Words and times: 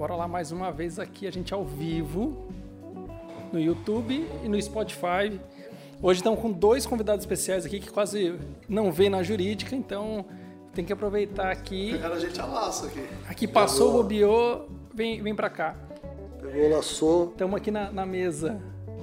Bora 0.00 0.14
lá 0.14 0.26
mais 0.26 0.50
uma 0.50 0.72
vez 0.72 0.98
aqui, 0.98 1.26
a 1.26 1.30
gente 1.30 1.52
ao 1.52 1.62
vivo 1.62 2.48
no 3.52 3.60
YouTube 3.60 4.26
e 4.42 4.48
no 4.48 4.60
Spotify. 4.62 5.38
Hoje 6.02 6.20
estamos 6.20 6.40
com 6.40 6.50
dois 6.50 6.86
convidados 6.86 7.22
especiais 7.22 7.66
aqui 7.66 7.78
que 7.78 7.90
quase 7.90 8.34
não 8.66 8.90
vê 8.90 9.10
na 9.10 9.22
jurídica, 9.22 9.76
então 9.76 10.24
tem 10.72 10.86
que 10.86 10.92
aproveitar 10.94 11.50
aqui. 11.50 11.92
Pegaram 11.92 12.14
a 12.14 12.18
gente 12.18 12.40
a 12.40 12.46
laço 12.46 12.86
aqui. 12.86 13.06
Aqui 13.28 13.46
passou, 13.46 13.92
bobeou, 13.92 14.70
vem, 14.94 15.20
vem 15.20 15.34
pra 15.34 15.50
cá. 15.50 15.76
Pegou, 16.40 16.70
laçou. 16.70 17.28
Estamos 17.32 17.54
aqui 17.56 17.70
na, 17.70 17.92
na 17.92 18.06
mesa 18.06 18.58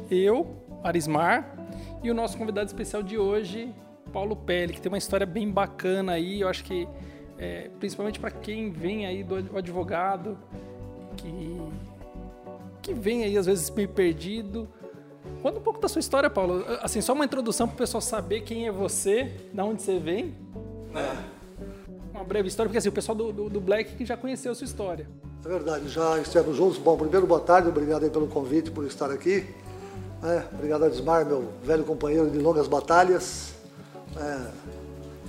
eu, 0.09 0.47
Arismar, 0.83 1.47
e 2.01 2.09
o 2.09 2.13
nosso 2.15 2.35
convidado 2.39 2.65
especial 2.65 3.03
de 3.03 3.19
hoje, 3.19 3.71
Paulo 4.11 4.35
Pelle, 4.35 4.73
que 4.73 4.81
tem 4.81 4.91
uma 4.91 4.97
história 4.97 5.27
bem 5.27 5.47
bacana 5.47 6.13
aí, 6.13 6.41
eu 6.41 6.49
acho 6.49 6.63
que 6.63 6.87
é, 7.37 7.69
principalmente 7.79 8.19
para 8.19 8.31
quem 8.31 8.71
vem 8.71 9.05
aí 9.05 9.23
do 9.23 9.55
advogado, 9.55 10.35
que, 11.17 11.61
que 12.81 12.93
vem 12.93 13.23
aí 13.23 13.37
às 13.37 13.45
vezes 13.45 13.69
meio 13.69 13.89
perdido. 13.89 14.67
Conta 15.41 15.59
um 15.59 15.61
pouco 15.61 15.79
da 15.79 15.87
sua 15.87 15.99
história, 15.99 16.29
Paulo. 16.29 16.63
Assim, 16.81 17.01
só 17.01 17.13
uma 17.13 17.25
introdução 17.25 17.67
para 17.67 17.75
o 17.75 17.77
pessoal 17.77 18.01
saber 18.01 18.41
quem 18.41 18.67
é 18.67 18.71
você, 18.71 19.31
de 19.53 19.61
onde 19.61 19.81
você 19.81 19.99
vem. 19.99 20.35
É. 20.95 21.17
Uma 22.13 22.23
breve 22.23 22.47
história, 22.47 22.69
porque 22.69 22.77
assim, 22.77 22.89
o 22.89 22.93
pessoal 22.93 23.15
do, 23.15 23.31
do, 23.31 23.49
do 23.49 23.61
Black 23.61 23.95
que 23.95 24.05
já 24.05 24.15
conheceu 24.15 24.51
a 24.51 24.55
sua 24.55 24.65
história. 24.65 25.07
É 25.45 25.47
verdade, 25.47 25.87
já 25.89 26.19
estivemos 26.19 26.55
juntos. 26.55 26.77
Bom, 26.77 26.97
primeiro, 26.97 27.27
boa 27.27 27.39
tarde, 27.39 27.69
obrigado 27.69 28.03
aí 28.03 28.09
pelo 28.09 28.27
convite, 28.27 28.71
por 28.71 28.85
estar 28.85 29.11
aqui. 29.11 29.45
É, 30.23 30.43
obrigado 30.53 30.85
a 30.85 30.89
Desmar, 30.89 31.25
meu 31.25 31.49
velho 31.63 31.83
companheiro 31.83 32.29
de 32.29 32.39
longas 32.39 32.67
batalhas. 32.67 33.53
É, 34.15 34.47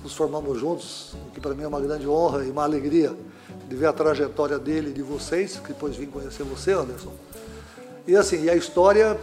nos 0.03 0.15
formamos 0.15 0.59
juntos, 0.59 1.13
o 1.29 1.31
que 1.33 1.41
para 1.41 1.55
mim 1.55 1.65
é 1.65 1.69
uma 1.69 1.81
grande 1.81 2.09
honra 2.09 2.45
e 2.45 2.51
uma 2.51 2.63
alegria 2.63 3.15
de 3.69 3.77
ver 3.77 3.87
a 3.87 3.93
trajetória 3.93 4.59
dele 4.59 4.91
e 4.91 4.93
de 4.93 5.03
vocês, 5.03 5.61
que 5.61 5.69
depois 5.69 5.95
vim 5.95 6.07
conhecer 6.07 6.43
você, 6.43 6.73
Anderson. 6.73 7.13
E 8.07 8.17
assim, 8.17 8.45
e 8.45 8.51
a 8.51 8.55
história, 8.55 9.19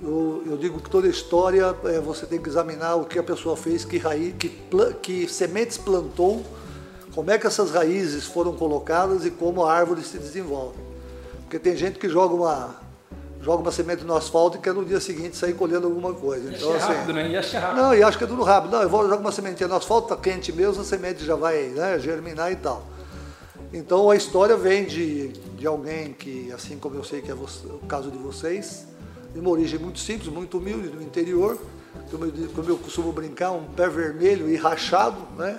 eu, 0.00 0.44
eu 0.46 0.56
digo 0.56 0.80
que 0.80 0.88
toda 0.88 1.08
história 1.08 1.74
é, 1.84 1.98
você 1.98 2.24
tem 2.24 2.40
que 2.40 2.48
examinar 2.48 2.94
o 2.94 3.04
que 3.04 3.18
a 3.18 3.22
pessoa 3.22 3.56
fez, 3.56 3.84
que 3.84 3.98
raiz, 3.98 4.34
que, 4.38 4.56
que 5.02 5.28
sementes 5.28 5.76
plantou, 5.76 6.44
como 7.12 7.30
é 7.32 7.38
que 7.38 7.46
essas 7.48 7.72
raízes 7.72 8.26
foram 8.26 8.52
colocadas 8.52 9.26
e 9.26 9.30
como 9.30 9.64
a 9.64 9.72
árvore 9.72 10.02
se 10.02 10.16
desenvolve. 10.16 10.78
Porque 11.42 11.58
tem 11.58 11.76
gente 11.76 11.98
que 11.98 12.08
joga 12.08 12.32
uma, 12.32 12.76
joga 13.42 13.62
uma 13.62 13.72
semente 13.72 14.04
no 14.04 14.14
asfalto 14.14 14.58
e 14.58 14.60
quer 14.60 14.72
no 14.72 14.84
dia 14.84 15.00
seguinte 15.00 15.36
sair 15.36 15.54
colhendo 15.54 15.88
alguma 15.88 16.14
coisa. 16.14 16.54
Então, 16.54 16.72
assim, 16.76 16.92
rápido, 16.92 17.12
né? 17.12 17.28
E 17.28 17.34
é 17.34 17.40
rápido. 17.40 17.82
Não, 17.82 17.92
e 17.92 18.02
acho 18.04 18.16
que 18.16 18.22
é 18.22 18.26
tudo 18.28 18.44
rápido. 18.44 18.70
Não, 18.70 18.82
eu 18.82 18.88
vou 18.88 19.02
jogar 19.02 19.16
uma 19.16 19.32
sementinha 19.32 19.68
no 19.68 19.74
asfalto, 19.74 20.06
tá 20.06 20.16
quente 20.16 20.52
mesmo, 20.52 20.80
a 20.80 20.84
semente 20.84 21.24
já 21.24 21.34
vai 21.34 21.64
né, 21.70 21.98
germinar 21.98 22.52
e 22.52 22.56
tal. 22.56 22.86
Então 23.72 24.10
a 24.10 24.16
história 24.16 24.56
vem 24.56 24.84
de, 24.84 25.28
de 25.28 25.66
alguém 25.66 26.12
que, 26.12 26.50
assim 26.52 26.76
como 26.76 26.96
eu 26.96 27.04
sei 27.04 27.22
que 27.22 27.30
é 27.30 27.34
você, 27.34 27.66
o 27.66 27.86
caso 27.86 28.10
de 28.10 28.18
vocês, 28.18 28.86
de 29.32 29.38
uma 29.38 29.50
origem 29.50 29.78
muito 29.78 30.00
simples, 30.00 30.28
muito 30.28 30.58
humilde, 30.58 30.88
do 30.88 31.00
interior, 31.00 31.56
como 32.10 32.24
eu, 32.24 32.32
como 32.54 32.68
eu 32.68 32.76
costumo 32.76 33.12
brincar, 33.12 33.52
um 33.52 33.64
pé 33.64 33.88
vermelho 33.88 34.48
e 34.48 34.56
rachado, 34.56 35.18
né? 35.36 35.58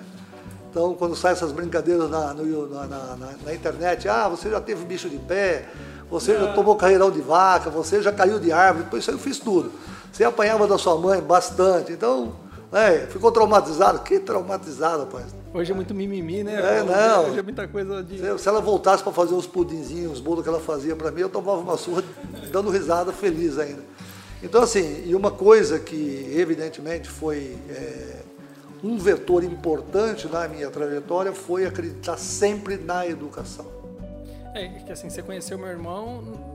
Então, 0.70 0.94
quando 0.94 1.16
saem 1.16 1.34
essas 1.34 1.52
brincadeiras 1.52 2.10
na, 2.10 2.34
no, 2.34 2.70
na, 2.70 2.88
na, 2.88 3.36
na, 3.44 3.54
internet, 3.54 4.08
ah, 4.08 4.30
você 4.30 4.50
já 4.50 4.62
teve 4.62 4.86
bicho 4.86 5.10
de 5.10 5.18
pé, 5.18 5.68
você 6.10 6.38
já 6.38 6.54
tomou 6.54 6.78
carreirão 6.78 7.12
de 7.12 7.20
vaca, 7.20 7.70
você 7.70 8.02
já 8.02 8.12
caiu 8.12 8.40
de 8.40 8.54
árvore, 8.54 8.86
depois 8.86 9.04
isso 9.04 9.12
aí 9.12 9.18
eu 9.18 9.20
fiz 9.20 9.38
tudo. 9.38 9.72
Você 10.12 10.24
apanhava 10.24 10.68
da 10.68 10.78
sua 10.78 10.98
mãe 10.98 11.22
bastante, 11.22 11.92
então, 11.92 12.34
é, 12.72 13.08
ficou 13.08 13.32
traumatizado? 13.32 14.00
Que 14.00 14.20
traumatizado, 14.20 15.04
rapaz. 15.04 15.28
Hoje 15.54 15.72
é 15.72 15.76
muito 15.76 15.94
mimimi, 15.94 16.44
né? 16.44 16.56
É, 16.56 16.84
não. 16.84 17.30
Hoje 17.30 17.40
é 17.40 17.44
muita 17.44 17.68
coisa 17.68 18.02
de. 18.02 18.18
Se, 18.18 18.38
se 18.40 18.48
ela 18.48 18.62
voltasse 18.62 19.04
para 19.04 19.12
fazer 19.12 19.34
os 19.34 19.46
pudinzinhos, 19.46 20.14
os 20.14 20.20
bolos 20.22 20.44
que 20.44 20.50
ela 20.50 20.60
fazia 20.60 20.96
para 20.96 21.12
mim, 21.12 21.22
eu 21.22 21.30
tomava 21.30 21.60
uma 21.60 21.76
surra 21.76 22.04
dando 22.52 22.70
risada 22.70 23.12
feliz 23.12 23.60
ainda. 23.60 23.82
Então, 24.42 24.64
assim, 24.64 25.04
e 25.06 25.14
uma 25.14 25.30
coisa 25.30 25.80
que 25.80 26.34
evidentemente 26.34 27.10
foi 27.10 27.58
é, 27.70 28.22
um 28.84 28.98
vetor 28.98 29.44
importante 29.44 30.28
na 30.28 30.48
minha 30.48 30.70
trajetória 30.70 31.34
foi 31.34 31.66
acreditar 31.66 32.18
sempre 32.18 32.78
na 32.78 33.06
educação. 33.06 33.66
É, 34.56 34.68
que 34.68 34.92
assim, 34.92 35.10
você 35.10 35.22
conheceu 35.22 35.58
meu 35.58 35.68
irmão 35.68 36.51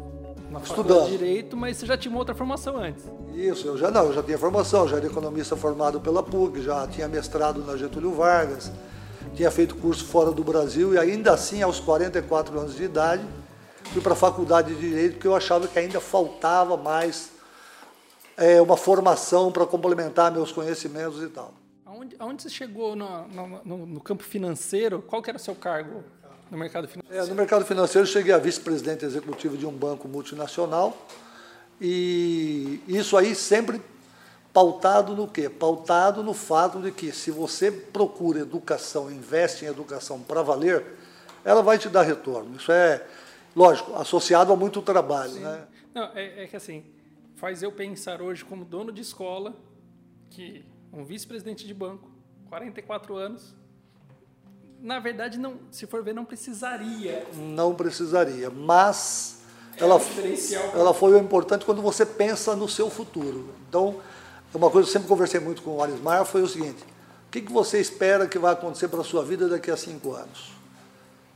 na 0.51 0.61
Estudando. 0.61 1.07
de 1.07 1.19
Direito, 1.19 1.57
mas 1.57 1.77
você 1.77 1.87
já 1.87 1.97
tinha 1.97 2.11
uma 2.11 2.19
outra 2.19 2.35
formação 2.35 2.77
antes. 2.77 3.05
Isso, 3.35 3.67
eu 3.67 3.77
já 3.77 3.91
não, 3.91 4.05
eu 4.05 4.13
já 4.13 4.23
tinha 4.23 4.39
formação, 4.39 4.89
já 4.89 4.97
era 4.97 5.07
economista 5.07 5.57
formado 5.57 6.01
pela 6.01 6.23
PUC, 6.23 6.63
já 6.63 6.87
tinha 6.87 7.09
mestrado 7.09 7.65
na 7.65 7.77
Getúlio 7.77 8.13
Vargas, 8.13 8.71
tinha 9.35 9.51
feito 9.51 9.75
curso 9.77 10.05
fora 10.05 10.31
do 10.31 10.43
Brasil 10.43 10.95
e 10.95 10.99
ainda 10.99 11.33
assim, 11.33 11.63
aos 11.63 11.81
44 11.81 12.59
anos 12.59 12.77
de 12.77 12.85
idade, 12.85 13.25
fui 13.93 14.01
para 14.01 14.13
a 14.13 14.17
faculdade 14.17 14.75
de 14.75 14.81
Direito 14.81 15.15
porque 15.15 15.27
eu 15.27 15.37
achava 15.37 15.67
que 15.67 15.79
ainda 15.79 16.01
faltava 16.01 16.77
mais 16.77 17.31
é, 18.37 18.61
uma 18.61 18.77
formação 18.77 19.51
para 19.51 19.67
complementar 19.67 20.31
meus 20.31 20.53
conhecimentos 20.53 21.23
e 21.23 21.29
tal. 21.29 21.55
Aonde, 21.85 22.17
aonde 22.19 22.43
você 22.43 22.49
chegou 22.51 22.95
no, 22.95 23.27
no, 23.65 23.87
no 23.87 24.01
campo 24.01 24.23
financeiro? 24.23 25.03
Qual 25.03 25.23
que 25.23 25.31
era 25.31 25.39
o 25.39 25.41
seu 25.41 25.55
cargo? 25.55 26.05
No 26.51 26.57
mercado 26.59 26.87
financeiro? 26.87 27.25
É, 27.25 27.29
no 27.29 27.35
mercado 27.35 27.65
financeiro, 27.65 28.07
cheguei 28.07 28.33
a 28.33 28.39
vice-presidente 28.39 29.05
executivo 29.05 29.57
de 29.57 29.67
um 29.67 29.73
banco 29.73 30.07
multinacional. 30.07 30.97
E 31.81 32.81
isso 32.87 33.17
aí 33.17 33.35
sempre 33.35 33.81
pautado 34.53 35.15
no 35.15 35.29
quê? 35.29 35.51
Pautado 35.51 36.23
no 36.23 36.33
fato 36.33 36.81
de 36.81 36.91
que 36.91 37.13
se 37.13 37.31
você 37.31 37.71
procura 37.71 38.41
educação, 38.41 39.11
investe 39.11 39.65
em 39.65 39.69
educação 39.69 40.21
para 40.21 40.41
valer, 40.41 40.85
ela 41.45 41.63
vai 41.63 41.79
te 41.79 41.89
dar 41.89 42.03
retorno. 42.03 42.57
Isso 42.57 42.73
é, 42.73 43.05
lógico, 43.55 43.95
associado 43.95 44.53
a 44.53 44.57
muito 44.57 44.81
trabalho. 44.81 45.35
Né? 45.35 45.67
Não, 45.93 46.05
é, 46.15 46.45
é 46.45 46.47
que 46.47 46.57
assim, 46.57 46.85
faz 47.35 47.63
eu 47.63 47.71
pensar 47.71 48.23
hoje 48.23 48.45
como 48.45 48.65
dono 48.65 48.91
de 48.91 49.03
escola 49.03 49.55
que 50.31 50.65
um 50.93 51.05
vice-presidente 51.05 51.67
de 51.67 51.75
banco, 51.75 52.11
44 52.49 53.15
anos, 53.17 53.55
na 54.87 55.01
verdade, 55.01 55.37
não, 55.37 55.55
se 55.73 55.85
for 55.85 56.01
ver, 56.01 56.15
não 56.15 56.25
precisaria. 56.25 57.27
Não 57.35 57.75
precisaria, 57.75 58.49
mas 58.51 59.41
é 59.77 59.83
ela, 59.83 60.01
ela 60.75 60.95
foi 60.95 61.13
o 61.15 61.19
importante 61.19 61.65
quando 61.65 61.83
você 61.83 62.07
pensa 62.07 62.55
no 62.55 62.69
seu 62.69 62.89
futuro. 62.89 63.53
Então, 63.69 63.97
uma 64.55 64.71
coisa 64.71 64.87
que 64.87 64.91
eu 64.91 64.93
sempre 64.93 65.09
conversei 65.09 65.41
muito 65.41 65.61
com 65.61 65.73
o 65.73 65.83
Arismar 65.83 66.25
foi 66.25 66.41
o 66.41 66.47
seguinte: 66.47 66.85
o 67.27 67.31
que, 67.33 67.41
que 67.41 67.53
você 67.53 67.81
espera 67.81 68.29
que 68.29 68.39
vai 68.39 68.53
acontecer 68.53 68.87
para 68.87 69.01
a 69.01 69.05
sua 69.05 69.25
vida 69.25 69.49
daqui 69.49 69.73
a 69.73 69.77
cinco 69.77 70.13
anos? 70.13 70.53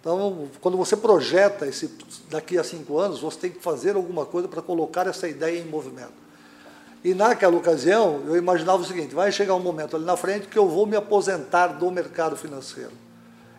Então, 0.01 0.49
quando 0.61 0.77
você 0.77 0.97
projeta 0.97 1.67
esse 1.67 1.91
daqui 2.31 2.57
a 2.57 2.63
cinco 2.63 3.01
anos, 3.01 3.19
você 3.19 3.37
tem 3.37 3.51
que 3.51 3.61
fazer 3.61 3.97
alguma 3.97 4.25
coisa 4.25 4.47
para 4.47 4.63
colocar 4.63 5.09
essa 5.09 5.27
ideia 5.27 5.59
em 5.59 5.67
movimento. 5.67 6.21
E 7.03 7.15
naquela 7.15 7.57
ocasião, 7.57 8.23
eu 8.27 8.37
imaginava 8.37 8.81
o 8.81 8.87
seguinte: 8.87 9.13
vai 9.13 9.33
chegar 9.33 9.57
um 9.57 9.61
momento 9.61 9.97
ali 9.97 10.05
na 10.05 10.17
frente 10.17 10.47
que 10.47 10.57
eu 10.57 10.69
vou 10.69 10.87
me 10.87 10.95
aposentar 10.95 11.67
do 11.67 11.91
mercado 11.91 12.37
financeiro. 12.37 13.10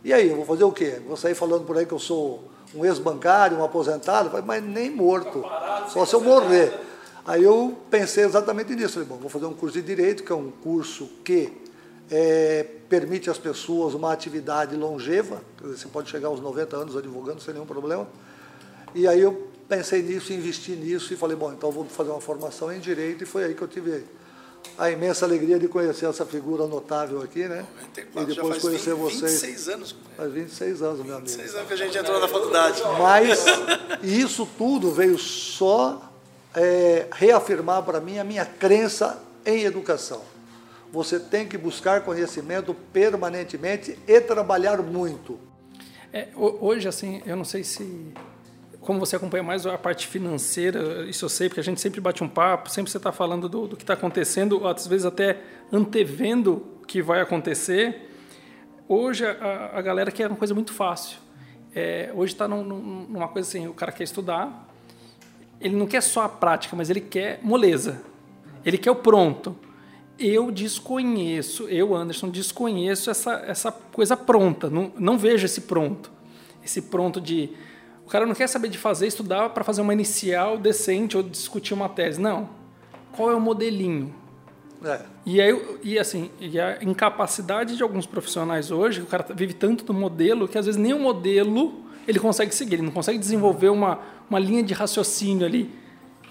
E 0.04 0.12
aí, 0.12 0.30
eu 0.30 0.36
vou 0.36 0.46
fazer 0.46 0.64
o 0.64 0.72
quê? 0.72 1.00
Vou 1.08 1.16
sair 1.16 1.36
falando 1.36 1.66
por 1.66 1.78
aí 1.78 1.86
que 1.86 1.94
eu 1.94 2.00
sou 2.00 2.44
um 2.74 2.84
ex-bancário, 2.86 3.58
um 3.58 3.64
aposentado? 3.64 4.32
Mas 4.46 4.64
nem 4.64 4.90
morto, 4.90 5.44
só 5.90 6.06
se 6.06 6.14
eu 6.16 6.22
morrer. 6.22 6.74
Aí 7.26 7.44
eu 7.44 7.78
pensei 7.90 8.24
exatamente 8.24 8.76
nisso. 8.76 8.94
Falei, 8.94 9.08
bom, 9.08 9.18
vou 9.18 9.30
fazer 9.30 9.46
um 9.46 9.54
curso 9.54 9.80
de 9.80 9.86
Direito, 9.86 10.24
que 10.24 10.32
é 10.32 10.36
um 10.36 10.50
curso 10.50 11.08
que 11.24 11.54
é, 12.10 12.66
permite 12.90 13.30
às 13.30 13.38
pessoas 13.38 13.94
uma 13.94 14.12
atividade 14.12 14.76
longeva, 14.76 15.42
você 15.62 15.88
pode 15.88 16.10
chegar 16.10 16.28
aos 16.28 16.42
90 16.42 16.76
anos 16.76 16.98
advogando 16.98 17.42
sem 17.42 17.54
nenhum 17.54 17.66
problema. 17.66 18.08
E 18.94 19.08
aí 19.08 19.22
eu 19.22 19.48
pensei 19.70 20.02
nisso, 20.02 20.34
investi 20.34 20.72
nisso 20.72 21.14
e 21.14 21.16
falei, 21.16 21.38
bom, 21.38 21.54
então 21.54 21.72
vou 21.72 21.86
fazer 21.86 22.10
uma 22.10 22.20
formação 22.20 22.72
em 22.74 22.80
Direito 22.80 23.24
e 23.24 23.26
foi 23.26 23.46
aí 23.46 23.54
que 23.54 23.62
eu 23.62 23.68
tive 23.68 24.04
a 24.78 24.90
imensa 24.90 25.26
alegria 25.26 25.60
de 25.60 25.68
conhecer 25.68 26.06
essa 26.08 26.26
figura 26.26 26.66
notável 26.66 27.22
aqui, 27.22 27.48
né? 27.48 27.66
94, 27.96 28.22
e 28.22 28.36
depois 28.36 28.62
conhecer 28.62 28.96
20, 28.96 29.00
vocês. 29.00 29.42
26 29.42 29.70
anos. 29.70 29.96
Faz 30.18 30.32
26 30.32 30.82
anos, 30.82 31.06
meu 31.06 31.16
amigo. 31.16 31.30
26 31.30 31.56
anos 31.56 31.68
que 31.68 31.74
a 31.74 31.78
gente 31.78 31.98
entrou 31.98 32.20
na 32.20 32.28
faculdade. 32.28 32.82
Mas 33.00 33.46
isso 34.02 34.48
tudo 34.58 34.92
veio 34.92 35.18
só 35.18 36.12
é, 36.56 37.08
reafirmar 37.12 37.84
para 37.84 38.00
mim 38.00 38.18
a 38.18 38.24
minha 38.24 38.46
crença 38.46 39.22
em 39.46 39.64
educação. 39.64 40.22
Você 40.92 41.20
tem 41.20 41.48
que 41.48 41.58
buscar 41.58 42.02
conhecimento 42.02 42.74
permanentemente 42.92 43.98
e 44.08 44.20
trabalhar 44.20 44.82
muito. 44.82 45.40
É, 46.12 46.28
hoje, 46.36 46.88
assim, 46.88 47.22
eu 47.26 47.38
não 47.38 47.46
sei 47.46 47.64
se 47.64 48.14
como 48.82 49.00
você 49.00 49.16
acompanha 49.16 49.44
mais 49.44 49.66
a 49.66 49.78
parte 49.78 50.08
financeira, 50.08 51.08
isso 51.08 51.24
eu 51.24 51.30
sei, 51.30 51.48
porque 51.48 51.60
a 51.60 51.64
gente 51.64 51.80
sempre 51.80 52.02
bate 52.02 52.24
um 52.24 52.28
papo, 52.28 52.70
sempre 52.70 52.92
você 52.92 52.98
está 52.98 53.12
falando 53.12 53.48
do, 53.48 53.68
do 53.68 53.78
que 53.78 53.84
está 53.84 53.94
acontecendo, 53.94 54.68
às 54.68 54.88
vezes 54.88 55.06
até 55.06 55.40
antevendo 55.72 56.66
o 56.82 56.86
que 56.86 57.00
vai 57.00 57.22
acontecer. 57.22 58.10
Hoje 58.88 59.24
a, 59.24 59.72
a 59.74 59.82
galera 59.82 60.12
quer 60.12 60.28
uma 60.28 60.36
coisa 60.36 60.56
muito 60.56 60.74
fácil. 60.74 61.20
É, 61.76 62.12
hoje 62.16 62.34
está 62.34 62.48
num, 62.48 62.64
numa 62.64 63.28
coisa 63.28 63.48
assim, 63.48 63.68
o 63.68 63.74
cara 63.74 63.92
quer 63.92 64.04
estudar, 64.04 64.68
ele 65.60 65.76
não 65.76 65.86
quer 65.86 66.02
só 66.02 66.24
a 66.24 66.30
prática, 66.30 66.76
mas 66.76 66.90
ele 66.90 67.02
quer 67.02 67.40
moleza. 67.44 68.02
Ele 68.66 68.80
quer 68.80 68.90
o 68.90 68.96
pronto. 68.96 69.56
Eu 70.18 70.52
desconheço, 70.52 71.70
eu, 71.70 71.96
Anderson, 71.96 72.30
desconheço 72.30 73.12
essa, 73.12 73.44
essa 73.46 73.72
coisa 73.72 74.18
pronta. 74.18 74.72
Não, 74.72 74.92
não 74.98 75.20
vejo 75.20 75.46
esse 75.46 75.62
pronto. 75.62 76.12
Esse 76.64 76.82
pronto 76.82 77.22
de 77.22 77.52
O 78.06 78.10
cara 78.10 78.26
não 78.26 78.36
quer 78.36 78.48
saber 78.48 78.68
de 78.68 78.78
fazer, 78.78 79.08
estudar 79.08 79.50
para 79.50 79.64
fazer 79.64 79.82
uma 79.82 79.94
inicial 79.94 80.58
decente 80.58 81.16
ou 81.16 81.24
discutir 81.24 81.74
uma 81.74 81.88
tese. 81.88 82.20
Não. 82.20 82.50
Qual 83.12 83.32
é 83.32 83.36
o 83.36 83.42
modelinho? 83.42 84.14
É. 84.84 85.02
E, 85.26 85.40
aí, 85.40 85.80
e 85.84 86.00
assim, 86.00 86.32
e 86.40 86.60
a 86.60 86.80
incapacidade 86.82 87.78
de 87.78 87.84
alguns 87.84 88.06
profissionais 88.06 88.72
hoje, 88.72 89.02
o 89.02 89.06
cara 89.06 89.26
vive 89.34 89.54
tanto 89.54 89.84
do 89.84 89.94
modelo 89.94 90.48
que 90.48 90.58
às 90.58 90.66
vezes 90.66 90.82
nem 90.82 90.94
o 90.94 91.00
modelo 91.00 91.82
ele 92.08 92.20
consegue 92.20 92.54
seguir, 92.54 92.76
ele 92.76 92.84
não 92.84 92.92
consegue 92.92 93.20
desenvolver 93.20 93.70
uma, 93.70 94.00
uma 94.30 94.40
linha 94.40 94.64
de 94.64 94.74
raciocínio 94.74 95.46
ali. 95.46 95.70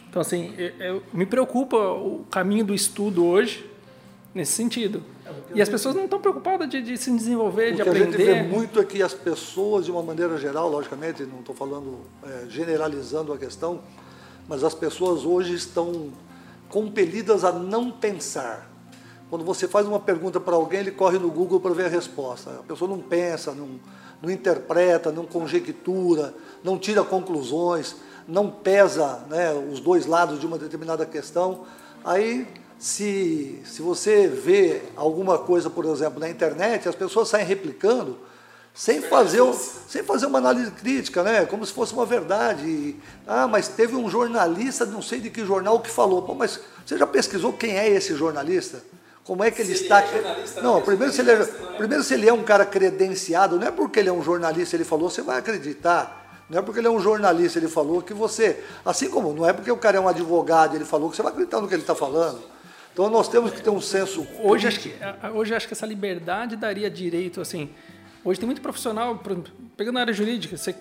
Então, 0.09 0.21
assim, 0.21 0.53
eu, 0.59 0.69
eu, 0.81 1.03
me 1.13 1.25
preocupa 1.25 1.77
o 1.77 2.25
caminho 2.29 2.65
do 2.65 2.75
estudo 2.75 3.25
hoje 3.25 3.65
nesse 4.35 4.53
sentido. 4.53 5.03
E 5.55 5.63
as 5.63 5.69
pessoas 5.69 5.95
não 5.95 6.05
estão 6.05 6.21
preocupadas 6.21 6.69
de, 6.69 6.83
de, 6.83 6.97
se 6.97 7.11
desenvolver, 7.11 7.73
o 7.73 7.77
de 7.77 7.83
aprender. 7.83 8.09
O 8.09 8.11
que 8.11 8.23
a 8.23 8.27
gente 8.27 8.43
vê 8.43 8.43
muito 8.43 8.81
é 8.81 8.85
que 8.85 9.03
as 9.03 9.15
pessoas, 9.15 9.85
de 9.85 9.91
uma 9.91 10.03
maneira 10.03 10.37
geral, 10.39 10.69
logicamente, 10.69 11.25
não 11.25 11.41
estou 11.41 11.55
falando 11.55 11.99
é, 12.23 12.47
generalizando 12.49 13.33
a 13.33 13.39
questão, 13.39 13.81
mas 14.49 14.65
as 14.65 14.75
pessoas 14.75 15.25
hoje 15.25 15.55
estão 15.55 16.13
compelidas 16.69 17.45
a 17.45 17.53
não 17.53 17.91
pensar. 17.91 18.71
Quando 19.29 19.45
você 19.45 19.69
faz 19.69 19.87
uma 19.87 20.01
pergunta 20.01 20.41
para 20.41 20.57
alguém, 20.57 20.81
ele 20.81 20.91
corre 20.91 21.19
no 21.19 21.31
Google 21.31 21.61
para 21.61 21.73
ver 21.73 21.87
a 21.87 21.89
resposta. 21.89 22.51
A 22.51 22.63
pessoa 22.63 22.91
não 22.91 22.99
pensa, 22.99 23.53
não, 23.53 23.79
não 24.21 24.31
interpreta, 24.31 25.13
não 25.13 25.25
conjectura, 25.25 26.35
não 26.65 26.77
tira 26.77 27.05
conclusões, 27.05 27.95
não 28.27 28.51
pesa 28.51 29.25
né, 29.29 29.53
os 29.53 29.81
dois 29.81 30.07
lados 30.07 30.41
de 30.41 30.47
uma 30.47 30.59
determinada 30.59 31.07
questão. 31.07 31.65
Aí, 32.05 32.47
se, 32.81 33.61
se 33.67 33.83
você 33.83 34.27
vê 34.27 34.81
alguma 34.97 35.37
coisa, 35.37 35.69
por 35.69 35.85
exemplo, 35.85 36.19
na 36.19 36.31
internet, 36.31 36.89
as 36.89 36.95
pessoas 36.95 37.29
saem 37.29 37.45
replicando 37.45 38.19
sem 38.73 39.03
fazer, 39.03 39.43
sem 39.87 40.03
fazer 40.03 40.25
uma 40.25 40.39
análise 40.39 40.71
crítica, 40.71 41.23
né? 41.23 41.45
como 41.45 41.67
se 41.67 41.75
fosse 41.75 41.93
uma 41.93 42.07
verdade. 42.07 42.97
Ah, 43.27 43.47
mas 43.47 43.69
teve 43.69 43.95
um 43.95 44.09
jornalista, 44.09 44.87
não 44.87 45.03
sei 45.03 45.21
de 45.21 45.29
que 45.29 45.45
jornal, 45.45 45.81
que 45.81 45.91
falou. 45.91 46.23
Pô, 46.23 46.35
mas 46.35 46.59
você 46.87 46.97
já 46.97 47.07
pesquisou 47.07 47.53
quem 47.53 47.77
é 47.77 47.87
esse 47.87 48.15
jornalista? 48.15 48.83
Como 49.25 49.45
é 49.45 49.51
que 49.51 49.61
ele 49.61 49.73
está. 49.73 50.01
É 50.01 50.63
não, 50.63 50.81
primeiro 50.81 51.13
se, 51.13 51.21
ele 51.21 51.33
é, 51.33 51.35
é, 51.35 51.45
primeiro 51.77 52.03
se 52.03 52.15
ele 52.15 52.31
é 52.31 52.33
um 52.33 52.43
cara 52.43 52.65
credenciado, 52.65 53.59
não 53.59 53.67
é 53.67 53.71
porque 53.71 54.01
ele 54.01 54.09
é 54.09 54.13
um 54.13 54.23
jornalista 54.23 54.75
ele 54.75 54.85
falou, 54.85 55.11
você 55.11 55.21
vai 55.21 55.39
acreditar. 55.39 56.45
Não 56.49 56.59
é 56.59 56.63
porque 56.63 56.81
ele 56.81 56.89
é 56.89 56.91
um 56.91 56.99
jornalista 56.99 57.59
ele 57.59 57.69
falou 57.69 58.01
que 58.01 58.15
você. 58.15 58.65
Assim 58.87 59.11
como 59.11 59.35
não 59.35 59.47
é 59.47 59.53
porque 59.53 59.71
o 59.71 59.77
cara 59.77 59.99
é 59.99 60.01
um 60.01 60.09
advogado 60.09 60.75
ele 60.75 60.87
falou 60.87 61.11
que 61.11 61.17
você 61.17 61.23
vai 61.23 61.33
acreditar 61.33 61.61
no 61.61 61.69
que 61.69 61.75
ele 61.75 61.83
está 61.83 61.95
falando. 61.95 62.41
Então 62.93 63.09
nós 63.09 63.29
temos 63.29 63.51
que 63.53 63.63
ter 63.63 63.71
um 63.71 63.81
senso. 63.81 64.27
Hoje 64.43 64.67
acho 64.67 64.81
que, 64.81 64.95
hoje 65.35 65.55
acho 65.55 65.67
que 65.67 65.75
essa 65.75 65.87
liberdade 65.87 66.57
daria 66.57 66.91
direito, 66.91 67.41
assim. 67.41 67.71
Hoje 68.25 68.39
tem 68.39 68.47
muito 68.47 68.61
profissional, 68.61 69.23
pegando 69.77 69.99
a 69.99 70.01
área 70.03 70.13
jurídica, 70.13 70.57
você 70.57 70.75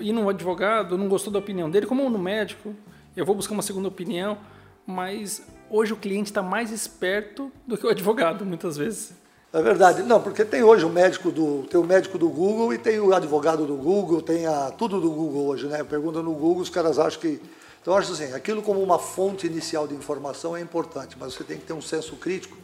ir 0.00 0.12
num 0.12 0.28
advogado, 0.28 0.96
não 0.96 1.08
gostou 1.08 1.32
da 1.32 1.38
opinião 1.38 1.70
dele, 1.70 1.86
como 1.86 2.08
no 2.08 2.18
médico, 2.18 2.74
eu 3.16 3.24
vou 3.24 3.34
buscar 3.34 3.52
uma 3.54 3.62
segunda 3.62 3.88
opinião, 3.88 4.38
mas 4.86 5.42
hoje 5.68 5.92
o 5.92 5.96
cliente 5.96 6.30
está 6.30 6.42
mais 6.42 6.70
esperto 6.72 7.52
do 7.66 7.76
que 7.76 7.86
o 7.86 7.90
advogado, 7.90 8.44
muitas 8.44 8.76
vezes. 8.76 9.12
É 9.52 9.60
verdade. 9.60 10.02
Não, 10.02 10.20
porque 10.20 10.44
tem 10.44 10.62
hoje 10.62 10.84
o 10.84 10.88
médico 10.88 11.30
do, 11.30 11.64
tem 11.64 11.80
o 11.80 11.84
médico 11.84 12.16
do 12.16 12.28
Google 12.28 12.72
e 12.72 12.78
tem 12.78 13.00
o 13.00 13.12
advogado 13.12 13.66
do 13.66 13.74
Google, 13.74 14.22
tem 14.22 14.46
a, 14.46 14.70
tudo 14.70 15.00
do 15.00 15.10
Google 15.10 15.46
hoje, 15.46 15.66
né? 15.66 15.82
Pergunta 15.82 16.22
no 16.22 16.32
Google, 16.32 16.62
os 16.62 16.70
caras 16.70 16.98
acham 16.98 17.20
que. 17.20 17.40
Então, 17.80 17.96
acho 17.96 18.12
assim, 18.12 18.32
aquilo 18.32 18.62
como 18.62 18.82
uma 18.82 18.98
fonte 18.98 19.46
inicial 19.46 19.88
de 19.88 19.94
informação 19.94 20.56
é 20.56 20.60
importante, 20.60 21.16
mas 21.18 21.34
você 21.34 21.44
tem 21.44 21.58
que 21.58 21.64
ter 21.64 21.72
um 21.72 21.80
senso 21.80 22.16
crítico 22.16 22.56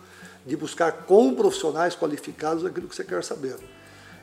de 0.44 0.56
buscar 0.56 0.92
com 1.04 1.34
profissionais 1.34 1.96
qualificados 1.96 2.64
aquilo 2.64 2.86
que 2.86 2.94
você 2.94 3.04
quer 3.04 3.24
saber. 3.24 3.56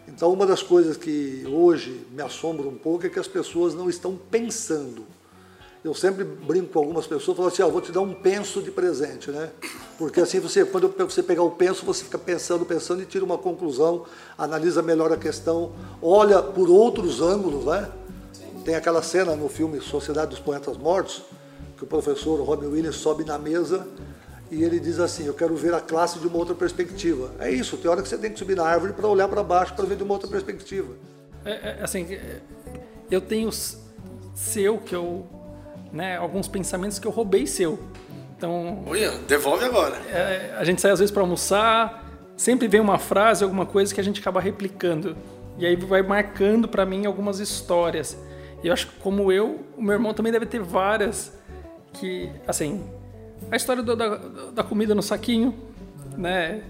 Então, 0.07 0.31
uma 0.31 0.45
das 0.45 0.61
coisas 0.61 0.95
que 0.95 1.45
hoje 1.47 2.05
me 2.11 2.21
assombra 2.21 2.67
um 2.67 2.77
pouco 2.77 3.05
é 3.05 3.09
que 3.09 3.19
as 3.19 3.27
pessoas 3.27 3.73
não 3.73 3.89
estão 3.89 4.15
pensando 4.15 5.05
eu 5.83 5.93
sempre 5.93 6.23
brinco 6.23 6.69
com 6.71 6.79
algumas 6.79 7.05
pessoas, 7.05 7.35
falo 7.35 7.49
assim, 7.49 7.61
ó, 7.61 7.67
vou 7.67 7.81
te 7.81 7.91
dar 7.91 7.99
um 7.99 8.13
penso 8.13 8.61
de 8.61 8.71
presente, 8.71 9.29
né? 9.29 9.49
Porque 9.97 10.21
assim, 10.21 10.39
você, 10.39 10.63
quando 10.63 10.87
você 10.97 11.21
pegar 11.21 11.43
o 11.43 11.51
penso, 11.51 11.85
você 11.85 12.05
fica 12.05 12.17
pensando, 12.17 12.65
pensando 12.65 13.01
e 13.01 13.05
tira 13.05 13.25
uma 13.25 13.37
conclusão, 13.37 14.05
analisa 14.37 14.81
melhor 14.81 15.11
a 15.11 15.17
questão, 15.17 15.73
olha 16.01 16.41
por 16.41 16.69
outros 16.69 17.21
ângulos, 17.21 17.65
né? 17.65 17.91
Tem 18.63 18.75
aquela 18.75 19.01
cena 19.01 19.35
no 19.35 19.49
filme 19.49 19.81
Sociedade 19.81 20.31
dos 20.31 20.39
Poetas 20.39 20.77
Mortos, 20.77 21.23
que 21.77 21.83
o 21.83 21.87
professor 21.87 22.41
Robin 22.41 22.67
Williams 22.67 22.95
sobe 22.95 23.23
na 23.23 23.37
mesa 23.37 23.87
e 24.49 24.63
ele 24.63 24.79
diz 24.79 24.99
assim, 24.99 25.25
eu 25.25 25.33
quero 25.33 25.55
ver 25.55 25.73
a 25.73 25.81
classe 25.81 26.19
de 26.19 26.27
uma 26.27 26.37
outra 26.37 26.53
perspectiva. 26.53 27.31
É 27.39 27.49
isso, 27.49 27.75
tem 27.77 27.89
hora 27.89 28.01
que 28.01 28.07
você 28.07 28.17
tem 28.17 28.31
que 28.31 28.37
subir 28.37 28.55
na 28.55 28.63
árvore 28.63 28.93
para 28.93 29.07
olhar 29.07 29.27
para 29.27 29.43
baixo 29.43 29.73
para 29.73 29.85
ver 29.85 29.97
de 29.97 30.03
uma 30.03 30.13
outra 30.13 30.29
perspectiva. 30.29 30.93
É, 31.43 31.51
é, 31.51 31.79
assim, 31.81 32.07
eu 33.09 33.19
tenho 33.19 33.49
seu 34.35 34.77
que 34.77 34.95
eu 34.95 35.25
né, 35.91 36.17
alguns 36.17 36.47
pensamentos 36.47 36.97
que 36.99 37.07
eu 37.07 37.11
roubei 37.11 37.45
seu. 37.45 37.79
Então. 38.35 38.83
Olha, 38.87 39.11
devolve 39.27 39.63
agora. 39.63 39.95
É, 40.07 40.55
a 40.57 40.63
gente 40.63 40.81
sai 40.81 40.91
às 40.91 40.99
vezes 40.99 41.11
para 41.11 41.21
almoçar, 41.21 42.03
sempre 42.35 42.67
vem 42.67 42.81
uma 42.81 42.97
frase, 42.97 43.43
alguma 43.43 43.65
coisa 43.65 43.93
que 43.93 44.01
a 44.01 44.03
gente 44.03 44.19
acaba 44.19 44.41
replicando. 44.41 45.15
E 45.57 45.65
aí 45.65 45.75
vai 45.75 46.01
marcando 46.01 46.67
para 46.67 46.85
mim 46.85 47.05
algumas 47.05 47.39
histórias. 47.39 48.17
E 48.63 48.67
eu 48.67 48.73
acho 48.73 48.87
que, 48.87 48.95
como 48.99 49.31
eu, 49.31 49.59
o 49.77 49.81
meu 49.81 49.93
irmão 49.93 50.13
também 50.13 50.31
deve 50.31 50.45
ter 50.45 50.61
várias. 50.61 51.33
Que, 51.93 52.31
assim, 52.47 52.83
a 53.51 53.55
história 53.55 53.83
do, 53.83 53.95
da, 53.95 54.15
da 54.53 54.63
comida 54.63 54.95
no 54.95 55.03
saquinho, 55.03 55.53
né? 56.17 56.63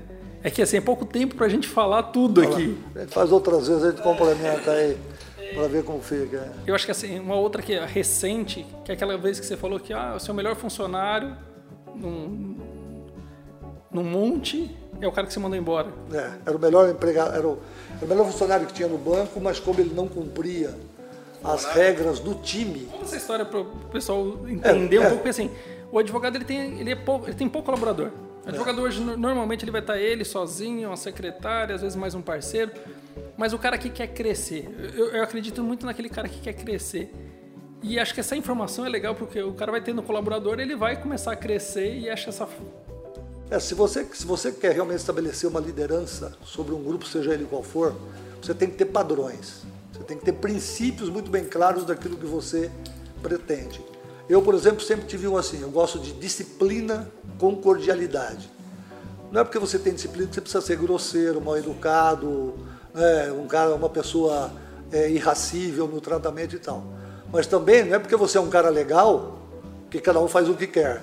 É 0.44 0.50
que 0.50 0.62
assim, 0.62 0.76
é 0.76 0.82
pouco 0.82 1.06
tempo 1.06 1.36
para 1.36 1.46
a 1.46 1.50
gente 1.50 1.68
falar 1.68 2.04
tudo 2.04 2.42
aqui. 2.42 2.78
A 2.96 3.00
gente 3.00 3.14
faz 3.14 3.32
outras 3.32 3.68
vezes, 3.68 3.84
a 3.84 3.92
gente 3.92 4.02
complementa 4.02 4.72
aí 4.72 4.98
para 5.54 5.68
ver 5.68 5.84
como 5.86 6.02
fica. 6.02 6.52
Eu 6.68 6.76
acho 6.76 6.84
que 6.84 6.92
assim, 6.92 7.18
uma 7.18 7.36
outra 7.36 7.62
que 7.62 7.74
é 7.74 7.86
recente, 7.86 8.66
que 8.84 8.92
é 8.92 8.96
aquela 8.96 9.18
vez 9.18 9.40
que 9.40 9.46
você 9.46 9.56
falou 9.56 9.80
que 9.80 9.94
ah, 9.94 10.16
o 10.18 10.20
seu 10.20 10.34
melhor 10.34 10.56
funcionário 10.58 11.38
num, 11.96 12.58
num 13.90 14.04
monte 14.04 14.76
é 15.00 15.08
o 15.08 15.12
cara 15.14 15.26
que 15.26 15.32
você 15.32 15.40
mandou 15.40 15.58
embora. 15.58 15.88
É, 16.12 16.32
era 16.46 16.58
o 16.58 16.60
melhor 16.60 16.90
empregado, 16.90 17.34
era 17.34 17.48
o, 17.48 17.60
era 17.96 18.06
o 18.06 18.10
melhor 18.10 18.26
funcionário 18.26 18.68
que 18.68 18.74
tinha 18.74 18.90
no 18.90 18.98
banco, 18.98 19.40
mas 19.40 19.62
como 19.62 19.80
ele 19.80 19.94
não 19.94 20.10
cumpria 20.10 20.76
as 21.44 21.66
regras 21.66 22.20
do 22.20 22.36
time. 22.36 22.86
Conta 22.92 23.04
essa 23.04 23.18
história 23.18 23.46
para 23.46 23.60
o 23.60 23.66
pessoal 23.92 24.40
entender 24.48 24.96
é, 24.96 25.00
um 25.00 25.04
é. 25.04 25.08
pouco, 25.08 25.18
porque 25.18 25.30
assim, 25.30 25.52
o 25.92 26.00
advogado 26.00 26.36
ele 26.36 26.46
tem, 26.46 26.80
ele, 26.80 26.92
é 26.92 26.96
pouco, 26.96 27.28
ele 27.28 27.36
tem 27.36 27.50
pouco 27.50 27.66
colaborador. 27.66 28.12
O 28.46 28.50
advogado 28.50 28.82
hoje, 28.82 29.00
normalmente, 29.00 29.64
ele 29.64 29.72
vai 29.72 29.82
estar 29.82 29.98
ele 29.98 30.26
sozinho, 30.26 30.90
uma 30.90 30.98
secretária, 30.98 31.76
às 31.76 31.82
vezes 31.82 31.96
mais 31.96 32.14
um 32.14 32.22
parceiro. 32.22 32.72
Mas 33.38 33.54
o 33.54 33.58
cara 33.58 33.78
que 33.78 33.90
quer 33.90 34.08
crescer, 34.08 34.68
eu, 34.96 35.08
eu 35.10 35.24
acredito 35.24 35.64
muito 35.64 35.86
naquele 35.86 36.10
cara 36.10 36.28
que 36.28 36.42
quer 36.42 36.54
crescer. 36.54 37.14
E 37.82 38.00
acho 38.00 38.14
que 38.14 38.20
essa 38.20 38.36
informação 38.36 38.86
é 38.86 38.90
legal 38.90 39.14
porque 39.14 39.42
o 39.42 39.54
cara 39.54 39.72
vai 39.72 39.82
tendo 39.82 40.02
colaborador, 40.02 40.60
ele 40.60 40.76
vai 40.76 41.02
começar 41.02 41.34
a 41.34 41.36
crescer 41.36 41.98
e 41.98 42.10
acha 42.10 42.30
essa. 42.30 42.48
É, 43.50 43.60
se, 43.60 43.74
você, 43.74 44.06
se 44.14 44.26
você 44.26 44.52
quer 44.52 44.74
realmente 44.74 45.00
estabelecer 45.00 45.50
uma 45.50 45.60
liderança 45.60 46.34
sobre 46.44 46.74
um 46.74 46.82
grupo, 46.82 47.06
seja 47.06 47.34
ele 47.34 47.46
qual 47.46 47.62
for, 47.62 47.96
você 48.42 48.54
tem 48.54 48.70
que 48.70 48.78
ter 48.78 48.86
padrões. 48.86 49.64
Você 50.04 50.08
tem 50.08 50.18
que 50.18 50.26
ter 50.26 50.34
princípios 50.34 51.08
muito 51.08 51.32
bem 51.32 51.46
claros 51.46 51.86
daquilo 51.86 52.18
que 52.18 52.26
você 52.26 52.70
pretende. 53.22 53.82
Eu, 54.28 54.42
por 54.42 54.54
exemplo, 54.54 54.82
sempre 54.82 55.06
tive 55.06 55.30
um 55.30 55.38
assim, 55.38 55.62
eu 55.62 55.70
gosto 55.70 55.98
de 55.98 56.12
disciplina 56.12 57.10
com 57.40 57.56
cordialidade. 57.56 58.52
Não 59.32 59.40
é 59.40 59.44
porque 59.46 59.58
você 59.58 59.80
tem 59.80 59.94
disciplina 59.94 60.28
que 60.28 60.36
você 60.36 60.42
precisa 60.42 60.62
ser 60.62 60.76
grosseiro, 60.76 61.40
mal 61.40 61.58
educado, 61.58 62.54
né, 62.94 63.32
um 63.32 63.48
cara, 63.48 63.74
uma 63.74 63.90
pessoa 63.90 64.52
é, 64.92 65.10
irracível 65.10 65.88
no 65.88 66.02
tratamento 66.02 66.54
e 66.54 66.60
tal. 66.60 66.84
Mas 67.32 67.48
também 67.48 67.86
não 67.86 67.96
é 67.96 68.00
porque 68.00 68.18
você 68.18 68.38
é 68.38 68.42
um 68.42 68.50
cara 68.50 68.68
legal 68.70 69.40
que 69.90 70.02
cada 70.02 70.20
um 70.20 70.28
faz 70.28 70.50
o 70.50 70.54
que 70.54 70.68
quer. 70.68 71.02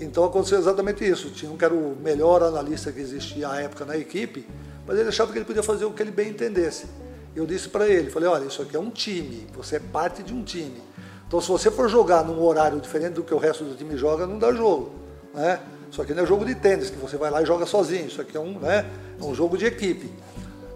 Então 0.00 0.24
aconteceu 0.24 0.58
exatamente 0.58 1.08
isso. 1.08 1.30
Tinha 1.30 1.50
um 1.50 1.56
que 1.56 1.64
era 1.64 1.74
o 1.74 1.96
melhor 2.02 2.42
analista 2.42 2.90
que 2.90 2.98
existia 2.98 3.48
à 3.48 3.60
época 3.60 3.84
na 3.84 3.96
equipe, 3.96 4.44
mas 4.84 4.98
ele 4.98 5.10
achava 5.10 5.30
que 5.30 5.38
ele 5.38 5.44
podia 5.44 5.62
fazer 5.62 5.84
o 5.84 5.92
que 5.92 6.02
ele 6.02 6.10
bem 6.10 6.30
entendesse. 6.30 6.86
Eu 7.34 7.46
disse 7.46 7.68
para 7.68 7.88
ele, 7.88 8.10
falei, 8.10 8.28
olha, 8.28 8.44
isso 8.44 8.60
aqui 8.60 8.76
é 8.76 8.80
um 8.80 8.90
time, 8.90 9.46
você 9.54 9.76
é 9.76 9.80
parte 9.80 10.22
de 10.22 10.34
um 10.34 10.42
time. 10.42 10.82
Então 11.26 11.40
se 11.40 11.48
você 11.48 11.70
for 11.70 11.88
jogar 11.88 12.24
num 12.24 12.42
horário 12.42 12.78
diferente 12.78 13.14
do 13.14 13.22
que 13.22 13.32
o 13.32 13.38
resto 13.38 13.64
do 13.64 13.74
time 13.74 13.96
joga, 13.96 14.26
não 14.26 14.38
dá 14.38 14.52
jogo. 14.52 14.92
Né? 15.32 15.58
Isso 15.90 16.00
aqui 16.00 16.12
não 16.12 16.22
é 16.22 16.26
jogo 16.26 16.44
de 16.44 16.54
tênis, 16.54 16.90
que 16.90 16.96
você 16.96 17.16
vai 17.16 17.30
lá 17.30 17.42
e 17.42 17.46
joga 17.46 17.64
sozinho. 17.64 18.06
Isso 18.06 18.20
aqui 18.20 18.36
é 18.36 18.40
um, 18.40 18.58
né, 18.58 18.86
é 19.20 19.24
um 19.24 19.34
jogo 19.34 19.56
de 19.56 19.64
equipe. 19.64 20.10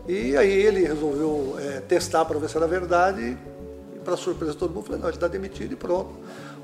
E 0.09 0.37
aí 0.37 0.51
ele 0.51 0.87
resolveu 0.87 1.57
é, 1.59 1.81
testar 1.81 2.25
para 2.25 2.39
ver 2.39 2.49
se 2.49 2.57
era 2.57 2.67
verdade. 2.67 3.37
E 3.95 3.99
para 3.99 4.17
surpresa 4.17 4.53
de 4.53 4.59
todo 4.59 4.73
mundo, 4.73 4.85
falei, 4.85 5.01
não, 5.01 5.09
ele 5.09 5.17
está 5.17 5.29
demitido 5.29 5.73
e 5.73 5.77
pronto. 5.77 6.11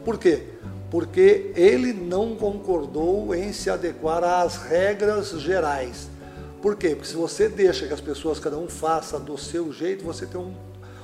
Por 0.04 0.18
quê? 0.18 0.44
Porque 0.90 1.52
ele 1.54 1.92
não 1.92 2.36
concordou 2.36 3.34
em 3.34 3.52
se 3.52 3.68
adequar 3.68 4.22
às 4.22 4.56
regras 4.56 5.30
gerais. 5.32 6.08
Por 6.62 6.76
quê? 6.76 6.90
Porque 6.90 7.08
se 7.08 7.16
você 7.16 7.48
deixa 7.48 7.88
que 7.88 7.92
as 7.92 8.00
pessoas, 8.00 8.38
cada 8.38 8.56
um 8.56 8.68
faça 8.68 9.18
do 9.18 9.36
seu 9.36 9.72
jeito, 9.72 10.04
você 10.04 10.24
tem 10.24 10.40
um, 10.40 10.54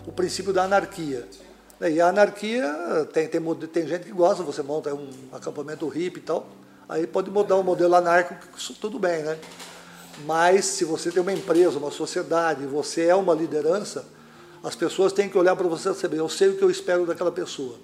o 0.07 0.13
princípio 0.13 0.53
da 0.53 0.63
anarquia. 0.63 1.27
E 1.81 2.01
a 2.01 2.09
anarquia, 2.09 3.09
tem, 3.13 3.27
tem, 3.27 3.43
tem 3.67 3.87
gente 3.87 4.05
que 4.05 4.13
gosta, 4.13 4.45
você 4.45 4.63
monta 4.63 4.95
um 4.95 5.11
acampamento 5.33 5.89
hippie 5.89 6.21
e 6.21 6.23
tal, 6.23 6.49
aí 6.89 7.09
pode 7.09 7.29
mudar 7.29 7.57
o 7.57 7.65
modelo 7.65 7.97
anárquico, 7.97 8.47
tudo 8.81 9.01
bem, 9.01 9.25
né? 9.25 9.37
Mas 10.25 10.65
se 10.65 10.85
você 10.85 11.11
tem 11.11 11.21
uma 11.21 11.33
empresa, 11.33 11.77
uma 11.77 11.91
sociedade, 11.91 12.65
você 12.65 13.07
é 13.07 13.15
uma 13.15 13.35
liderança, 13.35 14.05
As 14.63 14.75
pessoas 14.75 15.13
têm 15.13 15.29
que 15.29 15.39
olhar 15.39 15.55
para 15.55 15.69
você 15.69 15.91
e 15.91 15.95
saber, 15.95 16.19
eu 16.19 16.29
sei 16.29 16.49
o 16.49 16.57
que 16.57 16.65
eu 16.65 16.71
espero 16.71 17.07
daquela 17.07 17.31
pessoa. 17.31 17.77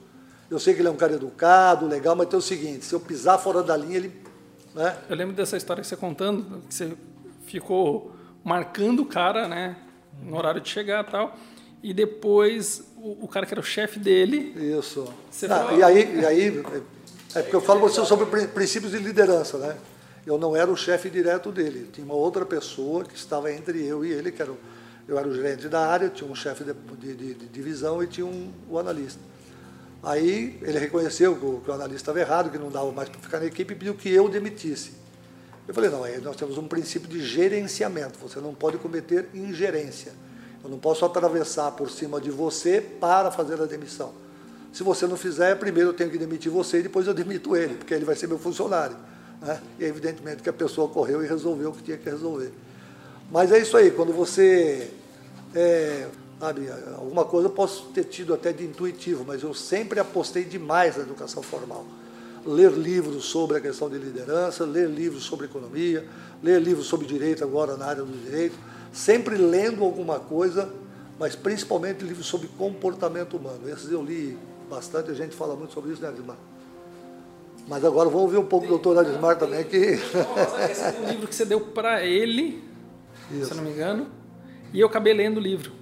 Eu 0.50 0.58
sei 0.58 0.74
que 0.74 0.80
ele 0.80 0.88
é 0.88 0.90
um 0.90 0.96
cara 0.96 1.14
educado, 1.14 1.86
legal, 1.86 2.16
mas 2.16 2.28
tem 2.28 2.38
o 2.38 2.42
seguinte, 2.42 2.84
se 2.84 2.92
eu 2.92 3.00
pisar 3.00 3.38
fora 3.38 3.62
da 3.62 3.76
linha, 3.76 3.96
ele. 3.96 4.12
Né? 4.74 4.96
Eu 5.08 5.14
lembro 5.14 5.34
dessa 5.34 5.56
história 5.56 5.80
que 5.80 5.86
você 5.86 5.96
contando, 5.96 6.62
que 6.68 6.74
você 6.74 6.96
ficou 7.46 8.14
marcando 8.42 9.00
o 9.00 9.06
cara, 9.06 9.48
né? 9.48 9.76
No 10.22 10.36
horário 10.36 10.60
de 10.60 10.68
chegar 10.68 11.04
e 11.06 11.10
tal. 11.10 11.36
E 11.82 11.92
depois 11.92 12.82
o, 12.96 13.24
o 13.24 13.28
cara 13.28 13.46
que 13.46 13.54
era 13.54 13.60
o 13.60 13.64
chefe 13.64 13.98
dele. 13.98 14.54
Isso. 14.78 15.12
Ah, 15.50 15.72
e 15.74 15.82
aí, 15.82 16.20
e 16.20 16.26
aí 16.26 16.64
é 17.34 17.42
porque 17.42 17.56
eu 17.56 17.60
falo 17.60 17.80
você 17.80 18.04
sobre 18.06 18.46
princípios 18.46 18.92
de 18.92 18.98
liderança, 18.98 19.58
né? 19.58 19.76
Eu 20.26 20.38
não 20.38 20.56
era 20.56 20.70
o 20.70 20.76
chefe 20.76 21.10
direto 21.10 21.52
dele, 21.52 21.90
tinha 21.92 22.04
uma 22.04 22.14
outra 22.14 22.46
pessoa 22.46 23.04
que 23.04 23.14
estava 23.14 23.52
entre 23.52 23.84
eu 23.84 24.04
e 24.04 24.10
ele, 24.10 24.32
que 24.32 24.40
era 24.40 24.50
o, 24.50 24.58
eu 25.06 25.18
era 25.18 25.28
o 25.28 25.34
gerente 25.34 25.68
da 25.68 25.86
área, 25.86 26.08
tinha 26.08 26.30
um 26.30 26.34
chefe 26.34 26.64
de, 26.64 26.72
de, 26.72 27.14
de, 27.14 27.34
de 27.34 27.46
divisão 27.46 28.02
e 28.02 28.06
tinha 28.06 28.26
um, 28.26 28.50
o 28.70 28.78
analista. 28.78 29.20
Aí 30.02 30.58
ele 30.62 30.78
reconheceu 30.78 31.36
que 31.36 31.44
o, 31.44 31.60
que 31.60 31.70
o 31.70 31.74
analista 31.74 31.96
estava 31.96 32.20
errado, 32.20 32.50
que 32.50 32.56
não 32.56 32.70
dava 32.70 32.90
mais 32.92 33.08
para 33.08 33.20
ficar 33.20 33.40
na 33.40 33.46
equipe 33.46 33.74
e 33.74 33.76
pediu 33.76 33.94
que 33.94 34.08
eu 34.08 34.28
demitisse. 34.28 34.92
Eu 35.66 35.72
falei, 35.72 35.88
não, 35.88 36.02
nós 36.22 36.36
temos 36.36 36.58
um 36.58 36.68
princípio 36.68 37.08
de 37.08 37.24
gerenciamento, 37.24 38.18
você 38.18 38.38
não 38.38 38.54
pode 38.54 38.76
cometer 38.78 39.28
ingerência. 39.32 40.12
Eu 40.62 40.70
não 40.70 40.78
posso 40.78 41.04
atravessar 41.04 41.72
por 41.72 41.90
cima 41.90 42.20
de 42.20 42.30
você 42.30 42.80
para 42.80 43.30
fazer 43.30 43.60
a 43.60 43.66
demissão. 43.66 44.12
Se 44.72 44.82
você 44.82 45.06
não 45.06 45.16
fizer, 45.16 45.54
primeiro 45.56 45.90
eu 45.90 45.94
tenho 45.94 46.10
que 46.10 46.18
demitir 46.18 46.50
você 46.50 46.80
e 46.80 46.82
depois 46.82 47.06
eu 47.06 47.12
demito 47.14 47.56
ele, 47.56 47.74
porque 47.74 47.94
ele 47.94 48.04
vai 48.04 48.16
ser 48.16 48.26
meu 48.26 48.38
funcionário. 48.38 48.96
Né? 49.40 49.60
E 49.78 49.84
evidentemente 49.84 50.42
que 50.42 50.48
a 50.48 50.52
pessoa 50.52 50.88
correu 50.88 51.24
e 51.24 51.28
resolveu 51.28 51.70
o 51.70 51.72
que 51.72 51.82
tinha 51.82 51.96
que 51.96 52.08
resolver. 52.08 52.52
Mas 53.30 53.52
é 53.52 53.58
isso 53.58 53.76
aí, 53.76 53.90
quando 53.90 54.12
você. 54.12 54.90
É, 55.54 56.08
sabe, 56.40 56.68
alguma 56.96 57.24
coisa 57.24 57.48
eu 57.48 57.52
posso 57.52 57.86
ter 57.86 58.04
tido 58.04 58.34
até 58.34 58.52
de 58.52 58.64
intuitivo, 58.64 59.24
mas 59.24 59.42
eu 59.42 59.54
sempre 59.54 60.00
apostei 60.00 60.44
demais 60.44 60.96
na 60.96 61.02
educação 61.04 61.42
formal. 61.42 61.86
Ler 62.46 62.72
livros 62.72 63.24
sobre 63.24 63.56
a 63.56 63.60
questão 63.60 63.88
de 63.88 63.96
liderança, 63.96 64.64
ler 64.64 64.88
livros 64.88 65.24
sobre 65.24 65.46
economia, 65.46 66.06
ler 66.42 66.60
livros 66.60 66.86
sobre 66.86 67.06
direito 67.06 67.42
agora 67.42 67.76
na 67.76 67.86
área 67.86 68.02
do 68.02 68.12
direito, 68.12 68.56
sempre 68.92 69.36
lendo 69.36 69.82
alguma 69.82 70.20
coisa, 70.20 70.70
mas 71.18 71.34
principalmente 71.34 72.04
livros 72.04 72.26
sobre 72.26 72.48
comportamento 72.48 73.36
humano. 73.36 73.68
Esses 73.68 73.90
eu 73.90 74.02
li 74.02 74.36
bastante, 74.68 75.10
a 75.10 75.14
gente 75.14 75.34
fala 75.34 75.56
muito 75.56 75.72
sobre 75.72 75.92
isso, 75.92 76.02
né, 76.02 76.08
Adismar? 76.08 76.36
Mas 77.66 77.82
agora 77.84 78.10
vamos 78.10 78.24
ouvir 78.24 78.36
um 78.36 78.44
pouco 78.44 78.66
do 78.66 78.70
doutor 78.70 78.98
Adismar 78.98 79.38
também, 79.38 79.64
que... 79.64 79.76
Esse 79.76 80.84
é 80.84 81.00
um 81.02 81.08
livro 81.08 81.26
que 81.26 81.34
você 81.34 81.46
deu 81.46 81.60
para 81.60 82.04
ele, 82.04 82.62
isso. 83.30 83.46
se 83.46 83.52
eu 83.52 83.56
não 83.56 83.64
me 83.64 83.70
engano, 83.70 84.06
e 84.72 84.80
eu 84.80 84.86
acabei 84.86 85.14
lendo 85.14 85.38
o 85.38 85.40
livro. 85.40 85.72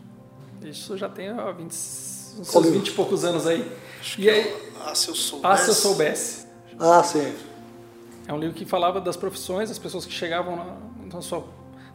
Isso 0.62 0.97
já 0.97 1.09
tem 1.09 1.33
ó, 1.33 1.52
20, 1.52 1.66
uns 1.66 2.49
seus 2.49 2.66
20 2.66 2.87
e 2.87 2.92
poucos 2.92 3.25
anos 3.25 3.47
aí. 3.47 3.69
Acho 4.00 4.21
e 4.21 4.31
aí, 4.31 4.40
é, 4.40 4.61
ah, 4.85 4.95
se 4.95 5.09
eu 5.09 5.14
soubesse. 5.14 5.52
Ah, 5.52 5.57
se 5.57 5.71
eu 5.71 5.75
soubesse. 5.75 6.41
Ah, 6.78 7.02
sim. 7.02 7.34
É 8.26 8.32
um 8.32 8.38
livro 8.38 8.54
que 8.54 8.64
falava 8.64 9.00
das 9.00 9.16
profissões, 9.16 9.68
das 9.68 9.78
pessoas 9.78 10.04
que 10.06 10.12
chegavam 10.12 10.56
na, 10.56 10.76
na 11.14 11.22
sua 11.22 11.44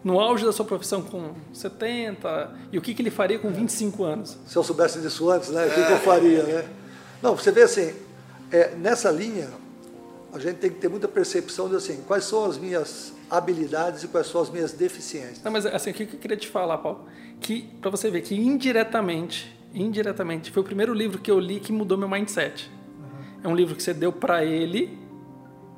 no 0.03 0.19
auge 0.19 0.46
da 0.46 0.53
sua 0.53 0.63
profissão 0.63 1.01
com 1.01 1.34
70 1.51 2.55
e 2.72 2.77
o 2.77 2.81
que, 2.81 2.93
que 2.93 3.01
ele 3.01 3.10
faria 3.10 3.39
com 3.39 3.51
25 3.51 4.03
anos? 4.03 4.38
Se 4.46 4.55
eu 4.55 4.63
soubesse 4.63 5.01
disso 5.01 5.29
antes, 5.29 5.50
né? 5.50 5.65
O 5.65 5.69
que, 5.69 5.86
que 5.86 5.91
eu 5.91 6.00
faria, 6.00 6.43
né? 6.43 6.69
Não, 7.22 7.36
você 7.36 7.51
vê 7.51 7.63
assim, 7.63 7.93
é, 8.51 8.75
nessa 8.75 9.12
linha, 9.12 9.50
a 10.31 10.39
gente 10.39 10.57
tem 10.57 10.69
que 10.69 10.77
ter 10.77 10.88
muita 10.88 11.07
percepção 11.07 11.67
de 11.67 11.75
assim, 11.75 12.03
quais 12.07 12.24
são 12.24 12.46
as 12.46 12.57
minhas 12.57 13.12
habilidades 13.29 14.03
e 14.03 14.07
quais 14.07 14.27
são 14.27 14.39
as 14.39 14.50
minhas 14.50 14.72
deficiências. 14.72 15.43
Não, 15.43 15.51
mas 15.51 15.65
assim, 15.65 15.91
o 15.91 15.93
que 15.93 16.03
eu 16.03 16.19
queria 16.19 16.38
te 16.38 16.48
falar, 16.48 16.77
Paulo? 16.77 17.05
Que, 17.41 17.63
para 17.81 17.89
você 17.89 18.10
ver 18.10 18.22
que 18.22 18.36
indiretamente, 18.36 19.53
indiretamente, 19.74 20.51
foi 20.51 20.62
o 20.62 20.65
primeiro 20.65 20.93
livro 20.93 21.19
que 21.19 21.29
eu 21.29 21.39
li 21.39 21.60
que 21.60 21.72
mudou 21.74 21.98
meu 21.98 22.07
mindset. 22.07 22.69
É 23.48 23.50
um 23.50 23.56
livro 23.56 23.77
que 23.77 23.82
você 23.82 23.94
deu 23.94 24.12
para 24.12 24.44
ele, 24.44 25.00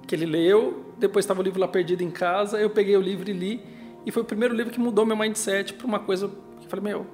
que 0.08 0.16
ele 0.16 0.26
leu, 0.26 0.92
depois 0.98 1.24
estava 1.24 1.40
o 1.40 1.44
livro 1.44 1.60
lá 1.60 1.68
perdido 1.68 2.02
em 2.02 2.10
casa, 2.10 2.60
eu 2.60 2.68
peguei 2.68 2.98
o 2.98 3.02
livro 3.02 3.30
e 3.30 3.34
li, 3.34 3.64
e 4.04 4.12
foi 4.12 4.24
o 4.24 4.26
primeiro 4.26 4.56
livro 4.56 4.74
que 4.74 4.80
mudou 4.80 5.06
meu 5.06 5.16
mindset 5.16 5.76
para 5.76 5.86
uma 5.86 6.00
coisa 6.00 6.30
que 6.60 6.66
eu 6.66 6.70
falei, 6.70 6.86
meu. 6.86 7.06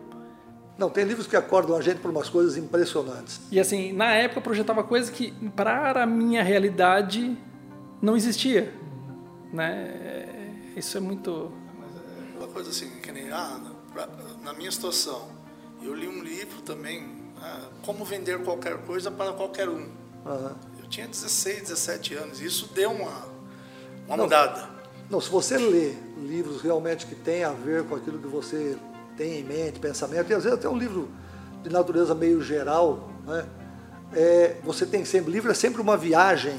Não, 0.77 0.89
tem 0.89 1.03
livros 1.03 1.27
que 1.27 1.35
acordam 1.35 1.75
a 1.75 1.81
gente 1.81 2.00
por 2.00 2.09
umas 2.09 2.29
coisas 2.29 2.55
impressionantes. 2.55 3.41
E 3.51 3.59
assim, 3.59 3.91
na 3.91 4.13
época 4.13 4.39
eu 4.39 4.43
projetava 4.43 4.81
coisa 4.81 5.12
que 5.12 5.33
para 5.57 6.03
a 6.03 6.05
minha 6.05 6.41
realidade 6.41 7.38
não 8.01 8.15
existia. 8.15 8.74
Né? 9.51 10.71
Isso 10.77 10.97
é 10.97 11.01
muito. 11.01 11.51
Uma 12.38 12.47
coisa 12.47 12.69
assim, 12.69 12.89
que 13.01 13.12
nem. 13.12 13.29
Ah, 13.29 13.59
na 14.41 14.53
minha 14.53 14.71
situação, 14.71 15.27
eu 15.83 15.93
li 15.93 16.07
um 16.07 16.24
livro 16.24 16.62
também, 16.62 17.05
ah, 17.41 17.67
Como 17.81 18.05
Vender 18.05 18.41
Qualquer 18.41 18.77
Coisa 18.83 19.12
para 19.12 19.33
Qualquer 19.33 19.67
Um. 19.67 20.04
Uhum. 20.25 20.55
Eu 20.82 20.89
tinha 20.89 21.08
16, 21.08 21.70
17 21.70 22.15
anos. 22.15 22.41
E 22.41 22.46
isso 22.46 22.70
deu 22.74 22.91
uma, 22.91 23.25
uma 24.08 24.17
não, 24.17 24.24
mudada. 24.25 24.67
Não, 25.10 25.22
se 25.22 25.29
você 25.29 25.58
lê 25.58 25.94
livros 26.17 26.62
realmente 26.62 27.05
que 27.05 27.15
têm 27.15 27.44
a 27.44 27.51
ver 27.51 27.84
com 27.84 27.96
aquilo 27.96 28.17
que 28.17 28.27
você 28.27 28.75
tem 29.15 29.39
em 29.39 29.44
mente, 29.44 29.79
pensamento, 29.79 30.29
e 30.32 30.34
às 30.34 30.44
vezes 30.44 30.58
até 30.58 30.67
um 30.67 30.77
livro 30.77 31.08
de 31.63 31.70
natureza 31.70 32.13
meio 32.13 32.41
geral, 32.41 33.10
né? 33.25 33.46
É, 34.13 34.58
você 34.63 34.86
tem 34.86 35.03
sempre, 35.03 35.32
livro 35.32 35.51
é 35.51 35.53
sempre 35.53 35.82
uma 35.82 35.98
viagem 35.98 36.55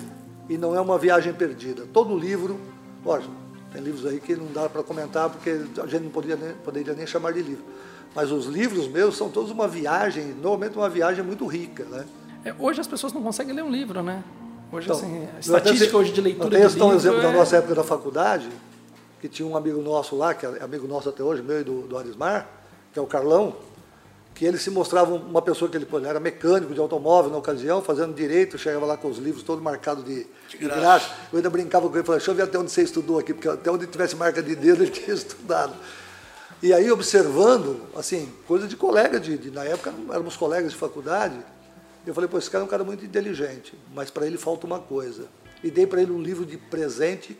e 0.49 0.59
não 0.59 0.75
é 0.75 0.81
uma 0.81 0.99
viagem 0.99 1.33
perdida. 1.33 1.87
Todo 1.93 2.17
livro, 2.17 2.61
lógico, 3.05 3.35
tem 3.73 3.81
livros 3.81 4.05
aí 4.05 4.21
que 4.21 4.35
não 4.35 4.53
dá 4.53 4.69
para 4.69 4.83
comentar 4.83 5.31
porque 5.31 5.65
a 5.83 5.87
gente 5.87 6.03
não 6.03 6.11
poderia 6.11 6.37
nem, 6.37 6.55
poderia 6.57 6.95
nem 6.95 7.07
chamar 7.07 7.33
de 7.33 7.43
livro. 7.43 7.65
Mas 8.15 8.31
os 8.31 8.47
livros 8.47 8.89
meus 8.89 9.17
são 9.17 9.31
todos 9.31 9.51
uma 9.51 9.69
viagem, 9.69 10.35
normalmente 10.35 10.77
uma 10.77 10.89
viagem 10.89 11.25
muito 11.25 11.47
rica, 11.47 11.85
né? 11.85 12.05
É, 12.47 12.55
hoje 12.61 12.81
as 12.81 12.87
pessoas 12.87 13.13
não 13.13 13.25
conseguem 13.25 13.53
ler 13.53 13.65
um 13.65 13.71
livro, 13.71 14.05
né? 14.05 14.23
Hoje, 14.71 14.87
então, 14.87 14.97
assim, 14.97 15.29
a 15.37 15.41
estatística 15.41 15.97
hoje 15.97 16.13
de 16.13 16.21
leitura 16.21 16.49
tem, 16.57 16.69
de 16.69 16.81
um 16.81 16.95
exemplo 16.95 17.19
é... 17.19 17.23
da 17.23 17.33
nossa 17.33 17.57
época 17.57 17.75
da 17.75 17.83
faculdade, 17.83 18.49
que 19.21 19.29
tinha 19.29 19.49
um 19.49 19.57
amigo 19.57 19.83
nosso 19.83 20.15
lá, 20.15 20.33
que 20.33 20.47
é 20.47 20.63
amigo 20.63 20.87
nosso 20.87 21.09
até 21.09 21.25
hoje, 21.25 21.43
meu 21.43 21.61
e 21.61 21.65
do, 21.65 21.83
do 21.83 21.99
Arismar, 21.99 22.47
que 22.93 23.01
é 23.01 23.03
o 23.03 23.07
Carlão, 23.07 23.57
que 24.33 24.45
ele 24.45 24.59
se 24.59 24.71
mostrava 24.71 25.13
uma 25.13 25.43
pessoa 25.43 25.69
que 25.69 25.77
ele, 25.77 25.89
ele 25.93 26.07
era 26.07 26.21
mecânico 26.21 26.73
de 26.73 26.79
automóvel 26.79 27.33
na 27.33 27.39
ocasião, 27.39 27.83
fazendo 27.83 28.15
direito, 28.15 28.57
chegava 28.57 28.87
lá 28.87 28.97
com 28.97 29.09
os 29.09 29.19
livros 29.19 29.43
todos 29.43 29.61
marcados 29.61 30.05
de, 30.05 30.25
de, 30.49 30.59
graça. 30.59 30.75
de 30.75 30.81
graça. 30.81 31.11
Eu 31.33 31.39
ainda 31.39 31.51
brincava 31.51 31.89
com 31.89 31.97
ele, 31.97 32.05
falava, 32.05 32.19
deixa 32.19 32.31
eu 32.31 32.35
ver 32.37 32.43
até 32.43 32.57
onde 32.57 32.71
você 32.71 32.83
estudou 32.83 33.19
aqui, 33.19 33.35
porque 33.35 33.49
até 33.49 33.73
onde 33.73 33.89
tivesse 33.89 34.15
marca 34.15 34.41
de 34.41 34.55
dedo 34.55 34.85
ele 34.85 34.93
tinha 34.93 35.15
estudado. 35.15 35.73
E 36.63 36.73
aí, 36.73 36.91
observando, 36.93 37.83
assim, 37.97 38.33
coisa 38.47 38.69
de 38.69 38.77
colega, 38.77 39.19
de, 39.19 39.37
de 39.37 39.51
na 39.51 39.65
época 39.65 39.93
éramos 40.11 40.37
colegas 40.37 40.71
de 40.71 40.79
faculdade, 40.79 41.37
eu 42.07 42.15
falei, 42.15 42.29
pô, 42.29 42.39
esse 42.39 42.49
cara 42.49 42.63
é 42.63 42.67
um 42.67 42.69
cara 42.69 42.85
muito 42.85 43.05
inteligente, 43.05 43.75
mas 43.93 44.11
para 44.11 44.27
ele 44.27 44.39
falta 44.39 44.67
uma 44.67 44.79
coisa. 44.79 45.27
E 45.63 45.71
dei 45.71 45.87
para 45.87 46.01
ele 46.01 46.13
um 46.13 46.23
livro 46.23 46.47
de 46.47 46.57
presente, 46.57 47.37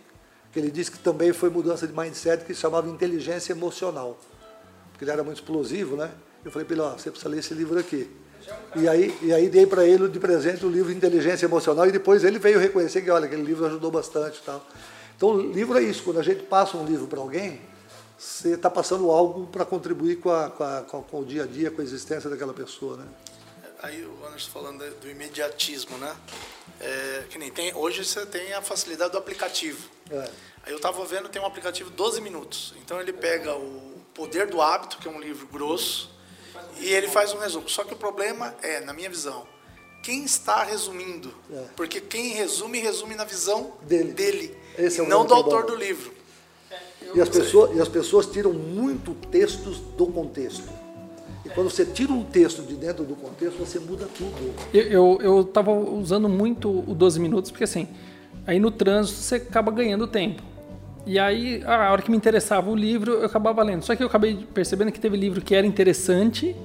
que 0.53 0.59
ele 0.59 0.71
disse 0.71 0.91
que 0.91 0.99
também 0.99 1.33
foi 1.33 1.51
mudança 1.51 1.87
de 1.87 1.97
mindset, 1.97 2.45
que 2.45 2.53
se 2.53 2.61
chamava 2.61 2.89
Inteligência 2.89 3.53
Emocional. 3.53 4.19
Porque 4.91 5.05
ele 5.05 5.13
era 5.13 5.23
muito 5.23 5.37
explosivo, 5.37 5.97
né? 5.97 6.11
Eu 6.45 6.51
falei 6.51 6.67
para 6.67 6.75
ele, 6.75 6.83
ó, 6.83 6.91
você 6.93 7.11
precisa 7.11 7.29
ler 7.29 7.39
esse 7.39 7.55
livro 7.55 7.79
aqui. 7.79 8.11
E 8.75 8.89
aí, 8.89 9.17
e 9.23 9.33
aí 9.33 9.49
dei 9.49 9.67
para 9.67 9.85
ele 9.85 10.09
de 10.09 10.19
presente 10.19 10.65
o 10.65 10.69
livro 10.69 10.93
Inteligência 10.93 11.47
Emocional 11.47 11.87
e 11.87 11.93
depois 11.93 12.25
ele 12.25 12.39
veio 12.39 12.59
reconhecer 12.59 13.03
que, 13.03 13.11
olha, 13.11 13.27
aquele 13.27 13.43
livro 13.43 13.67
ajudou 13.67 13.91
bastante 13.91 14.39
e 14.39 14.43
tal. 14.43 14.65
Então, 15.17 15.39
livro 15.39 15.79
é 15.79 15.83
isso. 15.83 16.03
Quando 16.03 16.19
a 16.19 16.23
gente 16.23 16.43
passa 16.43 16.77
um 16.77 16.85
livro 16.85 17.07
para 17.07 17.21
alguém, 17.21 17.61
você 18.19 18.55
está 18.55 18.71
passando 18.71 19.11
algo 19.11 19.47
para 19.47 19.65
contribuir 19.65 20.17
com, 20.17 20.31
a, 20.31 20.51
com, 20.51 20.65
a, 20.65 20.83
com, 20.83 21.21
o 21.21 21.25
dia 21.25 21.45
a 21.45 21.47
dia, 21.47 21.71
com 21.71 21.81
a 21.81 21.85
existência 21.85 22.31
daquela 22.31 22.53
pessoa, 22.53 22.97
né? 22.97 23.05
Aí 23.83 24.05
o 24.05 24.27
Anderson 24.27 24.51
falando 24.51 25.01
do 25.01 25.11
imediatismo, 25.11 25.97
né? 25.99 26.17
É, 26.81 27.25
que 27.31 27.39
nem 27.39 27.51
tem, 27.51 27.75
hoje 27.75 28.05
você 28.05 28.25
tem 28.27 28.53
a 28.53 28.63
facilidade 28.63 29.13
do 29.13 29.19
aplicativo. 29.19 29.89
É. 30.11 30.31
Aí 30.65 30.73
eu 30.73 30.77
estava 30.77 31.05
vendo, 31.05 31.29
tem 31.29 31.41
um 31.41 31.47
aplicativo 31.47 31.91
12 31.91 32.21
minutos. 32.21 32.75
Então 32.85 33.01
ele 33.01 33.13
pega 33.13 33.55
o 33.55 34.01
Poder 34.15 34.47
do 34.47 34.61
Hábito, 34.61 34.99
que 34.99 35.09
é 35.09 35.11
um 35.11 35.21
livro 35.21 35.47
grosso, 35.47 36.11
e 36.79 36.93
ele 36.93 37.09
faz 37.09 37.33
um 37.33 37.39
resumo. 37.39 37.69
Só 37.69 37.85
que 37.85 37.95
o 37.95 37.97
problema 37.97 38.55
é, 38.63 38.81
na 38.81 38.93
minha 38.93 39.09
visão, 39.09 39.47
quem 40.03 40.25
está 40.25 40.63
resumindo. 40.63 41.35
É. 41.51 41.65
Porque 41.77 42.01
quem 42.01 42.33
resume, 42.33 42.79
resume 42.79 43.15
na 43.15 43.25
visão 43.25 43.77
dele, 43.83 44.13
dele 44.13 44.59
é 44.77 44.87
e 44.87 45.03
não 45.03 45.25
do 45.25 45.35
autor 45.35 45.65
do 45.65 45.75
livro. 45.75 46.15
E 47.15 47.21
as, 47.21 47.29
pessoas, 47.29 47.77
e 47.77 47.81
as 47.81 47.89
pessoas 47.89 48.27
tiram 48.27 48.53
muito 48.53 49.15
textos 49.31 49.79
do 49.79 50.07
contexto. 50.09 50.69
E 51.47 51.49
quando 51.49 51.71
você 51.71 51.85
tira 51.85 52.13
um 52.13 52.25
texto 52.25 52.63
de 52.63 52.75
dentro 52.75 53.05
do 53.05 53.15
contexto, 53.15 53.57
você 53.57 53.79
muda 53.79 54.09
tudo. 54.19 54.53
Eu 54.73 55.43
estava 55.43 55.71
usando 55.71 56.29
muito 56.29 56.69
o 56.69 56.93
12 56.93 57.21
minutos, 57.21 57.53
porque 57.53 57.63
assim, 57.63 57.87
aí 58.45 58.59
no 58.59 58.69
trânsito 58.69 59.21
você 59.21 59.37
acaba 59.37 59.71
ganhando 59.71 60.09
tempo. 60.09 60.43
E 61.07 61.21
aí, 61.21 61.63
a 61.65 61.93
hora 61.93 62.03
que 62.03 62.11
me 62.11 62.17
interessava 62.17 62.69
o 62.69 62.75
livro, 62.75 63.13
eu 63.13 63.27
acabava 63.27 63.63
lendo. 63.63 63.85
Só 63.85 63.95
que 63.95 64.03
eu 64.03 64.09
acabei 64.09 64.45
percebendo 64.53 64.91
que 64.91 64.99
teve 64.99 65.17
livro 65.17 65.41
que 65.41 65.55
era 65.55 65.65
interessante, 65.65 66.57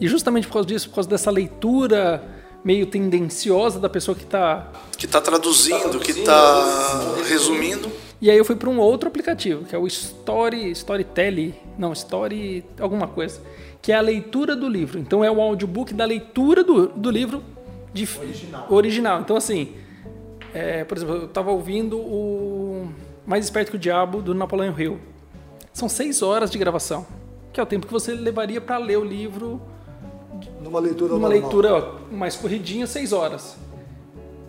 e 0.00 0.08
justamente 0.08 0.48
por 0.48 0.54
causa 0.54 0.66
disso, 0.66 0.88
por 0.88 0.96
causa 0.96 1.08
dessa 1.08 1.30
leitura 1.30 2.20
meio 2.64 2.86
tendenciosa 2.86 3.78
da 3.78 3.88
pessoa 3.88 4.16
que 4.16 4.24
está... 4.24 4.72
Que 4.98 5.06
está 5.06 5.20
traduzindo, 5.20 5.74
tá 5.74 5.80
traduzindo, 5.90 6.04
que 6.04 6.10
está 6.10 7.14
resumindo. 7.28 7.88
E 8.24 8.30
aí 8.30 8.38
eu 8.38 8.44
fui 8.46 8.56
para 8.56 8.70
um 8.70 8.78
outro 8.78 9.06
aplicativo, 9.06 9.66
que 9.66 9.76
é 9.76 9.78
o 9.78 9.86
Story, 9.86 10.70
Storytelling, 10.70 11.52
não, 11.76 11.92
Story 11.92 12.64
alguma 12.80 13.06
coisa, 13.06 13.38
que 13.82 13.92
é 13.92 13.96
a 13.96 14.00
leitura 14.00 14.56
do 14.56 14.66
livro. 14.66 14.98
Então 14.98 15.22
é 15.22 15.30
o 15.30 15.42
audiobook 15.42 15.92
da 15.92 16.06
leitura 16.06 16.64
do, 16.64 16.88
do 16.88 17.10
livro 17.10 17.42
de, 17.92 18.08
original. 18.18 18.66
original. 18.70 19.20
Então 19.20 19.36
assim, 19.36 19.74
é, 20.54 20.84
por 20.84 20.96
exemplo, 20.96 21.16
eu 21.16 21.24
estava 21.26 21.50
ouvindo 21.50 21.98
o 21.98 22.88
Mais 23.26 23.44
Esperto 23.44 23.72
que 23.72 23.76
o 23.76 23.78
Diabo, 23.78 24.22
do 24.22 24.34
Napoleão 24.34 24.74
Hill. 24.80 24.98
São 25.70 25.86
seis 25.86 26.22
horas 26.22 26.50
de 26.50 26.56
gravação, 26.56 27.06
que 27.52 27.60
é 27.60 27.62
o 27.62 27.66
tempo 27.66 27.86
que 27.86 27.92
você 27.92 28.14
levaria 28.14 28.58
para 28.58 28.78
ler 28.78 28.96
o 28.96 29.04
livro 29.04 29.60
numa 30.62 30.80
leitura 30.80 31.12
numa 31.12 31.28
leitura 31.28 31.92
mais 32.10 32.36
corridinha, 32.36 32.86
seis 32.86 33.12
horas. 33.12 33.58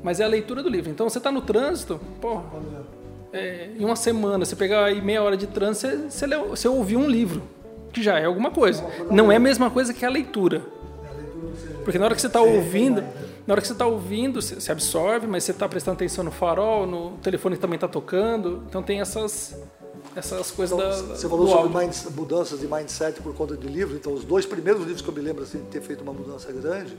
Mas 0.02 0.22
é 0.22 0.24
a 0.24 0.30
leitura 0.30 0.64
do 0.64 0.70
livro. 0.70 0.90
Então 0.90 1.10
você 1.10 1.18
está 1.18 1.30
no 1.30 1.42
trânsito, 1.42 2.00
pô, 2.22 2.42
é, 3.36 3.70
em 3.78 3.84
uma 3.84 3.96
semana, 3.96 4.46
você 4.46 4.56
pegar 4.56 4.86
aí 4.86 5.02
meia 5.02 5.22
hora 5.22 5.36
de 5.36 5.48
trânsito, 5.48 5.88
você, 5.88 6.10
você, 6.10 6.26
leu, 6.26 6.50
você 6.50 6.68
ouviu 6.68 7.00
um 7.00 7.10
livro, 7.10 7.42
que 7.92 8.02
já 8.02 8.18
é 8.20 8.26
alguma 8.26 8.52
coisa. 8.52 8.84
Não 9.12 9.32
é 9.32 9.36
a 9.36 9.40
mesma 9.40 9.70
coisa 9.70 9.94
que 9.94 10.06
a 10.06 10.10
leitura. 10.10 10.62
Porque 11.84 12.00
na 12.00 12.06
hora 12.06 12.16
que 12.16 12.22
você 12.22 12.28
está 12.28 12.42
ouvindo, 12.42 13.04
na 13.46 13.54
hora 13.54 13.62
que 13.62 13.68
você 13.68 13.74
está 13.74 13.86
ouvindo, 13.86 14.42
você 14.42 14.72
absorve, 14.72 15.28
mas 15.28 15.44
você 15.44 15.52
está 15.52 15.68
prestando 15.68 15.96
atenção 15.96 16.24
no 16.24 16.32
farol, 16.32 16.88
no 16.88 17.12
telefone 17.22 17.58
também 17.58 17.76
está 17.76 17.88
tocando. 17.88 18.64
Então 18.68 18.82
tem 18.82 19.02
essas 19.02 19.56
essas 20.16 20.50
coisas 20.50 20.78
então, 20.78 21.08
da. 21.08 21.16
Você 21.16 21.28
falou 21.28 21.48
sobre 21.48 21.78
mind, 21.78 21.94
mudanças 22.16 22.60
de 22.60 22.68
mindset 22.68 23.22
por 23.22 23.36
conta 23.36 23.58
de 23.58 23.68
livros. 23.68 23.98
Então, 23.98 24.14
os 24.14 24.24
dois 24.24 24.46
primeiros 24.46 24.82
livros 24.84 25.02
que 25.02 25.10
eu 25.10 25.14
me 25.14 25.22
lembro 25.22 25.44
assim, 25.44 25.60
de 25.60 25.66
ter 25.66 25.82
feito 25.82 26.02
uma 26.02 26.14
mudança 26.14 26.52
grande 26.52 26.96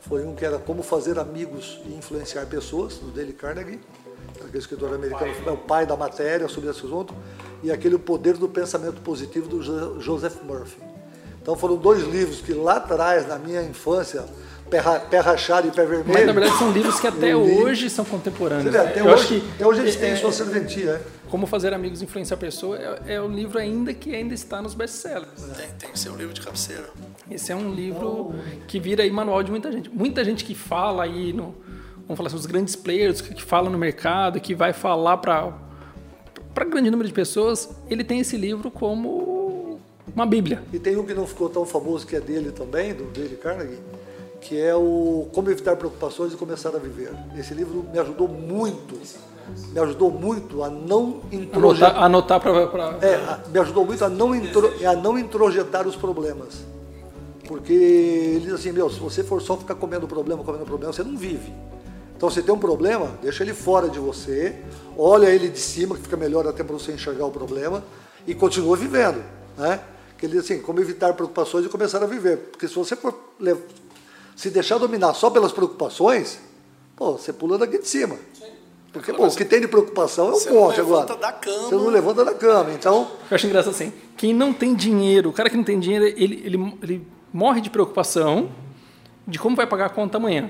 foi 0.00 0.26
um 0.26 0.34
que 0.34 0.44
era 0.44 0.58
Como 0.58 0.82
Fazer 0.82 1.18
Amigos 1.18 1.80
e 1.86 1.94
Influenciar 1.94 2.46
Pessoas, 2.46 2.98
do 2.98 3.10
Dale 3.12 3.32
Carnegie, 3.32 3.80
aquele 4.40 4.58
escritor 4.58 4.94
americano, 4.94 5.32
o 5.32 5.42
pai. 5.42 5.54
o 5.54 5.56
pai 5.56 5.86
da 5.86 5.96
matéria 5.96 6.48
sobre 6.48 6.70
esse 6.70 6.80
assunto, 6.80 7.14
e 7.62 7.70
aquele 7.70 7.94
O 7.94 7.98
Poder 7.98 8.36
do 8.36 8.48
Pensamento 8.48 9.00
Positivo, 9.00 9.48
do 9.48 10.00
Joseph 10.00 10.42
Murphy. 10.42 10.80
Então, 11.40 11.56
foram 11.56 11.76
dois 11.76 12.02
livros 12.04 12.40
que 12.40 12.52
lá 12.52 12.76
atrás, 12.76 13.26
na 13.26 13.38
minha 13.38 13.62
infância, 13.62 14.24
pé, 14.72 14.80
pé 15.10 15.18
rachado 15.18 15.68
e 15.68 15.70
pé 15.70 15.84
vermelho. 15.84 16.12
Mas 16.12 16.26
na 16.26 16.32
verdade 16.32 16.58
são 16.58 16.72
livros 16.72 16.98
que 16.98 17.06
até 17.06 17.36
hoje 17.36 17.90
são 17.90 18.04
contemporâneos. 18.04 18.72
Vê, 18.72 18.78
até, 18.78 19.00
eu 19.00 19.06
hoje, 19.06 19.26
que, 19.26 19.50
até 19.54 19.66
hoje 19.66 19.80
eles 19.80 19.96
têm 19.96 20.12
é, 20.12 20.16
sua 20.16 20.32
serventia. 20.32 20.90
É. 20.92 21.00
Como 21.28 21.46
Fazer 21.46 21.72
Amigos 21.74 22.02
Influenciar 22.02 22.36
a 22.36 22.40
Pessoa 22.40 22.78
é, 22.78 23.14
é 23.14 23.20
o 23.20 23.28
livro 23.28 23.58
ainda 23.58 23.92
que 23.92 24.14
ainda 24.14 24.34
está 24.34 24.62
nos 24.62 24.74
best-sellers. 24.74 25.42
Tem, 25.56 25.68
tem 25.78 25.90
que 25.90 25.98
ser 25.98 26.10
um 26.10 26.16
livro 26.16 26.32
de 26.32 26.40
cabeceira. 26.40 26.88
Esse 27.30 27.52
é 27.52 27.56
um 27.56 27.72
livro 27.74 28.34
que 28.66 28.78
vira 28.80 29.02
aí 29.02 29.10
manual 29.10 29.42
de 29.42 29.50
muita 29.50 29.70
gente. 29.70 29.90
Muita 29.90 30.24
gente 30.24 30.44
que 30.44 30.54
fala 30.54 31.04
aí 31.04 31.32
no, 31.32 31.54
vamos 32.06 32.16
falar 32.16 32.28
assim, 32.28 32.36
os 32.36 32.46
grandes 32.46 32.76
players 32.76 33.20
que, 33.20 33.34
que 33.34 33.42
falam 33.42 33.70
no 33.70 33.78
mercado, 33.78 34.40
que 34.40 34.54
vai 34.54 34.72
falar 34.72 35.16
para 35.18 35.52
para 36.54 36.66
grande 36.66 36.90
número 36.90 37.08
de 37.08 37.14
pessoas, 37.14 37.70
ele 37.88 38.04
tem 38.04 38.20
esse 38.20 38.36
livro 38.36 38.70
como 38.70 39.80
uma 40.14 40.26
bíblia. 40.26 40.62
E 40.72 40.78
tem 40.78 40.96
um 40.96 41.04
que 41.04 41.14
não 41.14 41.26
ficou 41.26 41.48
tão 41.48 41.64
famoso 41.64 42.06
que 42.06 42.14
é 42.14 42.20
dele 42.20 42.52
também, 42.52 42.92
do 42.92 43.04
Dale 43.04 43.36
Carnegie, 43.36 43.78
que 44.40 44.60
é 44.60 44.74
o 44.74 45.28
Como 45.32 45.50
Evitar 45.50 45.76
Preocupações 45.76 46.32
e 46.32 46.36
Começar 46.36 46.70
a 46.74 46.78
Viver. 46.78 47.12
Esse 47.38 47.54
livro 47.54 47.86
me 47.90 47.98
ajudou 47.98 48.28
muito, 48.28 48.98
me 49.72 49.80
ajudou 49.80 50.10
muito 50.10 50.62
a 50.62 50.68
não 50.68 51.22
introjetar... 51.32 52.02
Anotar, 52.02 52.40
para... 52.40 52.66
Pra... 52.66 52.98
É, 53.00 53.48
me 53.50 53.58
ajudou 53.60 53.86
muito 53.86 54.04
a 54.04 54.08
não, 54.08 54.34
intro, 54.34 54.70
a 54.86 54.94
não 54.94 55.18
introjetar 55.18 55.86
os 55.86 55.96
problemas. 55.96 56.66
Porque 57.46 57.72
ele 57.72 58.40
diz 58.40 58.52
assim, 58.54 58.72
meu, 58.72 58.90
se 58.90 59.00
você 59.00 59.24
for 59.24 59.40
só 59.40 59.56
ficar 59.56 59.74
comendo 59.74 60.06
problema, 60.06 60.44
comendo 60.44 60.64
problema, 60.64 60.92
você 60.92 61.02
não 61.02 61.16
vive. 61.16 61.52
Então, 62.22 62.30
você 62.30 62.40
tem 62.40 62.54
um 62.54 62.58
problema, 62.58 63.18
deixa 63.20 63.42
ele 63.42 63.52
fora 63.52 63.88
de 63.88 63.98
você, 63.98 64.54
olha 64.96 65.26
ele 65.26 65.48
de 65.48 65.58
cima, 65.58 65.96
que 65.96 66.02
fica 66.02 66.16
melhor 66.16 66.46
até 66.46 66.62
para 66.62 66.72
você 66.72 66.92
enxergar 66.92 67.26
o 67.26 67.32
problema, 67.32 67.82
e 68.24 68.32
continua 68.32 68.76
vivendo. 68.76 69.20
Né? 69.58 69.80
Que 70.16 70.26
ele 70.26 70.34
diz 70.34 70.44
assim, 70.44 70.62
como 70.62 70.78
evitar 70.78 71.12
preocupações 71.14 71.66
e 71.66 71.68
começar 71.68 72.00
a 72.00 72.06
viver. 72.06 72.36
Porque 72.36 72.68
se 72.68 72.76
você 72.76 72.94
for 72.94 73.12
se 74.36 74.50
deixar 74.50 74.78
dominar 74.78 75.14
só 75.14 75.30
pelas 75.30 75.50
preocupações, 75.50 76.38
pô, 76.94 77.18
você 77.18 77.32
pula 77.32 77.58
daqui 77.58 77.78
de 77.78 77.88
cima. 77.88 78.16
Porque, 78.92 79.12
pô, 79.12 79.26
o 79.26 79.34
que 79.34 79.44
tem 79.44 79.60
de 79.60 79.66
preocupação 79.66 80.28
é 80.28 80.30
um 80.30 80.54
monte 80.54 80.78
agora. 80.78 80.78
Você 80.78 80.80
não 80.80 80.90
levanta 80.92 81.16
da 81.16 81.32
cama. 81.32 81.58
Você 81.58 81.74
não 81.74 81.88
levanta 81.88 82.24
da 82.24 82.34
cama, 82.34 82.72
então... 82.72 83.10
Eu 83.28 83.34
acho 83.34 83.46
engraçado 83.48 83.74
assim, 83.74 83.92
quem 84.16 84.32
não 84.32 84.52
tem 84.52 84.76
dinheiro, 84.76 85.30
o 85.30 85.32
cara 85.32 85.50
que 85.50 85.56
não 85.56 85.64
tem 85.64 85.80
dinheiro, 85.80 86.04
ele, 86.04 86.40
ele, 86.44 86.78
ele 86.84 87.06
morre 87.32 87.60
de 87.60 87.68
preocupação 87.68 88.48
de 89.26 89.40
como 89.40 89.56
vai 89.56 89.66
pagar 89.66 89.86
a 89.86 89.90
conta 89.90 90.18
amanhã. 90.18 90.48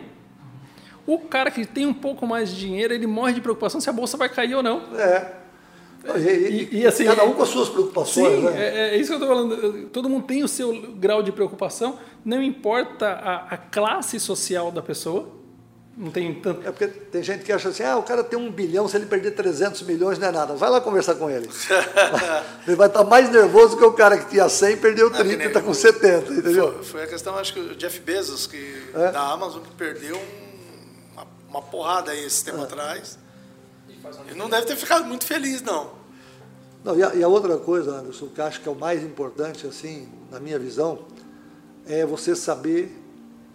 O 1.12 1.18
cara 1.18 1.50
que 1.50 1.66
tem 1.66 1.84
um 1.86 1.92
pouco 1.92 2.26
mais 2.26 2.50
de 2.50 2.58
dinheiro, 2.58 2.94
ele 2.94 3.06
morre 3.06 3.34
de 3.34 3.40
preocupação 3.40 3.80
se 3.80 3.90
a 3.90 3.92
bolsa 3.92 4.16
vai 4.16 4.28
cair 4.30 4.54
ou 4.54 4.62
não. 4.62 4.80
É. 4.96 5.42
E, 6.16 6.18
e, 6.18 6.80
e, 6.80 6.86
assim, 6.86 7.04
cada 7.04 7.22
um 7.24 7.34
com 7.34 7.42
as 7.42 7.48
suas 7.50 7.68
preocupações. 7.68 8.34
Sim, 8.34 8.44
né? 8.44 8.52
é, 8.56 8.94
é, 8.94 8.96
isso 8.96 9.10
que 9.10 9.22
eu 9.22 9.22
estou 9.22 9.28
falando. 9.28 9.88
Todo 9.90 10.08
mundo 10.08 10.26
tem 10.26 10.42
o 10.42 10.48
seu 10.48 10.72
grau 10.96 11.22
de 11.22 11.30
preocupação, 11.30 11.98
não 12.24 12.42
importa 12.42 13.08
a, 13.08 13.54
a, 13.54 13.56
classe 13.56 14.18
social 14.18 14.72
da 14.72 14.82
pessoa. 14.82 15.28
Não 15.96 16.10
tem 16.10 16.34
tanto. 16.34 16.66
É 16.66 16.72
porque 16.72 16.88
tem 16.88 17.22
gente 17.22 17.44
que 17.44 17.52
acha 17.52 17.68
assim: 17.68 17.82
ah, 17.82 17.98
o 17.98 18.02
cara 18.02 18.24
tem 18.24 18.38
um 18.38 18.50
bilhão, 18.50 18.88
se 18.88 18.96
ele 18.96 19.04
perder 19.04 19.32
300 19.32 19.82
milhões 19.82 20.18
não 20.18 20.28
é 20.28 20.32
nada. 20.32 20.54
Vai 20.54 20.70
lá 20.70 20.80
conversar 20.80 21.14
com 21.16 21.28
ele. 21.28 21.48
ele 22.66 22.76
vai 22.76 22.88
estar 22.88 23.04
mais 23.04 23.30
nervoso 23.30 23.76
que 23.76 23.84
o 23.84 23.92
cara 23.92 24.16
que 24.16 24.30
tinha 24.30 24.48
100 24.48 24.78
perdeu 24.78 25.10
30 25.10 25.44
e 25.44 25.46
está 25.46 25.60
com 25.60 25.74
70, 25.74 26.32
entendeu? 26.32 26.72
Foi, 26.72 26.84
foi, 26.84 27.02
a 27.04 27.06
questão, 27.06 27.36
acho 27.36 27.52
que 27.52 27.60
o 27.60 27.76
Jeff 27.76 28.00
Bezos, 28.00 28.46
que, 28.46 28.82
é? 28.94 29.12
da 29.12 29.20
Amazon, 29.20 29.60
que 29.60 29.70
perdeu 29.72 30.16
um, 30.16 30.51
uma, 31.52 31.62
porrada 31.62 32.10
aí 32.10 32.24
esse 32.24 32.44
tempo 32.44 32.58
é. 32.58 32.62
atrás 32.62 33.18
ele 34.26 34.36
não 34.36 34.48
deve 34.48 34.66
ter 34.66 34.76
ficado 34.76 35.04
muito 35.04 35.24
feliz, 35.24 35.62
não. 35.62 35.90
Não, 36.82 36.96
e 36.96 37.02
a, 37.02 37.14
e 37.14 37.22
a, 37.22 37.28
outra 37.28 37.56
coisa, 37.58 37.98
Anderson, 37.98 38.26
que 38.26 38.40
acho 38.40 38.60
que 38.60 38.68
é 38.68 38.72
o 38.72 38.74
mais 38.74 39.02
importante, 39.02 39.66
assim, 39.66 40.08
na 40.30 40.40
minha 40.40 40.58
visão, 40.58 41.06
é 41.86 42.04
você 42.04 42.34
saber 42.34 43.00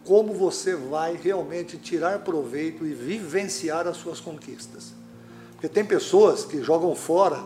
como 0.06 0.34
você 0.34 0.74
vai 0.74 1.20
realmente 1.22 1.78
tirar 1.78 2.20
proveito 2.20 2.86
e 2.86 2.94
vivenciar 2.94 3.88
as 3.88 3.98
suas 3.98 4.22
conquistas. 4.22 4.94
Porque 5.52 5.68
tem 5.68 5.84
pessoas 5.84 6.46
que 6.46 6.64
jogam 6.64 6.96
fora 6.96 7.44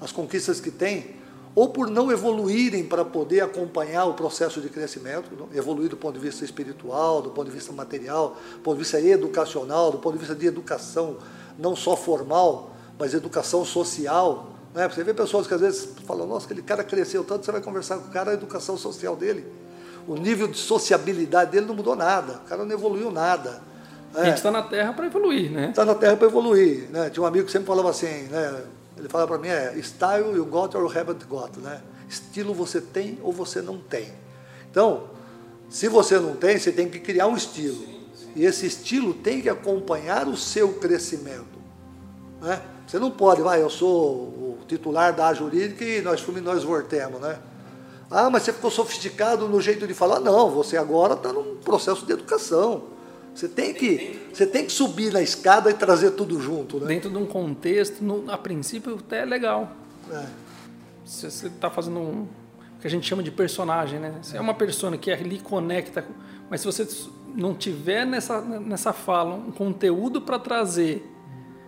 as 0.00 0.12
conquistas 0.12 0.60
que 0.60 0.70
têm, 0.70 1.16
ou 1.54 1.68
por 1.68 1.88
não 1.88 2.10
evoluírem 2.10 2.84
para 2.84 3.04
poder 3.04 3.40
acompanhar 3.40 4.06
o 4.06 4.14
processo 4.14 4.60
de 4.60 4.68
crescimento, 4.68 5.30
evoluir 5.54 5.88
do 5.88 5.96
ponto 5.96 6.14
de 6.14 6.20
vista 6.20 6.44
espiritual, 6.44 7.22
do 7.22 7.30
ponto 7.30 7.46
de 7.46 7.52
vista 7.52 7.72
material, 7.72 8.36
do 8.54 8.60
ponto 8.60 8.76
de 8.76 8.82
vista 8.82 9.00
educacional, 9.00 9.92
do 9.92 9.98
ponto 9.98 10.14
de 10.14 10.18
vista 10.18 10.34
de 10.34 10.46
educação 10.46 11.16
não 11.56 11.76
só 11.76 11.96
formal, 11.96 12.70
mas 12.98 13.14
educação 13.14 13.64
social. 13.64 14.48
Né? 14.74 14.88
Você 14.88 15.04
vê 15.04 15.14
pessoas 15.14 15.46
que 15.46 15.54
às 15.54 15.60
vezes 15.60 15.88
falam, 16.04 16.26
nossa, 16.26 16.46
aquele 16.46 16.62
cara 16.62 16.82
cresceu 16.82 17.22
tanto, 17.22 17.44
você 17.44 17.52
vai 17.52 17.60
conversar 17.60 17.98
com 17.98 18.08
o 18.08 18.10
cara, 18.10 18.32
a 18.32 18.34
educação 18.34 18.76
social 18.76 19.14
dele. 19.14 19.46
O 20.08 20.16
nível 20.16 20.48
de 20.48 20.58
sociabilidade 20.58 21.52
dele 21.52 21.66
não 21.66 21.74
mudou 21.74 21.94
nada, 21.94 22.40
o 22.44 22.48
cara 22.48 22.64
não 22.64 22.72
evoluiu 22.72 23.10
nada. 23.10 23.62
É. 24.14 24.20
A 24.20 24.24
gente 24.24 24.36
está 24.36 24.50
na 24.50 24.62
Terra 24.62 24.92
para 24.92 25.06
evoluir, 25.06 25.50
né? 25.50 25.70
Está 25.70 25.84
na 25.84 25.94
Terra 25.94 26.16
para 26.16 26.26
evoluir. 26.26 26.88
Né? 26.90 27.10
Tinha 27.10 27.22
um 27.22 27.26
amigo 27.26 27.46
que 27.46 27.52
sempre 27.52 27.66
falava 27.66 27.90
assim, 27.90 28.24
né? 28.24 28.64
Ele 28.96 29.08
falava 29.08 29.32
para 29.32 29.38
mim, 29.38 29.48
é, 29.48 29.74
style 29.82 30.36
you 30.36 30.44
got 30.44 30.74
or 30.76 30.84
haven't 30.96 31.24
got. 31.26 31.58
Né? 31.58 31.80
Estilo 32.08 32.54
você 32.54 32.80
tem 32.80 33.18
ou 33.22 33.32
você 33.32 33.60
não 33.60 33.78
tem. 33.78 34.12
Então, 34.70 35.04
se 35.68 35.88
você 35.88 36.18
não 36.18 36.36
tem, 36.36 36.58
você 36.58 36.72
tem 36.72 36.88
que 36.88 37.00
criar 37.00 37.26
um 37.26 37.36
estilo. 37.36 37.84
E 38.36 38.44
esse 38.44 38.66
estilo 38.66 39.14
tem 39.14 39.40
que 39.40 39.48
acompanhar 39.48 40.28
o 40.28 40.36
seu 40.36 40.74
crescimento. 40.74 41.58
Né? 42.40 42.60
Você 42.86 42.98
não 42.98 43.10
pode, 43.10 43.40
vai, 43.42 43.62
eu 43.62 43.70
sou 43.70 43.90
o 43.90 44.58
titular 44.68 45.14
da 45.14 45.32
jurídica 45.32 45.84
e 45.84 46.02
nós 46.02 46.20
fomos 46.20 46.42
nós 46.42 46.62
voltemos, 46.62 47.20
né? 47.20 47.38
Ah, 48.10 48.28
mas 48.30 48.42
você 48.42 48.52
ficou 48.52 48.70
sofisticado 48.70 49.48
no 49.48 49.60
jeito 49.60 49.86
de 49.86 49.94
falar. 49.94 50.20
Não, 50.20 50.50
você 50.50 50.76
agora 50.76 51.14
está 51.14 51.32
num 51.32 51.56
processo 51.56 52.04
de 52.04 52.12
educação. 52.12 52.93
Você 53.34 53.48
tem 53.48 53.74
que, 53.74 54.20
você 54.32 54.46
tem 54.46 54.64
que 54.64 54.72
subir 54.72 55.12
na 55.12 55.20
escada 55.20 55.70
e 55.70 55.74
trazer 55.74 56.12
tudo 56.12 56.40
junto. 56.40 56.78
Né? 56.78 56.86
Dentro 56.86 57.10
de 57.10 57.16
um 57.16 57.26
contexto, 57.26 58.02
no, 58.02 58.30
a 58.30 58.38
princípio 58.38 58.94
até 58.94 59.22
é 59.22 59.24
legal. 59.24 59.72
É. 60.10 60.24
Você 61.04 61.26
está 61.26 61.68
fazendo 61.68 61.98
um, 61.98 62.22
o 62.76 62.80
que 62.80 62.86
a 62.86 62.90
gente 62.90 63.06
chama 63.06 63.22
de 63.22 63.30
personagem, 63.30 63.98
né? 63.98 64.14
Você 64.22 64.36
é 64.36 64.40
uma 64.40 64.54
pessoa 64.54 64.96
que 64.96 65.10
ali 65.10 65.40
conecta, 65.40 66.04
mas 66.48 66.60
se 66.60 66.66
você 66.66 66.86
não 67.34 67.54
tiver 67.54 68.06
nessa, 68.06 68.40
nessa 68.40 68.92
fala 68.92 69.34
um 69.34 69.50
conteúdo 69.50 70.20
para 70.22 70.38
trazer 70.38 71.10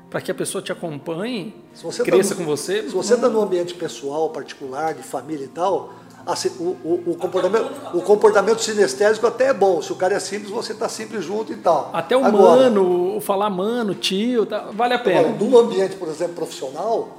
para 0.09 0.21
que 0.21 0.31
a 0.31 0.35
pessoa 0.35 0.63
te 0.63 0.71
acompanhe, 0.71 1.55
tá 1.75 2.05
cresça 2.05 2.35
tá 2.35 2.41
no, 2.41 2.47
com 2.47 2.57
você. 2.57 2.83
Se 2.83 2.91
você 2.91 3.15
está 3.15 3.29
no 3.29 3.41
ambiente 3.41 3.75
pessoal, 3.75 4.31
particular, 4.31 4.95
de 4.95 5.03
família 5.03 5.45
e 5.45 5.49
tal, 5.49 5.93
assim, 6.27 6.51
o, 6.59 6.77
o, 6.85 7.03
o, 7.13 7.17
comportamento, 7.17 7.71
o 7.95 8.03
comportamento 8.03 8.61
sinestésico 8.61 9.27
até 9.27 9.47
é 9.47 9.55
bom. 9.55 9.81
Se 9.81 9.93
o 9.93 9.97
cara 9.97 10.15
é 10.15 10.21
simples, 10.21 10.51
você 10.51 10.73
está 10.73 10.89
simples 10.89 11.25
junto 11.25 11.53
e 11.53 11.57
tal. 11.57 11.91
Até 11.93 12.17
o 12.17 12.25
Agora, 12.25 12.63
mano, 12.63 13.17
o 13.17 13.21
falar 13.21 13.49
mano, 13.49 13.95
tio, 13.95 14.45
tá, 14.45 14.69
vale 14.73 14.95
a 14.95 14.99
pena. 14.99 15.21
Agora, 15.21 15.37
num 15.37 15.57
ambiente, 15.57 15.95
por 15.97 16.09
exemplo, 16.09 16.35
profissional, 16.35 17.19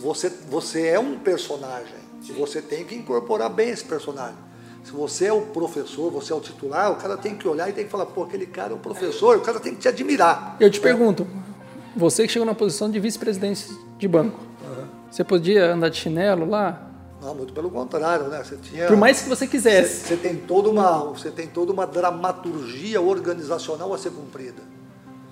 você, 0.00 0.32
você 0.48 0.88
é 0.88 0.98
um 0.98 1.18
personagem. 1.18 2.00
E 2.28 2.32
você 2.32 2.62
tem 2.62 2.84
que 2.84 2.94
incorporar 2.94 3.50
bem 3.50 3.70
esse 3.70 3.84
personagem. 3.84 4.36
Se 4.84 4.92
você 4.92 5.26
é 5.26 5.32
o 5.32 5.42
professor, 5.42 6.10
você 6.10 6.32
é 6.32 6.36
o 6.36 6.40
titular, 6.40 6.92
o 6.92 6.96
cara 6.96 7.16
tem 7.16 7.34
que 7.34 7.46
olhar 7.46 7.68
e 7.68 7.72
tem 7.72 7.84
que 7.84 7.90
falar, 7.90 8.06
pô, 8.06 8.22
aquele 8.22 8.46
cara 8.46 8.72
é 8.72 8.74
o 8.74 8.78
professor, 8.78 9.36
o 9.36 9.40
cara 9.40 9.58
tem 9.58 9.74
que 9.74 9.80
te 9.80 9.88
admirar. 9.88 10.56
Eu 10.60 10.70
te 10.70 10.80
pergunto, 10.80 11.26
Você 11.96 12.24
que 12.24 12.32
chegou 12.32 12.46
na 12.46 12.54
posição 12.54 12.88
de 12.88 13.00
vice-presidente 13.00 13.66
de 13.98 14.08
banco. 14.08 14.38
Uhum. 14.62 14.86
Você 15.10 15.24
podia 15.24 15.74
andar 15.74 15.88
de 15.88 15.96
chinelo 15.96 16.48
lá? 16.48 16.89
Não, 17.20 17.34
muito 17.34 17.52
pelo 17.52 17.70
contrário, 17.70 18.28
né? 18.28 18.42
Você 18.42 18.56
tinha, 18.56 18.86
Por 18.86 18.96
mais 18.96 19.20
que 19.20 19.28
você 19.28 19.46
quisesse. 19.46 20.06
Você, 20.06 20.14
você, 20.14 20.16
tem 20.16 20.36
toda 20.36 20.70
uma, 20.70 21.04
você 21.04 21.30
tem 21.30 21.46
toda 21.46 21.72
uma 21.72 21.86
dramaturgia 21.86 23.00
organizacional 23.00 23.92
a 23.92 23.98
ser 23.98 24.10
cumprida. 24.10 24.62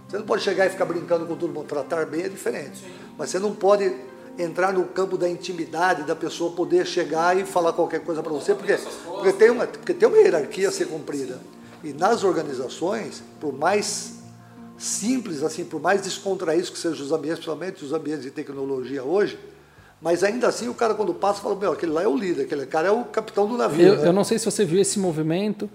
Você 0.07 0.19
não 0.19 0.25
pode 0.27 0.43
chegar 0.43 0.67
e 0.67 0.71
ficar 0.71 0.85
brincando 0.85 1.27
com 1.27 1.37
todo 1.37 1.53
mundo. 1.53 1.67
Tratar 1.67 2.07
bem 2.07 2.23
é 2.23 2.29
diferente. 2.29 2.85
Mas 3.17 3.31
você 3.31 3.39
não 3.39 3.55
pode 3.55 3.95
entrar 4.39 4.73
no 4.73 4.85
campo 4.85 5.19
da 5.19 5.29
intimidade 5.29 6.05
da 6.05 6.15
pessoa 6.15 6.53
poder 6.53 6.87
chegar 6.87 7.37
e 7.37 7.45
falar 7.45 7.73
qualquer 7.73 8.01
coisa 8.01 8.23
para 8.23 8.33
você, 8.33 8.55
porque, 8.55 8.79
porque, 9.05 9.33
tem 9.33 9.51
uma, 9.51 9.67
porque 9.67 9.93
tem 9.93 10.09
uma 10.09 10.17
hierarquia 10.17 10.69
a 10.69 10.73
ser 10.73 10.87
cumprida. 10.87 11.41
E 11.83 11.93
nas 11.93 12.23
organizações, 12.23 13.23
por 13.41 13.53
mais 13.53 14.19
simples, 14.77 15.43
assim, 15.43 15.65
por 15.65 15.81
mais 15.81 16.03
descontraídos 16.03 16.71
que 16.71 16.79
sejam 16.79 17.05
os 17.05 17.13
ambientes, 17.13 17.39
principalmente 17.39 17.85
os 17.85 17.93
ambientes 17.93 18.23
de 18.23 18.31
tecnologia 18.31 19.03
hoje, 19.03 19.39
mas 20.01 20.23
ainda 20.23 20.47
assim 20.47 20.69
o 20.69 20.75
cara 20.75 20.95
quando 20.95 21.13
passa 21.13 21.43
fala, 21.43 21.57
meu, 21.57 21.73
aquele 21.73 21.93
lá 21.93 22.03
é 22.03 22.09
o 22.09 22.17
líder, 22.17 22.43
aquele 22.43 22.67
cara 22.67 22.89
é 22.89 22.91
o 22.91 23.05
capitão 23.05 23.49
do 23.49 23.57
navio. 23.57 23.87
Eu, 23.87 23.97
né? 23.97 24.09
eu 24.09 24.13
não 24.13 24.25
sei 24.25 24.39
se 24.39 24.45
você 24.45 24.65
viu 24.65 24.81
esse 24.81 24.99
movimento, 24.99 25.69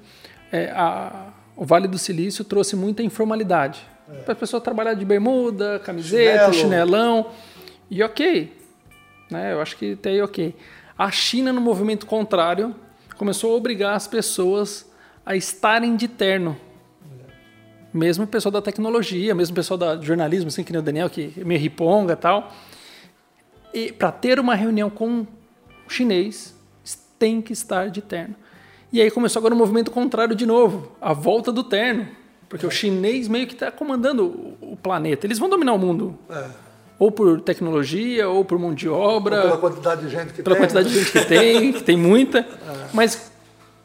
é, 0.52 0.72
a, 0.72 1.28
o 1.56 1.66
Vale 1.66 1.88
do 1.88 1.98
Silício 1.98 2.44
trouxe 2.44 2.76
muita 2.76 3.04
informalidade. 3.04 3.86
É. 4.10 4.22
Para 4.22 4.34
a 4.34 4.36
pessoa 4.36 4.62
trabalhar 4.62 4.94
de 4.94 5.04
bermuda, 5.06 5.80
camiseta, 5.80 6.54
Chinelo. 6.54 6.54
chinelão. 6.54 7.28
E 7.90 8.02
ok, 8.02 8.54
né? 9.30 9.54
eu 9.54 9.62
acho 9.62 9.78
que 9.78 9.96
tem 9.96 10.22
ok. 10.22 10.56
A 10.98 11.12
China, 11.12 11.52
no 11.52 11.60
movimento 11.60 12.06
contrário, 12.06 12.76
começou 13.18 13.54
a 13.54 13.58
obrigar 13.58 13.96
as 13.96 14.08
pessoas 14.08 14.86
a 15.26 15.36
estarem 15.36 15.96
de 15.96 16.08
terno. 16.08 16.56
Mesmo 17.94 18.24
o 18.24 18.28
pessoal 18.28 18.52
da 18.52 18.62
tecnologia, 18.62 19.36
mesmo 19.36 19.54
o 19.54 19.56
pessoal 19.56 19.78
da 19.78 20.02
jornalismo, 20.02 20.48
assim, 20.48 20.64
que 20.64 20.72
nem 20.72 20.80
o 20.80 20.84
Daniel, 20.84 21.10
que 21.10 21.34
é 21.38 21.44
meio 21.44 21.60
riponga 21.60 22.14
e 22.14 22.16
tal. 22.16 22.52
E 23.74 23.92
para 23.92 24.12
ter 24.12 24.40
uma 24.40 24.56
reunião 24.56 24.90
com 24.90 25.22
o 25.22 25.90
chinês, 25.90 26.54
tem 27.18 27.42
que 27.42 27.54
estar 27.54 27.90
de 27.90 28.02
terno. 28.02 28.36
E 28.92 29.02
aí 29.02 29.10
começou 29.10 29.40
agora 29.40 29.54
o 29.54 29.58
um 29.58 29.60
movimento 29.60 29.90
contrário 29.90 30.36
de 30.36 30.46
novo, 30.46 30.92
a 31.02 31.14
volta 31.14 31.52
do 31.52 31.64
terno. 31.64 32.08
Porque 32.48 32.66
é. 32.66 32.68
o 32.68 32.72
chinês 32.72 33.28
meio 33.28 33.48
que 33.48 33.54
está 33.54 33.72
comandando 33.72 34.56
o 34.62 34.78
planeta. 34.82 35.26
Eles 35.26 35.40
vão 35.40 35.50
dominar 35.50 35.74
o 35.74 35.80
mundo. 35.80 36.18
É 36.30 36.64
ou 37.00 37.12
por 37.12 37.42
tecnologia, 37.42 38.30
ou 38.30 38.46
por 38.46 38.58
mão 38.58 38.74
de 38.74 38.88
obra. 38.88 39.36
Ou 39.36 39.42
pela 39.44 39.58
quantidade 39.58 40.02
de 40.02 40.10
gente 40.10 40.34
que 40.34 40.42
pela 40.42 40.56
tem. 40.56 40.68
Pela 40.68 40.84
quantidade 40.84 40.90
de 40.90 41.00
gente 41.00 41.12
que 41.12 41.26
tem, 41.26 41.74
que 41.74 41.84
tem 41.84 41.98
muita. 41.98 42.48
É. 42.64 42.90
Mas 42.94 43.32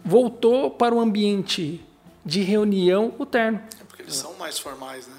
voltou 0.05 0.71
para 0.71 0.95
o 0.95 1.01
ambiente 1.01 1.85
de 2.25 2.43
reunião 2.43 3.13
o 3.19 3.27
terno. 3.27 3.61
É 3.81 3.85
porque 3.85 4.03
eles 4.03 4.15
são 4.15 4.35
mais 4.35 4.59
formais, 4.59 5.07
né? 5.07 5.15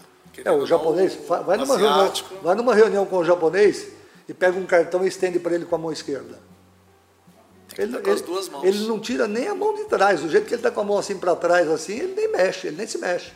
é, 0.46 0.52
o 0.52 0.66
japonês, 0.66 1.18
vai 1.28 1.58
numa, 1.58 1.78
reunião, 1.78 2.14
vai 2.42 2.56
numa 2.56 2.74
reunião 2.74 3.06
com 3.06 3.18
o 3.18 3.26
japonês 3.26 3.92
e 4.30 4.34
pega 4.34 4.58
um 4.58 4.66
cartão 4.66 5.04
e 5.04 5.08
estende 5.08 5.40
para 5.40 5.56
ele 5.56 5.66
com 5.66 5.76
a 5.76 5.80
mão 5.80 5.92
esquerda. 5.92 6.38
Ele, 7.78 7.98
tá 7.98 8.12
ele, 8.12 8.68
ele, 8.68 8.88
não 8.88 9.00
tira 9.00 9.28
nem 9.28 9.48
a 9.48 9.56
mão 9.56 9.74
de 9.74 9.86
trás. 9.86 10.22
Do 10.22 10.30
jeito 10.30 10.46
que 10.46 10.54
ele 10.54 10.60
está 10.60 10.70
com 10.70 10.82
a 10.82 10.84
mão 10.84 10.98
assim 10.98 11.18
para 11.18 11.36
trás, 11.36 11.70
assim, 11.70 11.98
ele 11.98 12.14
nem 12.14 12.32
mexe, 12.32 12.68
ele 12.68 12.78
nem 12.78 12.86
se 12.86 12.98
mexe. 12.98 13.32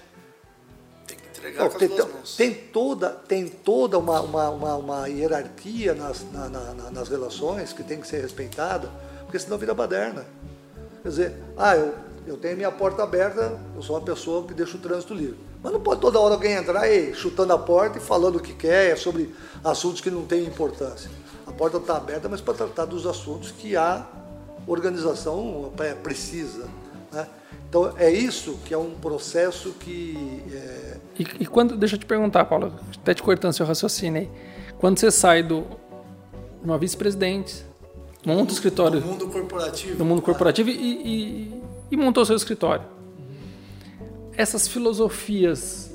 Entregar 1.31 1.69
com 1.69 1.77
tem, 1.77 1.87
as 1.87 1.95
duas 1.95 2.13
mãos. 2.13 2.35
Tem 2.35 2.53
toda, 2.53 3.09
tem 3.09 3.47
toda 3.47 3.97
uma, 3.97 4.21
uma, 4.21 4.49
uma, 4.49 4.75
uma 4.75 5.07
hierarquia 5.07 5.93
nas, 5.93 6.23
na, 6.31 6.49
na, 6.49 6.91
nas 6.91 7.09
relações 7.09 7.73
que 7.73 7.83
tem 7.83 7.99
que 7.99 8.07
ser 8.07 8.21
respeitada, 8.21 8.89
porque 9.21 9.39
senão 9.39 9.57
vira 9.57 9.73
baderna. 9.73 10.25
Quer 11.01 11.09
dizer, 11.09 11.35
ah, 11.57 11.75
eu, 11.75 11.93
eu 12.25 12.37
tenho 12.37 12.55
minha 12.55 12.71
porta 12.71 13.03
aberta, 13.03 13.59
eu 13.75 13.81
sou 13.81 13.95
uma 13.95 14.01
pessoa 14.01 14.45
que 14.45 14.53
deixa 14.53 14.77
o 14.77 14.79
trânsito 14.79 15.13
livre. 15.13 15.37
Mas 15.61 15.71
não 15.71 15.79
pode 15.79 16.01
toda 16.01 16.19
hora 16.19 16.33
alguém 16.33 16.53
entrar 16.53 16.89
e 16.89 17.13
chutando 17.13 17.53
a 17.53 17.57
porta 17.57 17.97
e 17.97 18.01
falando 18.01 18.37
o 18.37 18.39
que 18.39 18.53
quer 18.53 18.91
é 18.91 18.95
sobre 18.95 19.33
assuntos 19.63 20.01
que 20.01 20.11
não 20.11 20.25
têm 20.25 20.43
importância. 20.43 21.09
A 21.45 21.51
porta 21.51 21.77
está 21.77 21.97
aberta, 21.97 22.27
mas 22.27 22.41
para 22.41 22.53
tratar 22.53 22.85
dos 22.85 23.05
assuntos 23.05 23.51
que 23.51 23.75
a 23.75 24.05
organização 24.67 25.71
é, 25.79 25.93
precisa. 25.93 26.67
Né? 27.11 27.27
Então 27.69 27.93
é 27.97 28.11
isso 28.11 28.59
que 28.65 28.73
é 28.73 28.77
um 28.77 28.91
processo 28.91 29.71
que. 29.79 30.43
É... 30.51 30.97
E, 31.17 31.23
e, 31.41 31.45
quando, 31.45 31.75
deixa 31.75 31.95
eu 31.95 31.99
te 31.99 32.05
perguntar, 32.05 32.45
Paulo, 32.45 32.73
até 33.01 33.13
te 33.13 33.23
cortando 33.23 33.53
seu 33.53 33.65
raciocínio 33.65 34.21
aí. 34.21 34.29
Quando 34.77 34.99
você 34.99 35.09
sai 35.09 35.41
do 35.41 35.65
uma 36.63 36.77
vice-presidente, 36.77 37.65
monta 38.25 38.51
o 38.51 38.53
escritório. 38.53 39.01
Do 39.01 39.07
mundo 39.07 39.27
corporativo. 39.27 39.95
Do 39.97 40.05
mundo 40.05 40.21
corporativo 40.21 40.69
e, 40.69 40.73
e, 40.73 41.62
e 41.93 41.97
montou 41.97 42.25
seu 42.25 42.35
escritório. 42.35 42.83
Essas 44.35 44.67
filosofias 44.67 45.91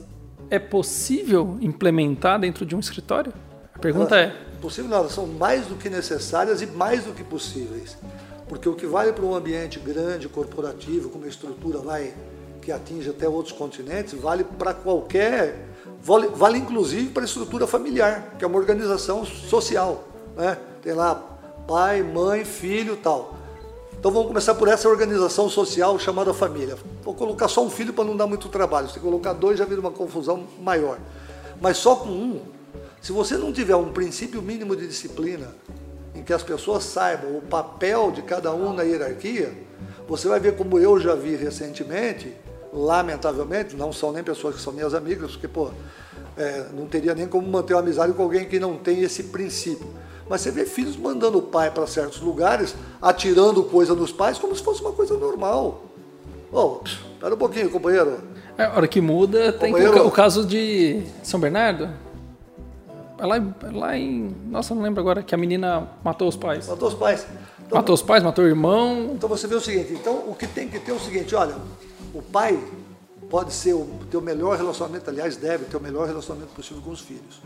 é 0.49 0.57
possível 0.57 1.59
implementar 1.61 2.39
dentro 2.39 2.65
de 2.65 2.77
um 2.77 2.79
escritório? 2.79 3.33
A 3.75 3.79
pergunta 3.81 4.17
é. 4.17 4.33
Possível 4.61 4.89
não, 4.89 5.09
são 5.09 5.27
mais 5.27 5.67
do 5.67 5.75
que 5.75 5.91
necessárias 5.91 6.63
e 6.63 6.67
mais 6.67 7.05
do 7.05 7.13
que 7.13 7.25
possíveis. 7.25 7.99
Porque 8.49 8.69
o 8.69 8.75
que 8.75 8.87
vale 8.87 9.13
para 9.13 9.25
um 9.25 9.35
ambiente 9.35 9.81
grande, 9.81 10.29
corporativo, 10.29 11.11
com 11.11 11.19
uma 11.19 11.27
estrutura 11.27 11.79
vai, 11.79 12.15
que 12.63 12.71
atinge 12.71 13.11
até 13.11 13.29
outros 13.29 13.53
continentes, 13.53 14.15
vale 14.15 14.45
para 14.45 14.73
qualquer. 14.73 15.67
Vale, 16.01 16.29
vale 16.29 16.59
inclusive 16.59 17.11
para 17.11 17.25
a 17.25 17.27
estrutura 17.27 17.67
familiar, 17.67 18.37
que 18.39 18.45
é 18.45 18.47
uma 18.47 18.57
organização 18.57 19.25
social. 19.25 20.05
Né? 20.37 20.57
Tem 20.81 20.93
lá 20.93 21.17
pai, 21.67 22.05
mãe, 22.05 22.45
filho 22.45 22.97
tal. 22.97 23.38
Então 23.99 24.13
vamos 24.13 24.29
começar 24.29 24.55
por 24.55 24.69
essa 24.69 24.89
organização 24.89 25.49
social 25.49 25.99
chamada 25.99 26.33
família. 26.33 26.79
Vou 27.03 27.15
colocar 27.15 27.49
só 27.49 27.65
um 27.65 27.69
filho 27.69 27.93
para 27.93 28.05
não 28.05 28.17
dar 28.17 28.29
muito 28.29 28.49
trabalho. 28.49 28.89
Se 28.89 29.01
colocar 29.01 29.33
dois 29.33 29.59
já 29.59 29.65
vira 29.65 29.81
uma 29.81 29.91
confusão 29.91 30.45
maior. 30.61 30.99
Mas 31.61 31.79
só 31.79 31.97
com 31.97 32.09
um, 32.09 32.43
se 33.01 33.11
você 33.11 33.37
não 33.37 33.53
tiver 33.53 33.75
um 33.75 33.91
princípio 33.91 34.41
mínimo 34.41 34.77
de 34.77 34.87
disciplina, 34.87 35.53
em 36.15 36.23
que 36.23 36.33
as 36.33 36.45
pessoas 36.45 36.85
saibam 36.85 37.39
o 37.39 37.43
papel 37.43 38.13
de 38.13 38.23
cada 38.23 38.55
um 38.55 38.73
na 38.73 38.85
hierarquia, 38.85 39.53
você 40.07 40.29
vai 40.29 40.39
ver 40.39 40.57
como 40.57 40.79
eu 40.79 41.01
já 41.01 41.17
vi 41.17 41.35
recentemente, 41.35 42.33
lamentavelmente, 42.73 43.75
não 43.75 43.93
são 43.93 44.13
nem 44.13 44.23
pessoas 44.23 44.55
que 44.55 44.61
são 44.61 44.73
minhas 44.73 44.95
amigas, 44.95 45.33
porque, 45.33 45.49
pô, 45.49 45.71
é, 46.37 46.67
não 46.73 46.87
teria 46.87 47.17
nem 47.17 47.27
como 47.27 47.49
manter 47.49 47.75
uma 47.75 47.81
amizade 47.81 48.13
com 48.13 48.23
alguém 48.23 48.45
que 48.45 48.61
não 48.61 48.77
tem 48.77 49.03
esse 49.03 49.25
princípio. 49.25 49.89
Mas 50.29 50.41
você 50.43 50.51
vê 50.51 50.65
filhos 50.65 50.97
mandando 50.97 51.39
o 51.39 51.43
pai 51.43 51.71
para 51.71 51.87
certos 51.87 52.21
lugares, 52.21 52.75
atirando 53.01 53.63
coisa 53.65 53.95
nos 53.95 54.13
pais, 54.13 54.39
como 54.39 54.55
se 54.55 54.63
fosse 54.63 54.81
uma 54.83 54.93
coisa 54.93 55.17
normal. 55.17 55.83
Oh, 56.53 56.81
espera 56.85 57.35
um 57.35 57.39
pouquinho, 57.39 57.71
companheiro. 57.71 58.19
É, 58.57 58.65
a 58.65 58.75
hora 58.75 58.89
que 58.89 59.01
muda, 59.01 59.53
tem 59.53 59.75
o, 59.75 60.07
o 60.07 60.11
caso 60.11 60.45
de 60.45 61.03
São 61.23 61.39
Bernardo, 61.39 61.89
é 63.19 63.27
lá, 63.27 63.37
é 63.37 63.71
lá 63.73 63.97
em. 63.97 64.35
Nossa, 64.47 64.75
não 64.75 64.83
lembro 64.83 65.01
agora 65.01 65.23
que 65.23 65.35
a 65.35 65.39
menina 65.39 65.89
matou 66.05 66.29
os 66.29 66.37
pais. 66.37 66.69
Matou 66.69 66.89
os 66.89 66.95
pais. 66.95 67.27
Então, 67.67 67.77
matou 67.77 67.95
os 67.95 68.03
pais, 68.03 68.23
matou 68.23 68.45
o 68.45 68.49
irmão. 68.49 69.11
Então 69.13 69.29
você 69.29 69.47
vê 69.47 69.55
o 69.55 69.61
seguinte: 69.61 69.93
então 69.93 70.25
o 70.27 70.35
que 70.35 70.47
tem 70.47 70.69
que 70.69 70.79
ter 70.79 70.93
é 70.93 70.95
o 70.95 71.01
seguinte: 71.01 71.35
olha, 71.35 71.57
o 72.15 72.23
pai 72.23 72.59
pode 73.29 73.53
ser 73.53 73.75
o 73.75 73.87
teu 74.11 74.21
melhor 74.21 74.57
relacionamento, 74.57 75.11
aliás, 75.11 75.37
deve 75.37 75.67
ter 75.67 75.77
o 75.77 75.81
melhor 75.81 76.07
relacionamento 76.07 76.53
possível 76.55 76.83
com 76.83 76.91
os 76.91 77.01
filhos. 77.01 77.41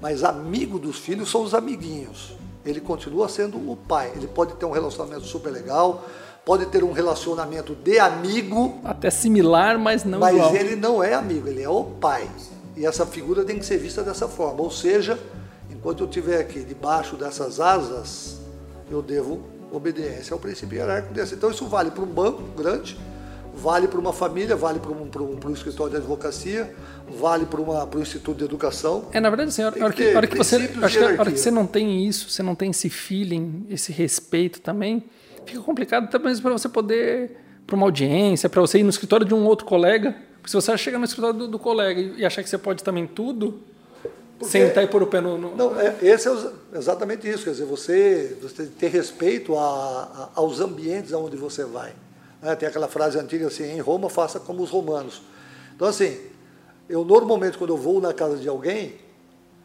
Mas 0.00 0.22
amigo 0.22 0.78
dos 0.78 0.98
filhos 0.98 1.30
são 1.30 1.42
os 1.42 1.54
amiguinhos. 1.54 2.32
Ele 2.64 2.80
continua 2.80 3.28
sendo 3.28 3.56
o 3.56 3.76
pai. 3.76 4.12
Ele 4.14 4.26
pode 4.26 4.54
ter 4.54 4.66
um 4.66 4.70
relacionamento 4.70 5.24
super 5.24 5.50
legal, 5.50 6.04
pode 6.44 6.66
ter 6.66 6.84
um 6.84 6.92
relacionamento 6.92 7.74
de 7.74 7.98
amigo. 7.98 8.80
Até 8.84 9.10
similar, 9.10 9.78
mas 9.78 10.04
não 10.04 10.20
mas 10.20 10.34
igual. 10.34 10.52
Mas 10.52 10.60
ele 10.60 10.76
não 10.76 11.02
é 11.02 11.14
amigo, 11.14 11.48
ele 11.48 11.62
é 11.62 11.68
o 11.68 11.84
pai. 11.84 12.28
E 12.76 12.86
essa 12.86 13.04
figura 13.04 13.44
tem 13.44 13.58
que 13.58 13.66
ser 13.66 13.78
vista 13.78 14.02
dessa 14.02 14.28
forma. 14.28 14.62
Ou 14.62 14.70
seja, 14.70 15.18
enquanto 15.70 16.04
eu 16.04 16.06
estiver 16.06 16.40
aqui 16.40 16.60
debaixo 16.60 17.16
dessas 17.16 17.58
asas, 17.58 18.38
eu 18.90 19.02
devo 19.02 19.42
obediência 19.72 20.32
ao 20.32 20.38
princípio 20.38 20.78
hierárquico 20.78 21.12
desse. 21.12 21.34
Então 21.34 21.50
isso 21.50 21.66
vale 21.66 21.90
para 21.90 22.02
um 22.02 22.06
banco 22.06 22.42
grande, 22.56 22.98
vale 23.62 23.88
para 23.88 23.98
uma 23.98 24.12
família, 24.12 24.54
vale 24.56 24.78
para 24.78 24.90
um, 24.90 25.02
um, 25.02 25.48
um 25.48 25.52
escritório 25.52 25.92
de 25.92 25.98
advocacia, 25.98 26.74
vale 27.08 27.46
para, 27.46 27.60
um 27.60 28.00
instituto 28.00 28.38
de 28.38 28.44
educação. 28.44 29.06
É, 29.12 29.20
na 29.20 29.28
verdade, 29.28 29.48
assim, 29.50 29.62
a 29.62 29.66
hora 29.66 29.92
que, 29.92 30.14
hora 30.14 30.26
que 30.26 30.36
você, 30.36 30.56
acho 30.82 30.98
que 30.98 31.04
a 31.04 31.20
hora 31.20 31.32
que 31.32 31.38
você 31.38 31.50
não 31.50 31.66
tem 31.66 32.06
isso, 32.06 32.30
você 32.30 32.42
não 32.42 32.54
tem 32.54 32.70
esse 32.70 32.88
feeling, 32.88 33.66
esse 33.68 33.92
respeito 33.92 34.60
também, 34.60 35.04
fica 35.44 35.60
complicado 35.60 36.08
também 36.10 36.36
para 36.38 36.52
você 36.52 36.68
poder, 36.68 37.36
para 37.66 37.76
uma 37.76 37.86
audiência, 37.86 38.48
para 38.48 38.60
você 38.60 38.78
ir 38.78 38.82
no 38.82 38.90
escritório 38.90 39.26
de 39.26 39.34
um 39.34 39.44
outro 39.44 39.66
colega, 39.66 40.14
se 40.48 40.54
você 40.54 40.76
chega 40.78 40.98
no 40.98 41.04
escritório 41.04 41.38
do, 41.38 41.48
do 41.48 41.58
colega 41.58 42.00
e 42.00 42.24
achar 42.24 42.42
que 42.42 42.48
você 42.48 42.56
pode 42.56 42.82
também 42.82 43.06
tudo, 43.06 43.60
Porque, 44.38 44.50
sentar 44.50 44.82
e 44.82 44.86
pôr 44.86 45.02
o 45.02 45.06
pé 45.06 45.20
no. 45.20 45.36
no... 45.36 45.54
Não, 45.54 45.78
é, 45.78 45.94
esse 46.00 46.26
é 46.26 46.32
exatamente 46.72 47.28
isso. 47.28 47.44
Quer 47.44 47.50
dizer, 47.50 47.66
você, 47.66 48.38
você 48.40 48.64
ter 48.64 48.88
respeito 48.88 49.54
a, 49.56 49.60
a, 49.60 50.30
aos 50.40 50.60
ambientes 50.60 51.12
aonde 51.12 51.36
você 51.36 51.64
vai. 51.64 51.92
Né? 52.42 52.54
Tem 52.56 52.68
aquela 52.68 52.88
frase 52.88 53.18
antiga 53.18 53.46
assim: 53.46 53.64
em 53.64 53.80
Roma, 53.80 54.08
faça 54.08 54.38
como 54.40 54.62
os 54.62 54.70
romanos. 54.70 55.22
Então, 55.74 55.88
assim, 55.88 56.18
eu 56.88 57.04
normalmente, 57.04 57.58
quando 57.58 57.70
eu 57.70 57.76
vou 57.76 58.00
na 58.00 58.12
casa 58.12 58.36
de 58.36 58.48
alguém, 58.48 58.96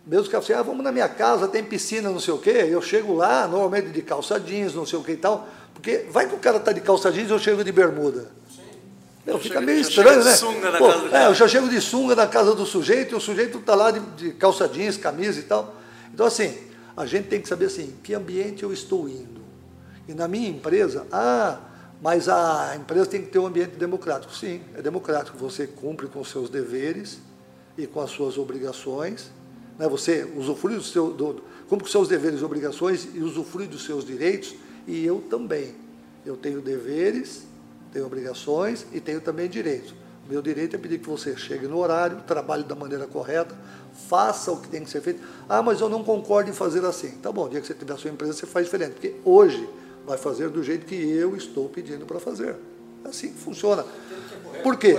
mesmo 0.05 0.29
que 0.29 0.35
assim, 0.35 0.53
ah, 0.53 0.61
vamos 0.61 0.83
na 0.83 0.91
minha 0.91 1.07
casa, 1.07 1.47
tem 1.47 1.63
piscina, 1.63 2.09
não 2.09 2.19
sei 2.19 2.33
o 2.33 2.37
quê, 2.37 2.67
eu 2.69 2.81
chego 2.81 3.13
lá, 3.13 3.47
normalmente 3.47 3.89
de 3.89 4.01
calça 4.01 4.39
jeans, 4.39 4.75
não 4.75 4.85
sei 4.85 4.99
o 4.99 5.03
que 5.03 5.13
e 5.13 5.17
tal, 5.17 5.47
porque 5.73 6.05
vai 6.09 6.27
que 6.27 6.35
o 6.35 6.39
cara 6.39 6.57
está 6.57 6.71
de 6.71 6.81
calça 6.81 7.11
jeans 7.11 7.29
eu 7.29 7.39
chego 7.39 7.63
de 7.63 7.71
bermuda. 7.71 8.27
Meu, 9.25 9.39
fica 9.39 9.61
meio 9.61 9.79
estranho, 9.79 10.21
né? 10.21 10.35
Pô, 10.77 11.15
é, 11.15 11.27
eu 11.27 11.33
já 11.33 11.47
chego 11.47 11.69
de 11.69 11.79
sunga 11.79 12.13
na 12.13 12.27
casa 12.27 12.53
do 12.53 12.65
sujeito 12.65 13.13
e 13.13 13.15
o 13.15 13.21
sujeito 13.21 13.59
está 13.59 13.73
lá 13.73 13.89
de, 13.89 14.01
de 14.17 14.31
calça 14.33 14.67
jeans, 14.67 14.97
camisa 14.97 15.39
e 15.39 15.43
tal. 15.43 15.73
Então, 16.13 16.25
assim, 16.25 16.57
a 16.95 17.05
gente 17.05 17.29
tem 17.29 17.39
que 17.39 17.47
saber 17.47 17.65
assim, 17.65 17.95
que 18.03 18.13
ambiente 18.13 18.63
eu 18.63 18.73
estou 18.73 19.07
indo. 19.07 19.41
E 20.09 20.13
na 20.13 20.27
minha 20.27 20.49
empresa, 20.49 21.07
ah, 21.09 21.57
mas 22.03 22.27
a 22.27 22.75
empresa 22.75 23.05
tem 23.05 23.21
que 23.21 23.29
ter 23.29 23.39
um 23.39 23.47
ambiente 23.47 23.77
democrático. 23.77 24.35
Sim, 24.35 24.59
é 24.75 24.81
democrático. 24.81 25.37
Você 25.37 25.65
cumpre 25.65 26.07
com 26.07 26.21
seus 26.21 26.49
deveres 26.49 27.19
e 27.77 27.87
com 27.87 28.01
as 28.01 28.11
suas 28.11 28.37
obrigações. 28.37 29.31
Né? 29.79 29.87
Você 29.87 30.29
usufrui 30.35 30.75
do 30.75 30.83
seu, 30.83 31.13
do, 31.13 31.41
cumpre 31.69 31.85
com 31.85 31.89
seus 31.89 32.09
deveres 32.09 32.41
e 32.41 32.43
obrigações 32.43 33.07
e 33.15 33.19
usufrui 33.19 33.67
dos 33.67 33.85
seus 33.85 34.03
direitos. 34.03 34.53
E 34.85 35.05
eu 35.05 35.23
também. 35.29 35.75
Eu 36.25 36.35
tenho 36.35 36.59
deveres, 36.59 37.43
tenho 37.93 38.05
obrigações 38.05 38.85
e 38.91 38.99
tenho 38.99 39.21
também 39.21 39.49
direitos. 39.49 39.95
Meu 40.29 40.41
direito 40.41 40.75
é 40.75 40.79
pedir 40.79 40.99
que 40.99 41.07
você 41.09 41.37
chegue 41.37 41.67
no 41.67 41.77
horário, 41.77 42.17
trabalhe 42.27 42.65
da 42.65 42.75
maneira 42.75 43.07
correta, 43.07 43.55
faça 44.09 44.51
o 44.51 44.57
que 44.57 44.67
tem 44.67 44.83
que 44.83 44.89
ser 44.89 44.99
feito. 44.99 45.21
Ah, 45.47 45.61
mas 45.61 45.79
eu 45.79 45.87
não 45.87 46.03
concordo 46.03 46.49
em 46.49 46.53
fazer 46.53 46.83
assim. 46.83 47.11
Tá 47.21 47.31
bom, 47.31 47.45
o 47.45 47.49
dia 47.49 47.61
que 47.61 47.67
você 47.67 47.73
tiver 47.73 47.93
a 47.93 47.97
sua 47.97 48.11
empresa, 48.11 48.33
você 48.33 48.45
faz 48.45 48.65
diferente. 48.65 48.91
Porque 48.91 49.15
hoje 49.23 49.69
vai 50.05 50.17
fazer 50.17 50.49
do 50.49 50.63
jeito 50.63 50.85
que 50.85 50.95
eu 50.95 51.35
estou 51.35 51.69
pedindo 51.69 52.05
para 52.05 52.19
fazer. 52.19 52.55
É 53.05 53.09
assim 53.09 53.29
que 53.29 53.39
funciona. 53.39 53.85
Por 54.61 54.77
quê? 54.77 54.97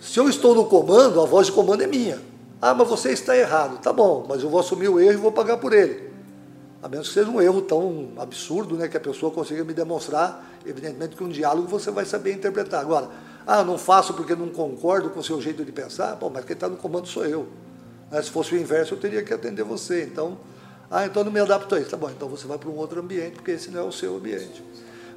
Se 0.00 0.18
eu 0.18 0.28
estou 0.28 0.54
no 0.54 0.66
comando, 0.66 1.20
a 1.20 1.24
voz 1.24 1.46
de 1.46 1.52
comando 1.52 1.82
é 1.82 1.86
minha. 1.86 2.20
Ah, 2.60 2.72
mas 2.72 2.88
você 2.88 3.10
está 3.10 3.36
errado. 3.36 3.78
Tá 3.80 3.92
bom, 3.92 4.24
mas 4.28 4.42
eu 4.42 4.48
vou 4.48 4.60
assumir 4.60 4.88
o 4.88 4.98
erro 4.98 5.12
e 5.12 5.16
vou 5.16 5.32
pagar 5.32 5.58
por 5.58 5.72
ele. 5.72 6.10
A 6.82 6.88
menos 6.88 7.08
que 7.08 7.14
seja 7.14 7.30
um 7.30 7.40
erro 7.40 7.62
tão 7.62 8.12
absurdo, 8.18 8.76
né, 8.76 8.88
que 8.88 8.96
a 8.96 9.00
pessoa 9.00 9.32
consiga 9.32 9.64
me 9.64 9.72
demonstrar, 9.72 10.44
evidentemente 10.66 11.16
que 11.16 11.24
um 11.24 11.28
diálogo 11.28 11.66
você 11.66 11.90
vai 11.90 12.04
saber 12.04 12.32
interpretar. 12.32 12.80
Agora, 12.80 13.08
ah, 13.46 13.64
não 13.64 13.78
faço 13.78 14.14
porque 14.14 14.34
não 14.34 14.48
concordo 14.48 15.10
com 15.10 15.20
o 15.20 15.24
seu 15.24 15.40
jeito 15.40 15.64
de 15.64 15.72
pensar, 15.72 16.14
bom, 16.16 16.30
mas 16.32 16.44
quem 16.44 16.54
está 16.54 16.68
no 16.68 16.76
comando 16.76 17.06
sou 17.06 17.24
eu. 17.24 17.48
Né, 18.10 18.22
se 18.22 18.30
fosse 18.30 18.54
o 18.54 18.58
inverso, 18.58 18.94
eu 18.94 18.98
teria 18.98 19.22
que 19.22 19.32
atender 19.32 19.62
você. 19.62 20.02
Então, 20.02 20.38
ah, 20.90 21.06
então 21.06 21.24
não 21.24 21.32
me 21.32 21.40
adapto 21.40 21.74
a 21.74 21.80
isso. 21.80 21.90
Tá 21.90 21.96
bom, 21.96 22.10
então 22.10 22.28
você 22.28 22.46
vai 22.46 22.58
para 22.58 22.68
um 22.68 22.76
outro 22.76 23.00
ambiente, 23.00 23.32
porque 23.32 23.52
esse 23.52 23.70
não 23.70 23.80
é 23.80 23.84
o 23.84 23.92
seu 23.92 24.16
ambiente. 24.16 24.62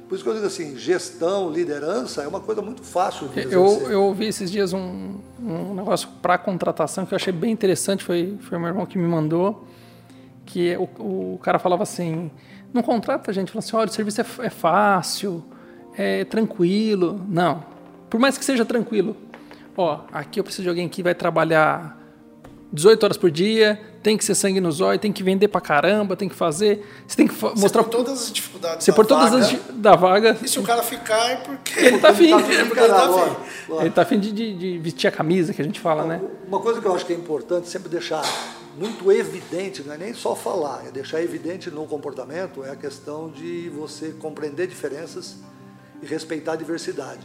Por 0.08 0.14
isso 0.14 0.24
que 0.24 0.30
eu 0.30 0.34
digo 0.34 0.46
assim, 0.46 0.76
gestão, 0.76 1.50
liderança 1.50 2.22
é 2.22 2.28
uma 2.28 2.40
coisa 2.40 2.62
muito 2.62 2.82
fácil 2.82 3.28
de 3.28 3.52
Eu, 3.52 3.90
eu 3.90 4.04
ouvi 4.04 4.26
esses 4.26 4.50
dias 4.50 4.72
um, 4.72 5.16
um 5.38 5.74
negócio 5.74 6.08
para 6.22 6.38
contratação 6.38 7.04
que 7.04 7.12
eu 7.12 7.16
achei 7.16 7.32
bem 7.32 7.52
interessante, 7.52 8.02
foi, 8.02 8.38
foi 8.40 8.58
meu 8.58 8.68
irmão 8.68 8.86
que 8.86 8.96
me 8.96 9.06
mandou, 9.06 9.66
que 10.46 10.74
o, 10.78 11.34
o 11.34 11.38
cara 11.42 11.58
falava 11.58 11.82
assim, 11.82 12.30
não 12.72 12.82
contrata 12.82 13.30
a 13.30 13.34
gente, 13.34 13.52
fala 13.52 13.58
assim, 13.58 13.76
olha, 13.76 13.90
o 13.90 13.92
serviço 13.92 14.22
é, 14.22 14.26
é 14.46 14.50
fácil, 14.50 15.44
é 15.94 16.24
tranquilo. 16.24 17.20
Não, 17.28 17.62
por 18.08 18.18
mais 18.18 18.38
que 18.38 18.44
seja 18.46 18.64
tranquilo, 18.64 19.14
ó, 19.76 20.00
aqui 20.10 20.40
eu 20.40 20.44
preciso 20.44 20.62
de 20.62 20.68
alguém 20.70 20.88
que 20.88 21.02
vai 21.02 21.14
trabalhar 21.14 21.97
18 22.72 23.02
horas 23.02 23.16
por 23.16 23.30
dia, 23.30 23.80
tem 24.02 24.16
que 24.16 24.24
ser 24.24 24.34
sangue 24.34 24.60
no 24.60 24.70
zóio, 24.70 24.98
tem 24.98 25.12
que 25.12 25.22
vender 25.22 25.48
pra 25.48 25.60
caramba, 25.60 26.14
tem 26.14 26.28
que 26.28 26.34
fazer. 26.34 26.86
Você 27.06 27.16
tem 27.16 27.26
que 27.26 27.34
você 27.34 27.60
mostrar. 27.60 27.82
Por 27.82 27.90
todas 27.90 28.22
as 28.24 28.32
dificuldades. 28.32 28.84
Você 28.84 28.92
por 28.92 29.06
todas 29.06 29.30
vaga, 29.30 29.44
as 29.44 29.74
da 29.74 29.96
vaga. 29.96 30.36
E 30.42 30.48
se 30.48 30.58
o 30.58 30.62
cara 30.62 30.82
ficar 30.82 31.30
é 31.30 31.36
porque. 31.36 31.78
Ele 31.78 31.98
tá 31.98 32.10
afim. 32.10 32.28
Ele 32.38 32.70
tá 32.88 33.04
afim, 33.04 33.36
ele 33.80 33.90
tá 33.90 34.02
afim 34.02 34.20
de, 34.20 34.32
de, 34.32 34.54
de, 34.54 34.78
vestir 34.78 35.08
a 35.08 35.10
camisa 35.10 35.52
que 35.52 35.60
a 35.60 35.64
gente 35.64 35.80
fala, 35.80 36.04
né? 36.04 36.20
Uma 36.46 36.60
coisa 36.60 36.80
que 36.80 36.86
eu 36.86 36.94
acho 36.94 37.04
que 37.04 37.12
é 37.12 37.16
importante 37.16 37.68
sempre 37.68 37.88
deixar 37.88 38.22
muito 38.78 39.10
evidente, 39.10 39.82
não 39.82 39.94
é 39.94 39.98
nem 39.98 40.14
só 40.14 40.34
falar, 40.34 40.84
é 40.86 40.90
deixar 40.90 41.20
evidente 41.22 41.70
no 41.70 41.86
comportamento, 41.86 42.64
é 42.64 42.70
a 42.70 42.76
questão 42.76 43.28
de 43.28 43.68
você 43.70 44.14
compreender 44.18 44.66
diferenças 44.66 45.36
e 46.02 46.06
respeitar 46.06 46.52
a 46.52 46.56
diversidade. 46.56 47.20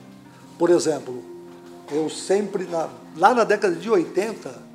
Por 0.57 0.69
exemplo, 0.69 1.23
eu 1.91 2.09
sempre, 2.09 2.65
na, 2.65 2.89
lá 3.15 3.33
na 3.33 3.43
década 3.43 3.75
de 3.75 3.89
80, 3.89 4.72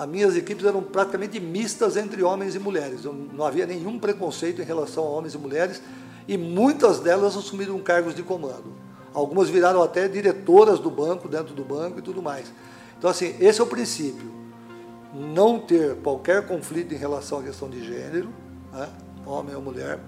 as 0.00 0.08
minhas 0.08 0.34
equipes 0.34 0.64
eram 0.64 0.82
praticamente 0.82 1.38
mistas 1.38 1.94
entre 1.94 2.22
homens 2.22 2.54
e 2.54 2.58
mulheres. 2.58 3.02
Não 3.04 3.44
havia 3.44 3.66
nenhum 3.66 3.98
preconceito 3.98 4.62
em 4.62 4.64
relação 4.64 5.04
a 5.04 5.10
homens 5.10 5.34
e 5.34 5.38
mulheres 5.38 5.82
e 6.26 6.38
muitas 6.38 7.00
delas 7.00 7.36
assumiram 7.36 7.78
cargos 7.80 8.14
de 8.14 8.22
comando. 8.22 8.72
Algumas 9.12 9.50
viraram 9.50 9.82
até 9.82 10.08
diretoras 10.08 10.80
do 10.80 10.90
banco, 10.90 11.28
dentro 11.28 11.52
do 11.52 11.62
banco 11.62 11.98
e 11.98 12.02
tudo 12.02 12.22
mais. 12.22 12.50
Então, 12.96 13.10
assim, 13.10 13.36
esse 13.38 13.60
é 13.60 13.62
o 13.62 13.66
princípio. 13.66 14.32
Não 15.12 15.58
ter 15.58 15.96
qualquer 15.96 16.46
conflito 16.46 16.94
em 16.94 16.96
relação 16.96 17.40
à 17.40 17.42
questão 17.42 17.68
de 17.68 17.84
gênero, 17.84 18.30
né? 18.72 18.88
homem 19.26 19.54
ou 19.54 19.60
mulher. 19.60 20.00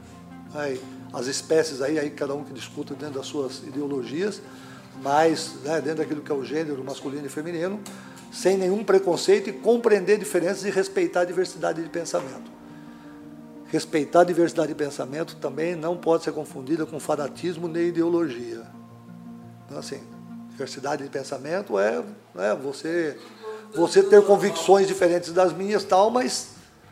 Aí, 0.54 0.80
as 1.12 1.26
espécies 1.26 1.82
aí, 1.82 1.98
aí 1.98 2.08
cada 2.08 2.32
um 2.32 2.44
que 2.44 2.54
discuta 2.54 2.94
dentro 2.94 3.18
das 3.18 3.26
suas 3.26 3.58
ideologias, 3.58 4.40
mas 5.02 5.56
né, 5.62 5.82
dentro 5.82 5.98
daquilo 5.98 6.22
que 6.22 6.32
é 6.32 6.34
o 6.34 6.42
gênero 6.42 6.82
masculino 6.82 7.26
e 7.26 7.28
feminino, 7.28 7.78
sem 8.32 8.56
nenhum 8.56 8.82
preconceito 8.82 9.50
e 9.50 9.52
compreender 9.52 10.18
diferenças 10.18 10.64
e 10.64 10.70
respeitar 10.70 11.20
a 11.20 11.24
diversidade 11.26 11.82
de 11.82 11.88
pensamento. 11.90 12.50
Respeitar 13.66 14.22
a 14.22 14.24
diversidade 14.24 14.68
de 14.68 14.74
pensamento 14.74 15.36
também 15.36 15.76
não 15.76 15.96
pode 15.96 16.24
ser 16.24 16.32
confundida 16.32 16.86
com 16.86 16.98
fanatismo 16.98 17.68
nem 17.68 17.88
ideologia. 17.88 18.66
Então, 19.66 19.78
assim, 19.78 20.02
diversidade 20.48 21.02
de 21.02 21.10
pensamento 21.10 21.78
é, 21.78 22.02
é 22.36 22.54
você, 22.54 23.18
você 23.74 24.02
ter 24.02 24.24
convicções 24.24 24.86
diferentes 24.86 25.30
das 25.32 25.52
minhas, 25.52 25.84
tal, 25.84 26.10
mas 26.10 26.48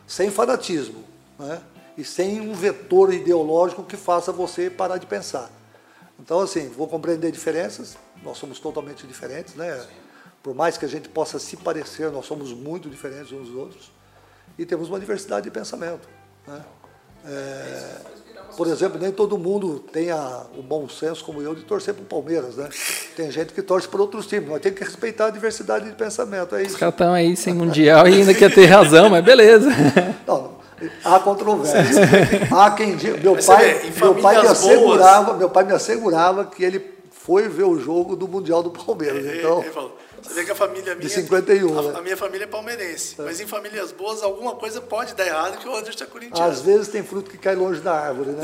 sem 0.07 0.31
fanatismo. 0.31 1.03
Né? 1.39 1.61
E 1.97 2.05
sem 2.05 2.41
um 2.41 2.53
vetor 2.53 3.15
ideológico 3.15 3.83
que 3.83 3.97
faça 3.97 4.31
você 4.31 4.69
parar 4.69 4.99
de 4.99 5.07
pensar. 5.07 5.51
Então, 6.19 6.41
assim, 6.41 6.69
vou 6.69 6.87
compreender 6.87 7.33
diferenças, 7.33 7.97
nós 8.23 8.37
somos 8.37 8.61
totalmente 8.61 9.07
diferentes, 9.07 9.55
né? 9.55 9.87
Por 10.43 10.55
mais 10.55 10.79
que 10.79 10.85
a 10.85 10.89
gente 10.89 11.09
possa 11.09 11.39
se 11.39 11.57
parecer, 11.57 12.11
nós 12.11 12.27
somos 12.27 12.53
muito 12.53 12.89
diferentes 12.89 13.31
uns 13.33 13.49
dos 13.49 13.57
outros 13.57 13.93
e 14.59 14.65
temos 14.65 14.89
uma 14.89 14.99
diversidade 14.99 15.45
de 15.45 15.51
pensamento. 15.51 16.09
Né? 16.47 16.65
É, 17.27 17.97
por 18.57 18.67
exemplo, 18.67 18.99
nem 18.99 19.13
todo 19.13 19.37
mundo 19.37 19.81
tem 19.93 20.11
a, 20.11 20.43
o 20.57 20.63
bom 20.63 20.89
senso, 20.89 21.25
como 21.25 21.43
eu, 21.43 21.55
de 21.55 21.63
torcer 21.63 21.95
para 21.95 22.03
o 22.03 22.07
Palmeiras. 22.07 22.57
Né? 22.57 22.69
Tem 23.17 23.31
gente 23.31 23.53
que 23.53 23.63
torce 23.63 23.87
para 23.87 24.01
outros 24.01 24.27
times, 24.27 24.49
mas 24.49 24.61
tem 24.61 24.73
que 24.73 24.83
respeitar 24.83 25.27
a 25.27 25.31
diversidade 25.31 25.87
de 25.87 25.95
pensamento. 25.95 26.57
É 26.57 26.63
isso. 26.63 26.75
Os 26.75 26.81
caras 26.81 26.95
estão 26.95 27.13
aí 27.13 27.37
sem 27.37 27.55
Mundial 27.55 28.09
e 28.09 28.15
ainda 28.15 28.35
quer 28.35 28.53
ter 28.53 28.67
razão, 28.67 29.11
mas 29.11 29.25
beleza. 29.25 29.69
Não, 30.27 30.53
há 31.05 31.19
controvérsia. 31.21 31.91
há 32.51 32.71
quem 32.71 32.97
diga. 32.97 33.19
Meu 33.19 33.37
pai, 33.37 33.93
meu 33.97 34.15
pai 34.15 34.41
me 34.41 34.49
assegurava, 34.49 35.35
meu 35.35 35.51
pai 35.51 35.65
me 35.65 35.73
assegurava 35.73 36.45
que 36.47 36.65
ele 36.65 37.01
foi 37.11 37.49
ver 37.49 37.65
o 37.65 37.79
jogo 37.79 38.17
do 38.17 38.27
Mundial 38.27 38.63
do 38.63 38.71
Palmeiras. 38.71 39.25
Então, 39.37 39.61
ele 39.61 39.71
falou, 39.71 39.97
você 40.23 40.35
vê 40.35 40.45
que 40.45 40.51
a 40.51 40.55
família 40.55 40.95
minha. 40.95 41.09
De 41.09 41.15
51. 41.15 41.79
A, 41.79 41.83
né? 41.83 41.99
a 41.99 42.03
minha 42.03 42.17
família 42.17 42.45
é 42.45 42.47
palmeirense. 42.47 43.17
É. 43.19 43.25
Mas 43.25 43.41
em 43.41 43.47
famílias 43.47 43.93
boas, 43.93 44.23
alguma 44.23 44.55
coisa 44.55 44.81
pode 44.81 45.15
dar 45.15 45.27
errado 45.27 45.59
que 45.59 45.69
o 45.69 45.75
Anderson 45.75 46.05
é 46.05 46.07
corintiano. 46.07 46.51
Às 46.51 46.61
vezes 46.61 46.89
tem 46.89 47.03
fruto 47.03 47.31
que 47.31 47.39
cai 47.39 47.55
longe 47.55 47.81
da 47.81 47.93
árvore, 47.93 48.31
né? 48.31 48.43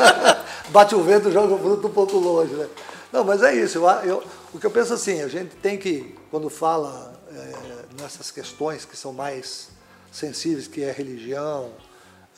Bate 0.70 0.94
o 0.94 1.02
vento, 1.02 1.30
joga 1.30 1.54
o 1.54 1.58
fruto 1.58 1.86
um 1.88 1.92
pouco 1.92 2.16
longe, 2.16 2.54
né? 2.54 2.68
Não, 3.12 3.24
mas 3.24 3.42
é 3.42 3.54
isso. 3.54 3.78
Eu, 3.78 3.88
eu, 4.04 4.24
o 4.54 4.58
que 4.58 4.66
eu 4.66 4.70
penso 4.70 4.94
assim, 4.94 5.20
a 5.22 5.28
gente 5.28 5.54
tem 5.56 5.76
que, 5.76 6.14
quando 6.30 6.48
fala 6.48 7.20
é, 7.30 8.02
nessas 8.02 8.30
questões 8.30 8.84
que 8.84 8.96
são 8.96 9.12
mais 9.12 9.68
sensíveis, 10.10 10.66
que 10.66 10.82
é 10.82 10.90
religião, 10.90 11.70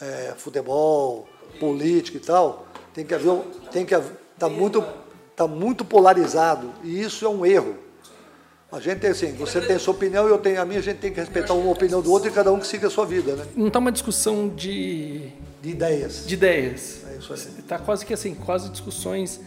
é, 0.01 0.35
futebol, 0.37 1.29
política 1.61 2.19
e 2.19 2.21
tal, 2.21 2.67
tem 2.93 3.05
que 3.05 3.15
haver, 3.15 3.41
tem 3.73 3.85
que 3.85 3.95
tá 4.39 4.49
muito, 4.49 4.85
tá 5.37 5.47
muito 5.47 5.85
polarizado 5.85 6.73
e 6.83 7.01
isso 7.01 7.25
é 7.25 7.29
um 7.29 7.45
erro. 7.45 7.77
A 8.75 8.81
gente 8.81 8.99
tem 8.99 9.11
assim, 9.11 9.33
você 9.35 9.61
tem 9.61 9.77
a 9.77 9.79
sua 9.79 9.95
opinião, 9.95 10.27
eu 10.27 10.37
tenho 10.37 10.61
a 10.61 10.65
minha, 10.65 10.81
a 10.81 10.83
gente 10.83 10.99
tem 10.99 11.13
que 11.13 11.21
respeitar 11.21 11.55
uma 11.55 11.71
opinião 11.71 12.03
do 12.03 12.11
outro 12.11 12.29
e 12.29 12.33
cada 12.33 12.53
um 12.53 12.59
que 12.59 12.67
siga 12.67 12.89
a 12.89 12.91
sua 12.91 13.07
vida, 13.07 13.37
né? 13.37 13.47
Não 13.55 13.69
está 13.69 13.79
uma 13.79 13.93
discussão 13.93 14.49
de... 14.49 15.29
De 15.63 15.71
ideias. 15.71 16.27
De 16.27 16.35
ideias. 16.35 17.03
É 17.09 17.17
isso 17.17 17.33
aí. 17.33 17.39
Está 17.61 17.79
quase 17.79 18.05
que 18.05 18.13
assim, 18.13 18.35
quase 18.35 18.69
discussões 18.69 19.41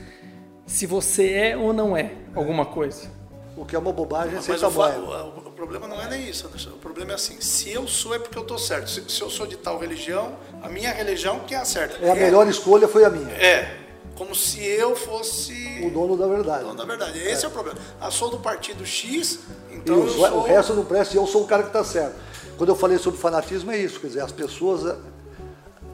se 0.65 0.85
você 0.85 1.29
é 1.33 1.57
ou 1.57 1.73
não 1.73 1.95
é 1.95 2.13
alguma 2.33 2.65
coisa. 2.65 3.11
O 3.57 3.65
que 3.65 3.75
é 3.75 3.79
uma 3.79 3.91
bobagem 3.91 4.35
Mas 4.35 4.45
sem 4.45 4.57
tamanho. 4.57 5.03
O, 5.03 5.49
o, 5.49 5.51
problema 5.51 5.89
não 5.89 6.01
é 6.01 6.07
nem 6.09 6.29
isso, 6.29 6.47
Anderson. 6.47 6.69
O 6.69 6.77
problema 6.77 7.11
é 7.11 7.15
assim, 7.15 7.41
se 7.41 7.69
eu 7.69 7.85
sou 7.85 8.15
é 8.15 8.19
porque 8.19 8.37
eu 8.37 8.43
estou 8.43 8.57
certo. 8.57 8.89
Se, 8.89 9.03
se, 9.09 9.21
eu 9.21 9.29
sou 9.29 9.45
de 9.45 9.57
tal 9.57 9.77
religião, 9.77 10.37
a 10.63 10.69
minha 10.69 10.93
religião 10.93 11.39
que 11.39 11.53
é 11.53 11.57
a 11.57 11.65
certa. 11.65 11.97
É 12.05 12.11
a 12.11 12.15
melhor 12.15 12.47
escolha 12.47 12.87
foi 12.87 13.03
a 13.03 13.09
minha. 13.09 13.33
É, 13.33 13.86
como 14.17 14.33
se 14.33 14.65
eu 14.65 14.95
fosse 14.95 15.81
o 15.85 15.91
dono 15.91 16.17
da 16.17 16.27
verdade. 16.27 16.63
O 16.63 16.67
dono 16.67 16.77
da 16.77 16.85
verdade. 16.85 17.19
Esse 17.19 17.43
é, 17.43 17.45
é 17.45 17.47
o 17.47 17.51
problema. 17.51 17.77
Eu 18.01 18.11
sou 18.11 18.29
do 18.29 18.39
partido 18.39 18.83
X, 18.83 19.39
então 19.71 20.05
isso, 20.05 20.17
sou... 20.17 20.39
o 20.39 20.41
resto 20.41 20.73
não 20.73 20.83
presta 20.83 21.13
e 21.13 21.17
eu 21.17 21.27
sou 21.27 21.43
o 21.43 21.47
cara 21.47 21.61
que 21.61 21.69
está 21.69 21.83
certo. 21.83 22.15
Quando 22.57 22.69
eu 22.69 22.75
falei 22.75 22.97
sobre 22.97 23.19
fanatismo 23.19 23.71
é 23.71 23.77
isso, 23.77 23.99
quer 23.99 24.07
dizer, 24.07 24.21
as 24.21 24.31
pessoas 24.31 24.83
eh, 24.85 24.95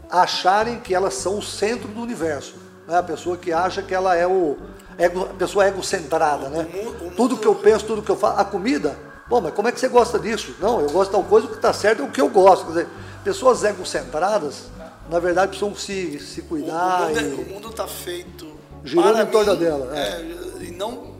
acharem 0.10 0.80
que 0.80 0.96
elas 0.96 1.16
são 1.16 1.38
o 1.38 1.42
centro 1.42 1.90
do 1.90 2.02
universo. 2.02 2.56
Né? 2.88 2.98
A 2.98 3.04
pessoa 3.04 3.36
que 3.36 3.52
acha 3.52 3.84
que 3.84 3.94
ela 3.94 4.16
é 4.16 4.26
o 4.26 4.58
ego, 4.98 5.24
a 5.24 5.34
pessoa 5.34 5.68
egocentrada, 5.68 6.48
né? 6.48 6.66
O 6.74 6.78
mundo, 6.78 6.98
o 7.02 7.04
mundo... 7.04 7.16
Tudo 7.18 7.38
que 7.38 7.46
eu 7.46 7.56
penso, 7.56 7.86
tudo 7.86 8.02
que 8.02 8.10
eu 8.10 8.16
faço, 8.16 8.40
a 8.40 8.46
comida, 8.46 8.98
bom, 9.28 9.42
mas 9.42 9.54
como 9.54 9.68
é 9.68 9.72
que 9.74 9.80
você 9.80 9.90
gosta 9.90 10.18
disso? 10.18 10.56
Não, 10.62 10.80
eu 10.80 10.90
gosto 10.90 11.10
de 11.10 11.18
tal 11.18 11.24
coisa, 11.26 11.48
o 11.48 11.50
que 11.50 11.58
está 11.58 11.74
certo 11.74 12.02
é 12.02 12.06
o 12.06 12.10
que 12.10 12.22
eu 12.22 12.30
gosto. 12.30 12.68
Quer 12.68 12.72
dizer, 12.72 12.88
pessoas 13.26 13.66
egocentradas 13.66 14.68
na 15.10 15.20
verdade 15.20 15.50
precisam 15.58 15.76
se, 15.76 16.20
se 16.20 16.42
cuidar. 16.44 17.12
O 17.12 17.50
mundo 17.50 17.68
é- 17.68 17.72
está 17.72 17.88
feito. 17.88 18.54
Girando 18.84 19.22
em 19.22 19.26
torno 19.28 19.56
dela. 19.56 19.98
É. 19.98 20.02
É, 20.02 20.64
e 20.66 20.72
não 20.72 21.14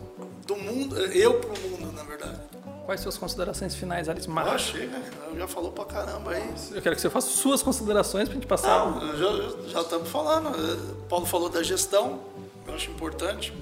do 0.46 0.56
mundo, 0.56 0.98
eu 0.98 1.40
para 1.40 1.50
o 1.50 1.70
mundo, 1.70 1.92
na 1.92 2.02
verdade. 2.02 2.38
Quais 2.84 3.00
suas 3.00 3.16
considerações 3.16 3.74
finais, 3.74 4.10
Alice 4.10 4.28
Marques? 4.28 4.52
Ah, 4.54 4.58
chega, 4.58 5.00
já 5.38 5.48
falou 5.48 5.72
pra 5.72 5.86
caramba 5.86 6.32
aí. 6.32 6.54
Eu 6.72 6.82
quero 6.82 6.94
que 6.94 7.00
você 7.00 7.08
faça 7.08 7.28
suas 7.28 7.62
considerações 7.62 8.28
pra 8.28 8.34
gente 8.34 8.46
passar. 8.46 8.90
Não, 8.90 9.16
já, 9.16 9.68
já 9.68 9.80
estamos 9.80 10.08
falando. 10.10 10.50
Paulo 11.08 11.24
falou 11.24 11.48
da 11.48 11.62
gestão, 11.62 12.20
eu 12.68 12.74
acho 12.74 12.90
importante. 12.90 13.54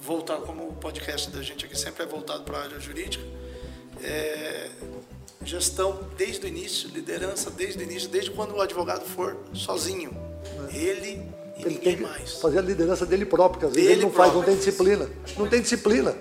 Voltar, 0.00 0.36
como 0.38 0.68
o 0.68 0.72
podcast 0.72 1.30
da 1.30 1.42
gente 1.42 1.66
aqui 1.66 1.78
sempre 1.78 2.02
é 2.02 2.06
voltado 2.06 2.44
para 2.44 2.58
a 2.58 2.62
área 2.62 2.80
jurídica. 2.80 3.24
É, 4.02 4.70
gestão 5.44 6.00
desde 6.16 6.46
o 6.46 6.48
início, 6.48 6.88
liderança 6.90 7.50
desde 7.50 7.78
o 7.78 7.82
início, 7.82 8.08
desde 8.08 8.30
quando 8.30 8.54
o 8.54 8.60
advogado 8.60 9.04
for 9.04 9.36
sozinho. 9.52 10.16
É. 10.72 10.76
Ele 10.76 11.22
e 11.56 11.62
ele 11.62 11.74
ninguém 11.74 11.96
mais. 11.98 12.34
Fazer 12.40 12.58
a 12.58 12.62
liderança 12.62 13.06
dele 13.06 13.24
próprio, 13.24 13.60
que 13.60 13.66
às 13.66 13.72
vezes 13.72 13.90
ele 13.90 14.02
não 14.02 14.10
próprio. 14.10 14.32
faz, 14.32 14.34
não 14.34 14.42
tem 14.42 14.56
disciplina. 14.56 15.10
Não 15.36 15.48
tem 15.48 15.60
disciplina. 15.60 16.14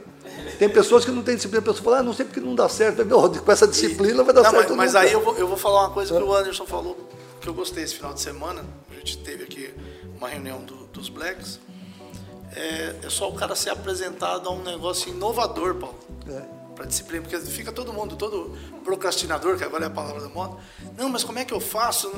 Tem 0.59 0.69
pessoas 0.69 1.03
que 1.03 1.11
não 1.11 1.23
têm 1.23 1.35
disciplina, 1.35 1.59
a 1.59 1.65
pessoa 1.65 1.83
fala, 1.83 1.97
ah, 1.99 2.03
não 2.03 2.13
sei 2.13 2.25
porque 2.25 2.39
não 2.39 2.53
dá 2.53 2.69
certo. 2.69 3.03
Meu, 3.05 3.29
com 3.41 3.51
essa 3.51 3.67
disciplina 3.67 4.23
vai 4.23 4.33
dar 4.33 4.43
não, 4.43 4.51
certo. 4.51 4.75
Mas, 4.75 4.93
mas 4.93 4.95
aí 4.95 5.11
eu 5.11 5.21
vou, 5.21 5.35
eu 5.37 5.47
vou 5.47 5.57
falar 5.57 5.81
uma 5.81 5.89
coisa 5.89 6.15
que 6.15 6.23
o 6.23 6.33
Anderson 6.33 6.65
falou, 6.65 7.09
que 7.41 7.47
eu 7.47 7.53
gostei 7.53 7.83
esse 7.83 7.95
final 7.95 8.13
de 8.13 8.21
semana. 8.21 8.63
A 8.91 8.93
gente 8.95 9.17
teve 9.19 9.43
aqui 9.43 9.73
uma 10.17 10.29
reunião 10.29 10.63
do, 10.63 10.85
dos 10.87 11.09
Blacks. 11.09 11.59
É, 12.55 12.95
é, 13.03 13.09
só 13.09 13.29
o 13.29 13.33
cara 13.33 13.55
ser 13.55 13.71
apresentado 13.71 14.47
a 14.47 14.51
um 14.51 14.61
negócio 14.61 15.09
inovador, 15.09 15.75
Paulo. 15.75 15.97
É 16.27 16.62
para 16.75 16.85
disciplina, 16.85 17.21
porque 17.23 17.39
fica 17.45 17.71
todo 17.71 17.93
mundo, 17.93 18.15
todo 18.15 18.57
procrastinador, 18.83 19.57
que 19.57 19.63
agora 19.63 19.85
é 19.85 19.87
a 19.87 19.91
palavra 19.91 20.21
da 20.21 20.29
moda. 20.29 20.57
Não, 20.97 21.09
mas 21.09 21.23
como 21.23 21.39
é 21.39 21.45
que 21.45 21.53
eu 21.53 21.59
faço? 21.59 22.11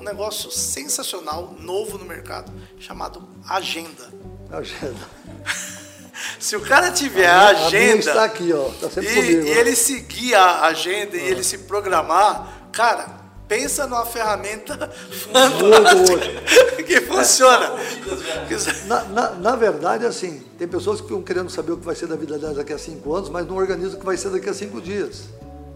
Um 0.00 0.04
negócio 0.04 0.50
sensacional, 0.50 1.54
novo 1.58 1.98
no 1.98 2.04
mercado, 2.04 2.52
chamado 2.78 3.28
agenda. 3.48 4.12
Agenda. 4.52 5.08
Se 6.38 6.54
o 6.56 6.60
cara 6.60 6.90
tiver 6.90 7.26
a, 7.26 7.40
a 7.40 7.66
agenda. 7.66 8.00
está 8.00 8.24
aqui, 8.24 8.52
ó. 8.52 8.68
Tá 8.68 8.90
sempre 8.90 9.10
e, 9.10 9.14
comigo, 9.14 9.46
e 9.46 9.50
ele 9.50 9.74
seguir 9.74 10.34
a 10.34 10.66
agenda 10.66 11.16
ah. 11.16 11.20
e 11.20 11.24
ele 11.24 11.42
se 11.42 11.58
programar, 11.58 12.68
cara, 12.70 13.21
pensa 13.52 13.86
numa 13.86 14.06
ferramenta 14.06 14.88
fantástica 14.88 16.82
que 16.86 17.00
funciona. 17.02 17.72
Na, 18.86 19.04
na, 19.04 19.30
na, 19.32 19.56
verdade, 19.56 20.06
assim, 20.06 20.42
tem 20.58 20.66
pessoas 20.66 21.02
que 21.02 21.06
ficam 21.06 21.22
querendo 21.22 21.50
saber 21.50 21.72
o 21.72 21.76
que 21.76 21.84
vai 21.84 21.94
ser 21.94 22.06
da 22.06 22.16
vida 22.16 22.38
delas 22.38 22.56
daqui 22.56 22.72
a 22.72 22.78
cinco 22.78 23.14
anos, 23.14 23.28
mas 23.28 23.46
não 23.46 23.56
organizam 23.56 23.96
o 23.96 24.00
que 24.00 24.06
vai 24.06 24.16
ser 24.16 24.30
daqui 24.30 24.48
a 24.48 24.54
cinco 24.54 24.80
dias. 24.80 25.24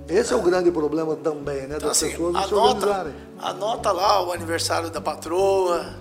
Esse 0.09 0.33
é 0.33 0.37
o 0.37 0.41
grande 0.41 0.71
problema 0.71 1.17
também, 1.17 1.67
né? 1.67 1.77
Então, 1.77 1.89
das 1.89 2.03
assim, 2.03 2.13
pessoas 2.13 2.35
anota, 2.37 2.49
se 2.49 2.55
organizarem. 2.55 3.13
Anota 3.39 3.93
lá 3.93 4.27
o 4.27 4.33
aniversário 4.33 4.89
da 4.89 5.01
patroa, 5.01 5.97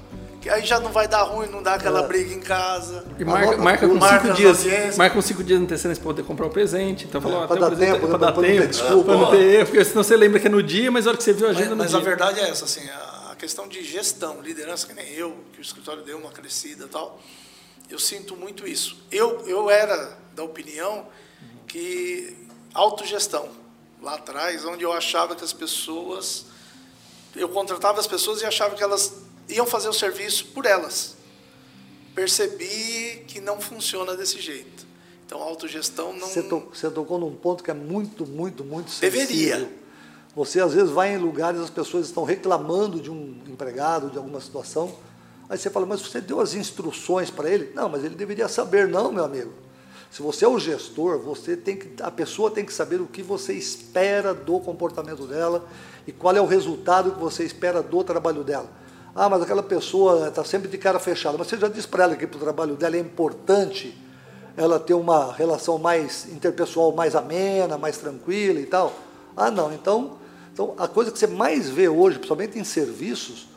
que 0.45 0.49
aí 0.51 0.63
já 0.63 0.79
não 0.79 0.91
vai 0.91 1.07
dar 1.07 1.23
ruim, 1.23 1.47
não 1.47 1.63
dá 1.63 1.73
aquela 1.73 2.03
é. 2.03 2.07
briga 2.07 2.31
em 2.31 2.39
casa. 2.39 3.03
E 3.17 3.25
marca, 3.25 3.57
marca 3.57 3.87
com 3.87 3.95
marca 3.95 4.27
cinco 4.27 4.35
dias. 4.35 4.95
Marca 4.95 5.15
com 5.15 5.21
cinco 5.23 5.43
dias 5.43 5.57
de 5.57 5.65
antecedência 5.65 5.99
para 5.99 6.11
poder 6.11 6.23
comprar 6.23 6.45
o 6.45 6.51
presente. 6.51 7.05
Então 7.05 7.19
falou, 7.19 7.45
é, 7.45 7.47
para 7.47 7.61
dar 7.61 7.75
tempo, 7.75 8.07
para 8.07 8.17
dar 8.19 8.31
tempo, 8.31 8.67
desculpa. 8.67 9.05
Para 9.05 9.17
não 9.17 9.31
ter 9.31 9.41
erro, 9.41 9.65
porque 9.65 9.83
senão 9.83 10.03
você 10.03 10.15
lembra 10.15 10.39
que 10.39 10.45
é 10.45 10.49
no 10.51 10.61
dia, 10.61 10.91
mas 10.91 11.07
a 11.07 11.09
hora 11.09 11.17
que 11.17 11.23
você 11.23 11.33
viu 11.33 11.47
a 11.47 11.49
agenda 11.49 11.75
mas, 11.75 11.77
no 11.77 11.77
mas 11.77 11.89
dia. 11.89 11.97
Mas 11.97 12.05
a 12.05 12.09
verdade 12.09 12.39
é 12.41 12.49
essa, 12.51 12.65
assim, 12.65 12.87
a 13.31 13.35
questão 13.39 13.67
de 13.67 13.83
gestão, 13.83 14.39
liderança, 14.39 14.85
que 14.85 14.93
nem 14.93 15.11
eu, 15.13 15.35
que 15.51 15.57
o 15.59 15.63
escritório 15.63 16.03
deu 16.03 16.19
uma 16.19 16.29
crescida 16.29 16.85
e 16.85 16.89
tal, 16.89 17.19
eu 17.89 17.97
sinto 17.97 18.35
muito 18.35 18.67
isso. 18.67 19.03
Eu, 19.11 19.41
eu 19.47 19.67
era 19.67 20.15
da 20.35 20.43
opinião 20.43 21.07
que 21.65 22.37
autogestão, 22.71 23.49
lá 23.99 24.13
atrás, 24.13 24.63
onde 24.63 24.83
eu 24.83 24.93
achava 24.93 25.35
que 25.35 25.43
as 25.43 25.53
pessoas, 25.53 26.45
eu 27.35 27.49
contratava 27.49 27.99
as 27.99 28.05
pessoas 28.05 28.43
e 28.43 28.45
achava 28.45 28.75
que 28.75 28.83
elas 28.83 29.24
iam 29.49 29.65
fazer 29.65 29.89
o 29.89 29.93
serviço 29.93 30.47
por 30.47 30.65
elas. 30.65 31.15
Percebi 32.13 33.23
que 33.27 33.39
não 33.39 33.59
funciona 33.59 34.15
desse 34.15 34.39
jeito. 34.39 34.85
Então, 35.25 35.41
a 35.41 35.45
autogestão 35.45 36.13
não. 36.13 36.27
Você, 36.27 36.43
to, 36.43 36.67
você 36.71 36.89
tocou 36.89 37.19
num 37.19 37.35
ponto 37.35 37.63
que 37.63 37.71
é 37.71 37.73
muito, 37.73 38.25
muito, 38.25 38.63
muito 38.63 38.91
sensível. 38.91 39.11
Deveria. 39.11 39.69
Você, 40.35 40.59
às 40.59 40.73
vezes, 40.73 40.91
vai 40.91 41.13
em 41.13 41.17
lugares, 41.17 41.59
as 41.59 41.69
pessoas 41.69 42.05
estão 42.05 42.23
reclamando 42.23 42.99
de 42.99 43.09
um 43.09 43.41
empregado, 43.47 44.09
de 44.09 44.17
alguma 44.17 44.39
situação. 44.39 44.95
Aí 45.49 45.57
você 45.57 45.69
fala, 45.69 45.85
mas 45.85 46.01
você 46.01 46.21
deu 46.21 46.39
as 46.39 46.53
instruções 46.53 47.29
para 47.29 47.49
ele? 47.49 47.71
Não, 47.73 47.89
mas 47.89 48.03
ele 48.03 48.15
deveria 48.15 48.47
saber, 48.47 48.87
não, 48.87 49.11
meu 49.11 49.23
amigo. 49.23 49.53
Se 50.11 50.21
você 50.21 50.45
é 50.45 50.47
o 50.47 50.57
gestor, 50.57 51.19
você 51.19 51.57
tem 51.57 51.77
que, 51.77 52.01
a 52.01 52.09
pessoa 52.09 52.49
tem 52.49 52.65
que 52.65 52.73
saber 52.73 53.01
o 53.01 53.05
que 53.05 53.21
você 53.21 53.53
espera 53.53 54.33
do 54.33 54.59
comportamento 54.59 55.27
dela 55.27 55.67
e 56.07 56.11
qual 56.11 56.35
é 56.35 56.41
o 56.41 56.45
resultado 56.45 57.11
que 57.11 57.19
você 57.19 57.43
espera 57.43 57.83
do 57.83 58.03
trabalho 58.03 58.43
dela. 58.43 58.69
Ah, 59.15 59.29
mas 59.29 59.41
aquela 59.41 59.63
pessoa 59.63 60.27
está 60.27 60.43
sempre 60.43 60.67
de 60.67 60.77
cara 60.77 60.99
fechada. 60.99 61.37
Mas 61.37 61.47
você 61.47 61.57
já 61.57 61.69
disse 61.69 61.87
para 61.87 62.03
ela 62.03 62.15
que 62.17 62.27
para 62.27 62.35
o 62.35 62.39
trabalho 62.41 62.75
dela 62.75 62.97
é 62.97 62.99
importante 62.99 63.97
ela 64.57 64.77
ter 64.77 64.93
uma 64.93 65.33
relação 65.33 65.77
mais 65.77 66.27
interpessoal 66.31 66.93
mais 66.93 67.15
amena, 67.15 67.77
mais 67.77 67.97
tranquila 67.97 68.59
e 68.59 68.65
tal. 68.65 68.93
Ah, 69.35 69.49
não. 69.49 69.73
Então, 69.73 70.17
então 70.53 70.73
a 70.77 70.87
coisa 70.87 71.11
que 71.11 71.17
você 71.17 71.27
mais 71.27 71.69
vê 71.69 71.87
hoje, 71.87 72.17
principalmente 72.17 72.59
em 72.59 72.63
serviços, 72.65 73.47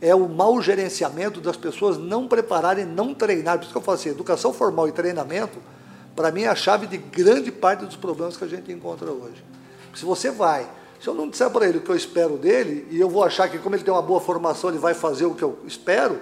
é 0.00 0.14
o 0.14 0.28
mau 0.28 0.62
gerenciamento 0.62 1.40
das 1.40 1.56
pessoas 1.56 1.98
não 1.98 2.28
prepararem, 2.28 2.84
não 2.84 3.12
treinar. 3.12 3.58
Por 3.58 3.64
isso 3.64 3.72
que 3.72 3.78
eu 3.78 3.82
falo 3.82 3.98
assim, 3.98 4.10
educação 4.10 4.52
formal 4.52 4.86
e 4.86 4.92
treinamento, 4.92 5.58
para 6.14 6.30
mim 6.30 6.42
é 6.42 6.48
a 6.48 6.54
chave 6.54 6.86
de 6.86 6.96
grande 6.96 7.50
parte 7.50 7.84
dos 7.84 7.96
problemas 7.96 8.36
que 8.36 8.44
a 8.44 8.48
gente 8.48 8.70
encontra 8.70 9.10
hoje. 9.10 9.44
Se 9.94 10.04
você 10.04 10.30
vai 10.30 10.68
se 11.00 11.08
eu 11.08 11.14
não 11.14 11.28
disser 11.28 11.48
para 11.50 11.68
ele 11.68 11.78
o 11.78 11.80
que 11.80 11.90
eu 11.90 11.96
espero 11.96 12.36
dele, 12.36 12.86
e 12.90 13.00
eu 13.00 13.08
vou 13.08 13.22
achar 13.22 13.48
que, 13.48 13.58
como 13.58 13.76
ele 13.76 13.84
tem 13.84 13.92
uma 13.92 14.02
boa 14.02 14.20
formação, 14.20 14.70
ele 14.70 14.78
vai 14.78 14.94
fazer 14.94 15.26
o 15.26 15.34
que 15.34 15.42
eu 15.42 15.58
espero, 15.66 16.18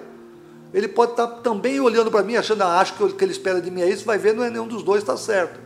ele 0.73 0.87
pode 0.87 1.11
estar 1.11 1.27
tá 1.27 1.35
também 1.37 1.79
olhando 1.79 2.11
para 2.11 2.23
mim, 2.23 2.35
achando, 2.35 2.61
ah, 2.63 2.79
acho 2.79 2.93
que 2.93 3.03
o 3.03 3.13
que 3.13 3.23
ele 3.23 3.31
espera 3.31 3.61
de 3.61 3.71
mim 3.71 3.81
é 3.81 3.89
isso, 3.89 4.05
vai 4.05 4.17
ver, 4.17 4.33
não 4.33 4.43
é 4.43 4.49
nenhum 4.49 4.67
dos 4.67 4.83
dois 4.83 5.01
está 5.01 5.17
certo. 5.17 5.59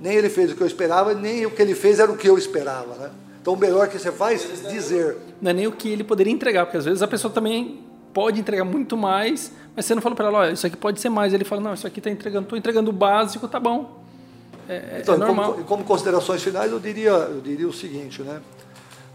Nem 0.00 0.14
ele 0.14 0.28
fez 0.28 0.52
o 0.52 0.54
que 0.54 0.62
eu 0.62 0.66
esperava, 0.66 1.14
nem 1.14 1.46
o 1.46 1.50
que 1.50 1.60
ele 1.60 1.74
fez 1.74 1.98
era 1.98 2.10
o 2.10 2.16
que 2.16 2.28
eu 2.28 2.36
esperava. 2.38 2.94
Né? 2.94 3.10
Então, 3.40 3.54
o 3.54 3.56
melhor 3.56 3.88
que 3.88 3.98
você 3.98 4.12
faz 4.12 4.46
é 4.64 4.70
dizer. 4.70 5.16
Não 5.40 5.50
é 5.50 5.54
nem 5.54 5.66
o 5.66 5.72
que 5.72 5.88
ele 5.88 6.04
poderia 6.04 6.32
entregar, 6.32 6.66
porque 6.66 6.76
às 6.76 6.84
vezes 6.84 7.02
a 7.02 7.08
pessoa 7.08 7.32
também 7.32 7.80
pode 8.12 8.40
entregar 8.40 8.64
muito 8.64 8.96
mais, 8.96 9.52
mas 9.74 9.84
você 9.84 9.94
não 9.94 10.02
fala 10.02 10.14
para 10.14 10.28
ela, 10.28 10.38
olha, 10.38 10.52
isso 10.52 10.66
aqui 10.66 10.76
pode 10.76 11.00
ser 11.00 11.08
mais. 11.08 11.34
Ele 11.34 11.44
fala, 11.44 11.60
não, 11.60 11.74
isso 11.74 11.86
aqui 11.86 12.00
está 12.00 12.10
entregando, 12.10 12.44
estou 12.44 12.58
entregando 12.58 12.90
o 12.90 12.92
básico, 12.92 13.46
tá 13.46 13.60
bom. 13.60 14.05
É, 14.68 14.74
é, 14.74 14.98
então, 15.00 15.14
é 15.14 15.18
normal. 15.18 15.52
Como, 15.52 15.64
como, 15.64 15.84
considerações 15.84 16.42
finais, 16.42 16.70
eu 16.70 16.80
diria, 16.80 17.10
eu 17.10 17.40
diria 17.40 17.68
o 17.68 17.72
seguinte, 17.72 18.22
né? 18.22 18.40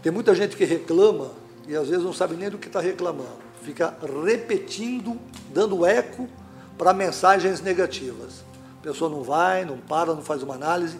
Tem 0.02 0.10
muita 0.10 0.34
gente 0.34 0.56
que 0.56 0.64
reclama 0.64 1.30
e 1.68 1.76
às 1.76 1.88
vezes 1.88 2.04
não 2.04 2.12
sabe 2.12 2.34
nem 2.34 2.50
do 2.50 2.58
que 2.58 2.66
está 2.66 2.80
reclamando. 2.80 3.52
Fica 3.62 3.94
repetindo, 4.24 5.16
dando 5.52 5.86
eco 5.86 6.28
para 6.76 6.92
mensagens 6.92 7.60
negativas. 7.60 8.44
A 8.80 8.82
pessoa 8.82 9.08
não 9.08 9.22
vai, 9.22 9.64
não 9.64 9.78
para, 9.78 10.14
não 10.14 10.22
faz 10.22 10.42
uma 10.42 10.54
análise. 10.54 10.98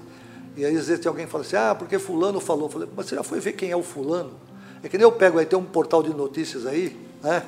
E 0.56 0.64
aí 0.64 0.76
às 0.76 0.86
vezes 0.86 1.00
tem 1.00 1.08
alguém 1.08 1.26
que 1.26 1.32
fala 1.32 1.42
assim, 1.42 1.56
ah, 1.56 1.74
porque 1.74 1.98
fulano 1.98 2.38
falou. 2.38 2.66
Eu 2.66 2.70
falei, 2.70 2.88
mas 2.94 3.06
você 3.06 3.16
já 3.16 3.22
foi 3.22 3.40
ver 3.40 3.52
quem 3.52 3.70
é 3.70 3.76
o 3.76 3.82
fulano? 3.82 4.32
É 4.82 4.88
que 4.88 4.96
nem 4.96 5.04
eu 5.04 5.12
pego 5.12 5.38
aí, 5.38 5.46
tem 5.46 5.58
um 5.58 5.64
portal 5.64 6.02
de 6.02 6.10
notícias 6.14 6.66
aí, 6.66 6.96
né? 7.22 7.42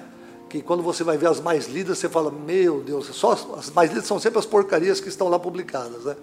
Que 0.49 0.63
quando 0.63 0.83
você 0.83 1.05
vai 1.05 1.17
ver 1.17 1.29
as 1.29 1.41
mais 1.41 1.69
lidas, 1.69 1.99
você 1.99 2.09
fala, 2.09 2.31
meu 2.31 2.81
Deus, 2.81 3.07
só 3.07 3.33
as 3.57 3.71
mais 3.71 3.91
lidas 3.91 4.07
são 4.07 4.19
sempre 4.19 4.39
as 4.39 4.47
porcarias 4.47 5.01
que 5.01 5.09
estão 5.09 5.29
lá 5.29 5.39
publicadas, 5.39 6.05
né? 6.05 6.17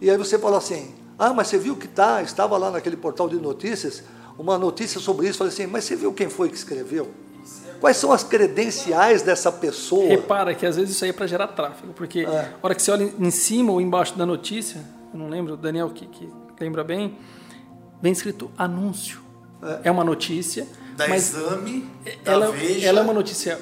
E 0.00 0.10
aí 0.10 0.16
você 0.16 0.38
fala 0.38 0.58
assim, 0.58 0.94
ah, 1.18 1.32
mas 1.32 1.48
você 1.48 1.58
viu 1.58 1.76
que 1.76 1.88
tá, 1.88 2.22
estava 2.22 2.56
lá 2.56 2.70
naquele 2.70 2.96
portal 2.96 3.28
de 3.28 3.36
notícias 3.36 4.02
uma 4.38 4.58
notícia 4.58 5.00
sobre 5.00 5.28
isso, 5.28 5.38
falei 5.38 5.52
assim, 5.52 5.66
mas 5.66 5.84
você 5.84 5.96
viu 5.96 6.12
quem 6.12 6.28
foi 6.28 6.48
que 6.48 6.56
escreveu? 6.56 7.10
Quais 7.80 7.96
são 7.96 8.12
as 8.12 8.22
credenciais 8.22 9.22
dessa 9.22 9.52
pessoa? 9.52 10.08
Repara 10.08 10.54
que 10.54 10.66
às 10.66 10.76
vezes 10.76 10.94
isso 10.94 11.04
aí 11.04 11.10
é 11.10 11.12
para 11.12 11.26
gerar 11.26 11.48
tráfego, 11.48 11.92
porque 11.94 12.20
é. 12.20 12.26
a 12.26 12.54
hora 12.62 12.74
que 12.74 12.82
você 12.82 12.90
olha 12.90 13.12
em 13.18 13.30
cima 13.30 13.72
ou 13.72 13.80
embaixo 13.80 14.16
da 14.16 14.26
notícia, 14.26 14.82
eu 15.12 15.18
não 15.18 15.28
lembro, 15.28 15.56
Daniel 15.56 15.90
que, 15.90 16.06
que 16.06 16.28
lembra 16.60 16.82
bem, 16.82 17.16
vem 18.00 18.12
escrito 18.12 18.50
anúncio. 18.56 19.20
É, 19.62 19.88
é 19.88 19.90
uma 19.90 20.04
notícia. 20.04 20.66
Da 20.96 21.08
mas 21.08 21.34
exame, 21.34 21.88
ela, 22.24 22.46
da 22.46 22.52
veja. 22.52 22.86
ela 22.86 23.00
é 23.00 23.02
uma 23.02 23.12
notícia 23.12 23.58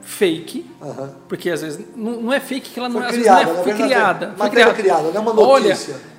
fake, 0.00 0.66
uhum. 0.80 1.10
porque 1.28 1.50
às 1.50 1.62
vezes 1.62 1.84
não, 1.94 2.22
não, 2.22 2.32
é 2.32 2.40
fake 2.40 2.70
que 2.70 2.78
ela 2.78 2.88
não, 2.88 3.00
foi 3.02 3.12
criada, 3.12 3.44
não 3.44 3.60
é, 3.60 3.62
foi 3.62 3.74
criada. 3.74 4.34
Foi 4.36 4.50
criada, 4.50 4.74
criada, 4.74 5.02
não 5.02 5.16
é 5.16 5.18
uma 5.20 5.32
notícia. 5.32 5.94
Olha, 5.94 6.10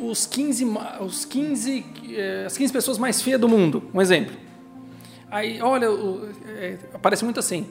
os 0.00 0.26
15, 0.26 0.66
os 1.00 1.24
15, 1.24 1.86
eh, 2.10 2.44
as 2.46 2.56
15 2.56 2.72
pessoas 2.72 2.98
mais 2.98 3.20
feias 3.20 3.40
do 3.40 3.48
mundo, 3.48 3.82
um 3.92 4.00
exemplo. 4.00 4.34
Aí, 5.30 5.60
olha, 5.62 5.86
é, 6.58 6.78
aparece 6.94 7.24
muito 7.24 7.38
assim. 7.38 7.66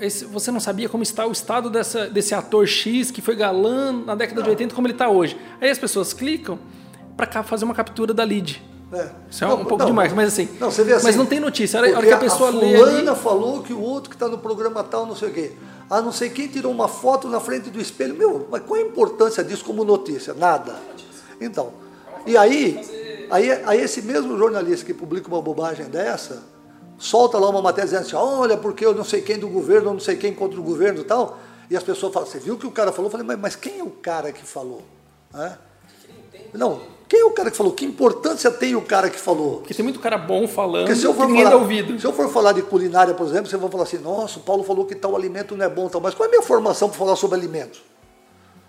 Esse, 0.00 0.24
você 0.26 0.50
não 0.50 0.60
sabia 0.60 0.88
como 0.88 1.02
está 1.02 1.26
o 1.26 1.32
estado 1.32 1.70
dessa, 1.70 2.08
desse 2.08 2.34
ator 2.34 2.66
X 2.66 3.10
que 3.10 3.20
foi 3.20 3.34
galã 3.34 3.92
na 3.92 4.14
década 4.14 4.40
não. 4.40 4.44
de 4.44 4.50
80, 4.50 4.74
como 4.74 4.86
ele 4.86 4.94
está 4.94 5.08
hoje. 5.08 5.36
Aí 5.60 5.70
as 5.70 5.78
pessoas 5.78 6.12
clicam 6.12 6.58
para 7.16 7.42
fazer 7.42 7.64
uma 7.64 7.74
captura 7.74 8.12
da 8.12 8.22
lead. 8.22 8.62
É. 8.92 9.10
Isso 9.30 9.44
é 9.44 9.46
não, 9.46 9.54
um 9.56 9.64
pouco 9.64 9.78
não, 9.78 9.86
demais, 9.86 10.12
mas 10.12 10.28
assim, 10.28 10.48
não, 10.58 10.70
você 10.70 10.82
vê 10.82 10.94
assim. 10.94 11.06
Mas 11.06 11.16
não 11.16 11.26
tem 11.26 11.38
notícia. 11.38 11.78
A 11.78 11.82
hora 11.82 12.06
que 12.06 12.12
a 12.12 12.16
pessoa 12.16 12.48
a 12.48 12.52
lê. 12.52 12.76
Fulana 12.76 13.10
ali... 13.12 13.20
falou 13.20 13.62
que 13.62 13.72
o 13.72 13.80
outro 13.80 14.08
que 14.08 14.16
está 14.16 14.28
no 14.28 14.38
programa 14.38 14.82
tal, 14.82 15.04
não 15.04 15.14
sei 15.14 15.28
o 15.28 15.32
quê. 15.32 15.52
Ah, 15.90 16.00
não 16.00 16.12
sei 16.12 16.30
quem 16.30 16.48
tirou 16.48 16.72
uma 16.72 16.88
foto 16.88 17.28
na 17.28 17.40
frente 17.40 17.70
do 17.70 17.80
espelho. 17.80 18.14
Meu, 18.14 18.46
mas 18.50 18.62
qual 18.62 18.78
a 18.78 18.82
importância 18.82 19.42
disso 19.44 19.64
como 19.64 19.84
notícia? 19.84 20.34
Nada. 20.34 20.76
Então, 21.40 21.72
e 22.26 22.36
aí, 22.36 23.26
aí, 23.30 23.50
aí 23.64 23.80
esse 23.80 24.02
mesmo 24.02 24.36
jornalista 24.36 24.84
que 24.84 24.92
publica 24.92 25.28
uma 25.28 25.40
bobagem 25.40 25.86
dessa, 25.86 26.42
solta 26.98 27.38
lá 27.38 27.48
uma 27.48 27.62
matéria 27.62 27.84
dizendo 27.88 28.06
assim, 28.06 28.16
olha, 28.16 28.56
porque 28.56 28.84
eu 28.84 28.94
não 28.94 29.04
sei 29.04 29.22
quem 29.22 29.38
do 29.38 29.48
governo, 29.48 29.88
eu 29.88 29.92
não 29.94 30.00
sei 30.00 30.16
quem 30.16 30.34
contra 30.34 30.58
o 30.60 30.62
governo 30.62 31.00
e 31.00 31.04
tal, 31.04 31.38
E 31.70 31.76
as 31.76 31.82
pessoas 31.82 32.12
falam, 32.12 32.28
você 32.28 32.38
viu 32.38 32.54
o 32.54 32.58
que 32.58 32.66
o 32.66 32.70
cara 32.70 32.92
falou? 32.92 33.06
Eu 33.06 33.12
falei, 33.12 33.26
mas, 33.26 33.38
mas 33.38 33.56
quem 33.56 33.78
é 33.78 33.82
o 33.82 33.90
cara 33.90 34.32
que 34.32 34.44
falou? 34.44 34.82
Hã? 35.34 35.58
Não, 36.54 36.80
quem 37.08 37.20
é 37.20 37.24
o 37.24 37.30
cara 37.30 37.50
que 37.50 37.56
falou? 37.56 37.72
Que 37.72 37.86
importância 37.86 38.50
tem 38.50 38.76
o 38.76 38.82
cara 38.82 39.08
que 39.08 39.18
falou? 39.18 39.58
Porque 39.58 39.72
tem 39.72 39.82
muito 39.82 39.98
cara 39.98 40.18
bom 40.18 40.46
falando 40.46 40.86
Porque 40.86 41.00
se 41.00 41.06
eu 41.06 41.14
for 41.14 41.22
que 41.22 41.28
ninguém 41.28 41.44
falar, 41.44 41.56
dá 41.56 41.62
ouvido. 41.62 41.98
Se 41.98 42.06
eu 42.06 42.12
for 42.12 42.28
falar 42.28 42.52
de 42.52 42.60
culinária, 42.62 43.14
por 43.14 43.26
exemplo, 43.26 43.48
você 43.48 43.56
vai 43.56 43.70
falar 43.70 43.84
assim, 43.84 43.98
nossa, 43.98 44.38
o 44.38 44.42
Paulo 44.42 44.62
falou 44.62 44.84
que 44.84 44.94
tal 44.94 45.16
alimento 45.16 45.56
não 45.56 45.64
é 45.64 45.68
bom, 45.70 45.88
tal, 45.88 46.02
mas 46.02 46.14
qual 46.14 46.26
é 46.26 46.28
a 46.28 46.30
minha 46.30 46.42
formação 46.42 46.90
para 46.90 46.98
falar 46.98 47.16
sobre 47.16 47.38
alimentos? 47.38 47.82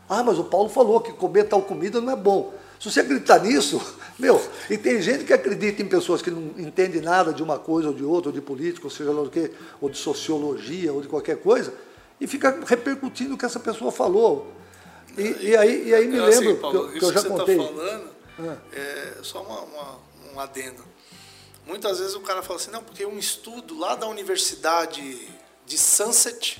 Ah, 0.08 0.24
mas 0.24 0.40
o 0.40 0.46
Paulo 0.46 0.70
falou 0.70 1.02
que 1.02 1.12
comer 1.12 1.44
tal 1.44 1.62
comida 1.62 2.00
não 2.00 2.14
é 2.14 2.16
bom. 2.16 2.54
Se 2.80 2.90
você 2.90 3.02
acreditar 3.02 3.40
nisso, 3.40 3.82
meu, 4.18 4.42
e 4.70 4.78
tem 4.78 5.02
gente 5.02 5.26
que 5.26 5.34
acredita 5.34 5.82
em 5.82 5.86
pessoas 5.86 6.22
que 6.22 6.32
não 6.32 6.54
entendem 6.58 7.02
nada 7.02 7.34
de 7.34 7.44
uma 7.44 7.60
coisa 7.60 7.90
ou 7.90 7.94
de 7.94 8.06
outra, 8.06 8.30
ou 8.30 8.34
de 8.34 8.42
política, 8.42 8.88
ou 8.88 8.92
seja 8.92 9.12
lá 9.12 9.22
o 9.22 9.30
quê, 9.30 9.52
ou 9.82 9.90
de 9.90 9.98
sociologia, 9.98 10.94
ou 10.94 11.02
de 11.02 11.10
qualquer 11.10 11.38
coisa, 11.42 11.74
e 12.22 12.26
fica 12.26 12.58
repercutindo 12.66 13.36
o 13.36 13.38
que 13.38 13.46
essa 13.46 13.60
pessoa 13.60 13.92
falou. 13.92 14.48
E, 15.18 15.50
e 15.50 15.58
aí, 15.58 15.90
e 15.90 15.94
aí 15.94 16.08
me 16.08 16.20
Assim, 16.20 16.40
lembro 16.40 16.56
Paulo, 16.56 16.80
que, 16.80 16.86
eu, 16.86 16.92
que 16.92 16.98
isso 16.98 17.06
eu 17.06 17.14
já 17.14 17.20
você 17.20 17.28
tá 17.28 17.36
contei. 17.36 17.58
É 18.74 19.14
só 19.24 19.42
uma, 19.42 19.62
uma- 19.62 20.00
um 20.34 20.40
adendo. 20.40 20.84
Muitas 21.66 22.00
vezes 22.00 22.16
o 22.16 22.22
cara 22.22 22.42
fala 22.42 22.60
assim, 22.60 22.72
não, 22.72 22.82
porque 22.84 23.06
um 23.06 23.18
estudo 23.20 23.78
lá 23.78 23.96
da 23.96 24.08
Universidade 24.08 25.02
de 25.66 25.78
Sunset, 25.78 26.60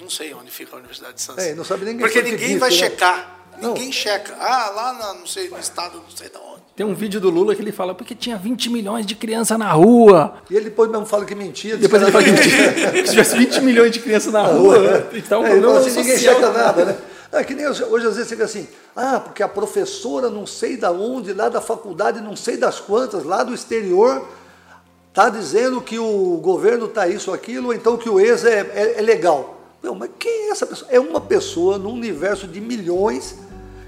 não 0.00 0.10
sei 0.10 0.34
onde 0.34 0.50
fica 0.50 0.74
a 0.76 0.78
Universidade 0.78 1.14
de 1.14 1.22
Sunset. 1.22 1.48
É, 1.50 1.54
não 1.54 1.64
sabe 1.64 1.84
ninguém 1.84 2.00
Porque 2.00 2.20
ninguém 2.22 2.58
vai 2.58 2.70
né? 2.70 2.76
checar. 2.76 3.36
Não. 3.60 3.72
Ninguém 3.74 3.90
checa. 3.90 4.36
Ah, 4.38 4.70
lá 4.70 4.92
na, 4.92 5.14
não 5.14 5.26
sei, 5.26 5.48
no 5.48 5.58
estado, 5.58 5.96
não 5.98 6.16
sei 6.16 6.28
de 6.28 6.36
onde. 6.36 6.58
Tem 6.76 6.86
um 6.86 6.94
vídeo 6.94 7.20
do 7.20 7.28
Lula 7.28 7.56
que 7.56 7.62
ele 7.62 7.72
fala 7.72 7.92
porque 7.92 8.14
tinha 8.14 8.36
20 8.36 8.70
milhões 8.70 9.04
de 9.04 9.16
crianças 9.16 9.58
na 9.58 9.72
rua. 9.72 10.40
E 10.48 10.54
ele 10.54 10.66
depois 10.66 10.88
mesmo 10.88 11.06
fala 11.06 11.24
que 11.24 11.34
mentia. 11.34 11.76
Depois 11.76 12.00
ele 12.00 12.12
fala 12.12 12.22
que 12.22 12.30
mentira. 12.30 12.72
tinha- 12.74 12.94
se 13.06 13.10
tivesse 13.10 13.36
20 13.36 13.60
milhões 13.62 13.90
de 13.90 13.98
crianças 13.98 14.32
na 14.32 14.42
rua, 14.42 15.08
então 15.12 15.40
o 15.42 15.46
É, 15.46 15.50
ele 15.52 15.60
problema 15.60 15.80
fala 15.80 15.88
assim, 15.90 15.98
ninguém 16.00 16.18
checa 16.18 16.50
nada, 16.52 16.84
né? 16.84 16.98
É 17.30 17.44
que 17.44 17.54
nem 17.54 17.66
hoje, 17.66 17.84
às 18.06 18.16
vezes 18.16 18.28
fica 18.28 18.44
assim, 18.44 18.66
ah, 18.96 19.20
porque 19.20 19.42
a 19.42 19.48
professora 19.48 20.30
não 20.30 20.46
sei 20.46 20.76
da 20.76 20.90
onde, 20.90 21.34
lá 21.34 21.48
da 21.48 21.60
faculdade, 21.60 22.20
não 22.20 22.34
sei 22.34 22.56
das 22.56 22.80
quantas, 22.80 23.22
lá 23.24 23.42
do 23.42 23.52
exterior, 23.52 24.26
está 25.10 25.28
dizendo 25.28 25.80
que 25.82 25.98
o 25.98 26.38
governo 26.38 26.86
está 26.86 27.06
isso, 27.06 27.32
aquilo, 27.32 27.74
então 27.74 27.98
que 27.98 28.08
o 28.08 28.18
ex 28.18 28.44
é, 28.44 28.60
é- 28.60 28.98
é 28.98 29.02
legal. 29.02 29.58
Não, 29.82 29.94
mas 29.94 30.10
quem 30.18 30.48
é 30.48 30.50
essa 30.50 30.66
pessoa? 30.66 30.90
É 30.90 30.98
uma 30.98 31.20
pessoa 31.20 31.76
num 31.76 31.92
universo 31.92 32.46
de 32.46 32.60
milhões 32.60 33.36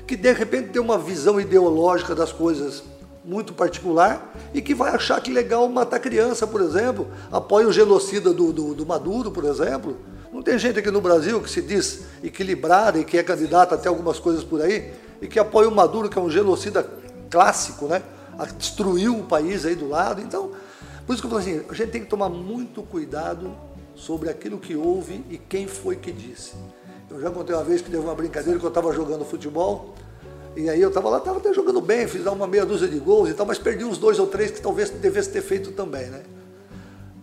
que 0.07 0.17
de 0.17 0.33
repente 0.33 0.69
tem 0.71 0.83
uma 0.83 0.99
visão 0.99 1.41
ideológica 1.41 2.15
das 2.15 2.33
coisas 2.33 2.83
muito 3.25 3.53
particular 3.53 4.35
e 4.53 4.61
que 4.61 4.75
vai 4.75 4.95
achar 4.95 5.21
que 5.21 5.33
legal 5.33 5.69
matar 5.69 5.99
criança, 6.01 6.47
por 6.47 6.61
exemplo, 6.61 7.07
apoia 7.31 7.67
o 7.69 7.73
genocida 7.73 8.33
do, 8.33 8.53
do, 8.53 8.75
do 8.75 8.85
Maduro, 8.85 9.31
por 9.31 9.45
exemplo. 9.45 9.97
Não 10.33 10.43
tem 10.43 10.59
gente 10.59 10.79
aqui 10.79 10.91
no 10.91 11.01
Brasil 11.01 11.41
que 11.41 11.51
se 11.51 11.61
diz 11.61 12.03
equilibrada 12.23 12.99
e 12.99 13.05
que 13.05 13.19
é 13.19 13.23
candidata 13.23 13.75
até 13.75 13.89
algumas 13.89 14.19
coisas 14.19 14.45
por 14.45 14.63
aí 14.63 14.93
e 15.21 15.27
que 15.27 15.39
apoia 15.39 15.69
o 15.69 15.75
Maduro, 15.75 16.09
que 16.09 16.19
é 16.19 16.23
um 16.23 16.31
genocida 16.31 16.87
clássico, 17.29 17.87
né? 17.87 18.03
Destruiu 18.57 19.19
o 19.19 19.25
país 19.25 19.67
aí 19.67 19.75
do 19.75 19.89
lado. 19.89 20.21
Então, 20.21 20.53
por 21.05 21.13
isso 21.13 21.21
que 21.21 21.27
eu 21.27 21.31
falo 21.31 21.43
assim, 21.43 21.63
a 21.69 21.75
gente 21.75 21.91
tem 21.91 22.01
que 22.03 22.07
tomar 22.07 22.29
muito 22.29 22.83
cuidado 22.83 23.53
sobre 23.97 24.31
aquilo 24.31 24.59
que 24.59 24.77
houve 24.77 25.25
e 25.29 25.37
quem 25.37 25.67
foi 25.67 25.97
que 25.97 26.13
disse. 26.13 26.53
Eu 27.11 27.21
já 27.21 27.31
contei 27.31 27.55
uma 27.55 27.65
vez 27.65 27.83
que 27.83 27.91
teve 27.91 28.03
uma 28.03 28.15
brincadeira 28.15 28.59
que 28.59 28.65
eu 28.65 28.69
estava 28.69 28.93
jogando 28.93 29.25
futebol 29.25 29.95
e 30.57 30.71
aí 30.71 30.81
eu 30.81 30.89
estava 30.89 31.09
lá, 31.09 31.19
estava 31.19 31.39
até 31.39 31.53
jogando 31.53 31.81
bem, 31.81 32.07
fiz 32.07 32.25
uma 32.27 32.47
meia 32.47 32.65
dúzia 32.65 32.87
de 32.87 32.99
gols 32.99 33.29
e 33.29 33.35
tal, 33.35 33.45
mas 33.45 33.59
perdi 33.59 33.85
uns 33.85 33.99
dois 33.99 34.19
ou 34.19 34.29
três 34.29 34.53
que 34.53 34.61
talvez 34.61 34.91
devesse 34.91 35.31
ter 35.31 35.43
feito 35.43 35.73
também, 35.73 36.07
né? 36.07 36.23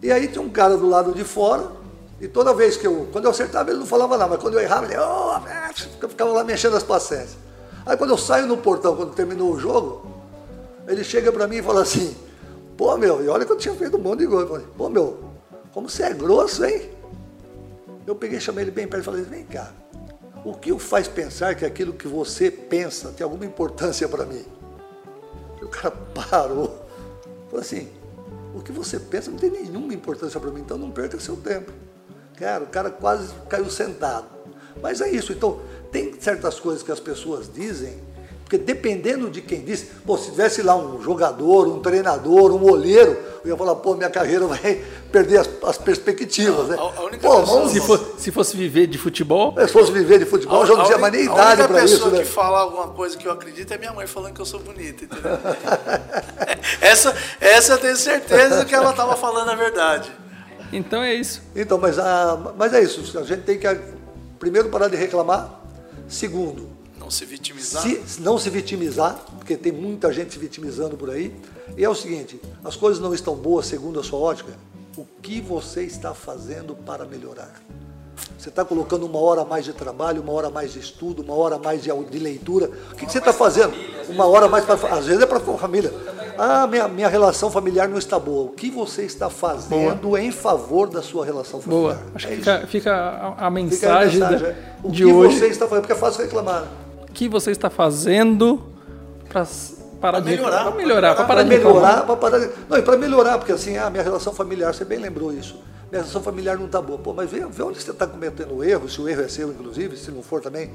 E 0.03 0.11
aí 0.11 0.27
tinha 0.27 0.41
um 0.41 0.49
cara 0.49 0.77
do 0.77 0.87
lado 0.87 1.13
de 1.13 1.23
fora, 1.23 1.71
e 2.19 2.27
toda 2.27 2.53
vez 2.53 2.77
que 2.77 2.87
eu, 2.87 3.07
quando 3.11 3.25
eu 3.25 3.31
acertava 3.31 3.69
ele 3.69 3.79
não 3.79 3.85
falava 3.85 4.17
nada, 4.17 4.29
mas 4.31 4.41
quando 4.41 4.55
eu 4.55 4.59
errava 4.59 4.85
ele, 4.85 4.95
oh, 4.97 5.39
eu 6.01 6.09
ficava 6.09 6.31
lá 6.31 6.43
mexendo 6.43 6.75
as 6.75 6.83
paciências. 6.83 7.37
Aí 7.85 7.95
quando 7.95 8.09
eu 8.09 8.17
saio 8.17 8.47
no 8.47 8.57
portão, 8.57 8.95
quando 8.95 9.13
terminou 9.13 9.53
o 9.53 9.59
jogo, 9.59 10.05
ele 10.87 11.03
chega 11.03 11.31
para 11.31 11.47
mim 11.47 11.57
e 11.57 11.63
fala 11.63 11.81
assim, 11.81 12.15
pô 12.75 12.97
meu, 12.97 13.23
e 13.23 13.27
olha 13.27 13.45
que 13.45 13.51
eu 13.51 13.57
tinha 13.57 13.75
feito 13.75 13.97
um 13.97 14.01
monte 14.01 14.19
de 14.19 14.25
gol, 14.25 14.41
eu 14.41 14.47
falei, 14.47 14.65
pô 14.75 14.89
meu, 14.89 15.19
como 15.73 15.89
você 15.89 16.03
é 16.03 16.13
grosso, 16.13 16.65
hein? 16.65 16.89
Eu 18.05 18.15
peguei, 18.15 18.39
chamei 18.39 18.63
ele 18.63 18.71
bem 18.71 18.87
perto 18.87 19.03
e 19.03 19.05
falei, 19.05 19.21
vem 19.21 19.45
cá, 19.45 19.71
o 20.43 20.53
que 20.53 20.71
o 20.71 20.79
faz 20.79 21.07
pensar 21.07 21.55
que 21.55 21.65
aquilo 21.65 21.93
que 21.93 22.07
você 22.07 22.49
pensa 22.49 23.11
tem 23.11 23.23
alguma 23.23 23.45
importância 23.45 24.07
para 24.07 24.25
mim? 24.25 24.45
E 25.61 25.65
o 25.65 25.67
cara 25.67 25.91
parou. 26.15 26.85
Falou 27.47 27.61
assim, 27.61 27.89
o 28.55 28.61
que 28.61 28.71
você 28.71 28.99
pensa 28.99 29.29
não 29.29 29.37
tem 29.37 29.51
nenhuma 29.51 29.93
importância 29.93 30.39
para 30.39 30.49
mim, 30.49 30.61
então 30.61 30.77
não 30.77 30.89
perca 30.89 31.19
seu 31.19 31.35
tempo. 31.35 31.71
Cara, 32.39 32.63
o 32.63 32.67
cara 32.67 32.89
quase 32.89 33.33
caiu 33.49 33.69
sentado. 33.69 34.25
Mas 34.81 35.01
é 35.01 35.09
isso, 35.09 35.31
então 35.31 35.59
tem 35.91 36.13
certas 36.19 36.59
coisas 36.59 36.83
que 36.83 36.91
as 36.91 36.99
pessoas 36.99 37.49
dizem, 37.51 37.97
porque 38.43 38.57
dependendo 38.59 39.29
de 39.29 39.41
quem 39.41 39.61
diz, 39.61 39.87
pô, 40.05 40.17
se 40.17 40.29
tivesse 40.29 40.61
lá 40.61 40.75
um 40.75 41.01
jogador, 41.01 41.67
um 41.67 41.79
treinador, 41.81 42.51
um 42.53 42.69
olheiro, 42.69 43.17
eu 43.43 43.51
ia 43.51 43.57
falar, 43.57 43.75
pô, 43.75 43.95
minha 43.95 44.09
carreira 44.09 44.45
vai 44.47 44.83
perder 45.11 45.39
as, 45.39 45.49
as 45.63 45.77
perspectivas, 45.79 46.67
né? 46.67 46.77
a- 46.79 46.99
a 46.99 47.03
única 47.05 47.27
pô, 47.27 47.39
pessoa- 47.39 47.57
vamos, 47.59 47.71
Se 47.71 47.81
fosse, 47.81 48.05
se 48.19 48.31
fosse 48.31 48.55
viver 48.55 48.85
de 48.87 48.97
futebol, 48.99 49.55
se 49.59 49.67
fosse 49.69 49.91
viver 49.91 50.19
de 50.19 50.25
futebol, 50.25 50.61
eu 50.61 50.67
já 50.67 50.75
não 50.75 50.85
tinha 50.85 50.97
mais 50.99 51.13
nem 51.13 51.23
idade 51.25 51.67
para 51.67 51.83
isso, 51.83 51.93
pessoa 51.95 52.11
né? 52.11 52.19
que 52.19 52.25
fala 52.25 52.59
alguma 52.59 52.89
coisa 52.89 53.17
que 53.17 53.27
eu 53.27 53.31
acredito 53.31 53.73
é 53.73 53.77
minha 53.79 53.93
mãe 53.93 54.05
falando 54.05 54.33
que 54.35 54.41
eu 54.41 54.45
sou 54.45 54.59
bonita, 54.59 55.05
entendeu? 55.05 55.31
essa, 56.81 57.15
essa 57.41 57.73
eu 57.73 57.77
tenho 57.79 57.95
certeza 57.97 58.63
que 58.63 58.75
ela 58.75 58.91
estava 58.91 59.15
falando 59.15 59.49
a 59.49 59.55
verdade. 59.55 60.11
Então 60.71 61.01
é 61.03 61.13
isso. 61.13 61.41
Então, 61.55 61.77
mas, 61.77 61.97
a, 61.99 62.53
mas 62.57 62.73
é 62.73 62.81
isso. 62.81 63.17
A 63.17 63.23
gente 63.23 63.43
tem 63.43 63.57
que, 63.57 63.67
primeiro, 64.39 64.69
parar 64.69 64.87
de 64.87 64.95
reclamar. 64.95 65.61
Segundo, 66.07 66.69
Não 66.97 67.09
se 67.11 67.25
vitimizar. 67.25 67.81
se, 67.81 68.21
não 68.21 68.37
se 68.37 68.49
vitimizar, 68.49 69.19
porque 69.37 69.57
tem 69.57 69.71
muita 69.71 70.11
gente 70.11 70.33
se 70.33 70.39
vitimizando 70.39 70.95
por 70.95 71.09
aí. 71.09 71.35
E 71.75 71.83
é 71.83 71.89
o 71.89 71.95
seguinte: 71.95 72.39
as 72.63 72.75
coisas 72.75 73.01
não 73.01 73.13
estão 73.13 73.35
boas 73.35 73.65
segundo 73.65 73.99
a 73.99 74.03
sua 74.03 74.19
ótica. 74.19 74.53
O 74.95 75.05
que 75.21 75.39
você 75.41 75.83
está 75.83 76.13
fazendo 76.13 76.75
para 76.75 77.05
melhorar? 77.05 77.53
Você 78.37 78.49
está 78.49 78.65
colocando 78.65 79.05
uma 79.05 79.19
hora 79.19 79.41
a 79.41 79.45
mais 79.45 79.65
de 79.65 79.73
trabalho, 79.73 80.21
uma 80.21 80.31
hora 80.31 80.47
a 80.47 80.49
mais 80.49 80.73
de 80.73 80.79
estudo, 80.79 81.21
uma 81.21 81.35
hora 81.35 81.55
a 81.55 81.59
mais 81.59 81.83
de, 81.83 81.91
de 82.09 82.19
leitura. 82.19 82.69
O 82.91 82.95
que, 82.95 83.05
que 83.05 83.11
você 83.11 83.19
está 83.19 83.31
fazendo? 83.33 83.73
Uma 84.09 84.25
hora 84.25 84.45
a 84.47 84.49
mais 84.49 84.65
para. 84.65 84.75
Às 84.95 85.05
vezes 85.05 85.21
é 85.21 85.25
para 85.25 85.37
a 85.37 85.57
família. 85.57 85.93
Ah, 86.37 86.67
minha, 86.67 86.87
minha 86.87 87.07
relação 87.07 87.49
familiar 87.51 87.87
não 87.87 87.97
está 87.97 88.17
boa. 88.19 88.43
O 88.45 88.49
que 88.49 88.69
você 88.69 89.03
está 89.03 89.29
fazendo 89.29 90.17
em 90.17 90.31
favor 90.31 90.89
da 90.89 91.01
sua 91.01 91.25
relação 91.25 91.59
familiar? 91.61 91.95
Boa. 91.95 91.99
Acho 92.15 92.27
É 92.27 92.29
que 92.31 92.35
fica, 92.37 92.67
fica 92.67 92.93
a, 92.93 93.27
a 93.27 93.31
Fica 93.31 93.41
aí 93.41 93.47
a 93.47 93.49
mensagem, 93.49 94.19
mensagem, 94.19 94.39
da- 94.39 94.47
é. 94.49 94.55
O 94.83 94.91
de 94.91 95.03
que 95.03 95.11
hoje. 95.11 95.39
você 95.39 95.47
está 95.47 95.65
fazendo? 95.67 95.81
Porque 95.81 95.93
é 95.93 95.95
fácil 95.97 96.21
reclamar. 96.23 96.63
O 97.09 97.11
que 97.13 97.27
você 97.27 97.51
está 97.51 97.69
fazendo 97.69 98.63
para 99.29 99.45
parar 99.99 100.19
de 100.19 100.29
melhorar, 100.29 100.63
Para 100.63 100.71
melhorar, 100.75 101.15
para 101.15 101.25
parar 101.25 101.27
Para 101.27 101.43
de 101.43 101.49
melhorar, 101.49 102.05
para 102.05 102.15
parar. 102.15 102.39
de- 102.39 102.49
Não, 102.69 102.77
e 102.77 102.81
para 102.81 102.97
melhorar, 102.97 103.37
porque 103.39 103.51
assim, 103.51 103.77
a 103.77 103.89
minha 103.89 104.03
relação 104.03 104.33
familiar, 104.33 104.73
você 104.73 104.85
bem 104.85 104.99
lembrou 104.99 105.33
isso. 105.33 105.55
Minha 105.91 106.01
relação 106.01 106.21
familiar 106.21 106.57
não 106.57 106.65
está 106.65 106.81
boa. 106.81 106.99
Pô, 106.99 107.13
mas 107.13 107.29
vê, 107.31 107.45
vê 107.45 107.63
onde 107.63 107.81
você 107.81 107.91
está 107.91 108.05
cometendo 108.05 108.63
erro, 108.63 108.87
se 108.89 108.99
o 109.01 109.07
erro 109.07 109.21
é 109.21 109.27
seu, 109.27 109.49
inclusive, 109.49 109.95
se 109.97 110.11
não 110.11 110.21
for 110.21 110.41
também, 110.41 110.69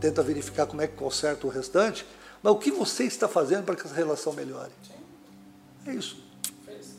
tenta 0.00 0.22
verificar 0.22 0.66
como 0.66 0.80
é 0.82 0.86
que 0.86 0.94
conserta 0.94 1.46
o 1.46 1.50
restante. 1.50 2.06
Mas 2.42 2.52
o 2.52 2.56
que 2.56 2.70
você 2.70 3.04
está 3.04 3.26
fazendo 3.28 3.64
para 3.64 3.74
que 3.74 3.86
essa 3.86 3.94
relação 3.94 4.32
melhore? 4.32 4.70
É 5.86 5.92
isso. 5.92 6.16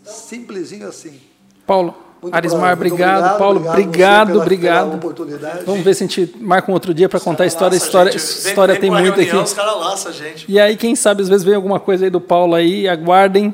Simplesinho 0.04 0.88
assim. 0.88 1.20
Paulo, 1.66 1.96
Muito 2.22 2.34
Arismar, 2.36 2.76
muito 2.78 2.94
obrigado. 2.94 3.38
Paulo, 3.40 3.68
obrigado, 3.70 4.40
obrigado. 4.40 4.86
pela 4.86 4.96
oportunidade. 4.98 5.66
Vamos 5.66 5.84
ver 5.84 5.96
se 5.96 6.04
a 6.04 6.08
gente 6.08 6.36
marca 6.40 6.70
um 6.70 6.74
outro 6.74 6.94
dia 6.94 7.10
para 7.10 7.20
contar 7.20 7.44
a 7.44 7.48
história. 7.48 7.76
História, 7.76 8.12
Laça. 8.14 8.42
Vem- 8.42 8.50
história 8.52 8.74
vem 8.74 8.82
tem 8.82 8.92
pra 8.92 9.00
muito 9.02 9.16
reunião, 9.16 9.40
aqui. 9.40 9.48
Os 9.48 9.54
caras 9.54 9.76
laçam 9.78 10.12
a 10.12 10.14
gente. 10.14 10.46
E 10.52 10.60
aí, 10.60 10.78
quem 10.78 10.96
sabe, 10.96 11.24
às 11.24 11.30
vezes 11.30 11.44
vem 11.44 11.56
alguma 11.56 11.80
coisa 11.80 12.06
aí 12.06 12.10
do 12.12 12.22
Paulo 12.22 12.54
aí, 12.56 12.88
aguardem. 12.88 13.54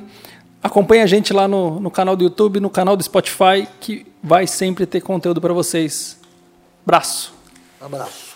Acompanhe 0.62 1.02
a 1.02 1.08
gente 1.08 1.32
lá 1.34 1.48
no, 1.48 1.80
no 1.80 1.90
canal 1.90 2.16
do 2.16 2.24
YouTube, 2.24 2.60
no 2.60 2.70
canal 2.70 2.96
do 2.98 3.04
Spotify, 3.04 3.68
que 3.80 4.06
vai 4.22 4.46
sempre 4.46 4.86
ter 4.86 5.02
conteúdo 5.02 5.40
para 5.42 5.54
vocês. 5.54 6.20
Braço. 6.86 7.34
Um 7.82 7.86
abraço. 7.86 8.31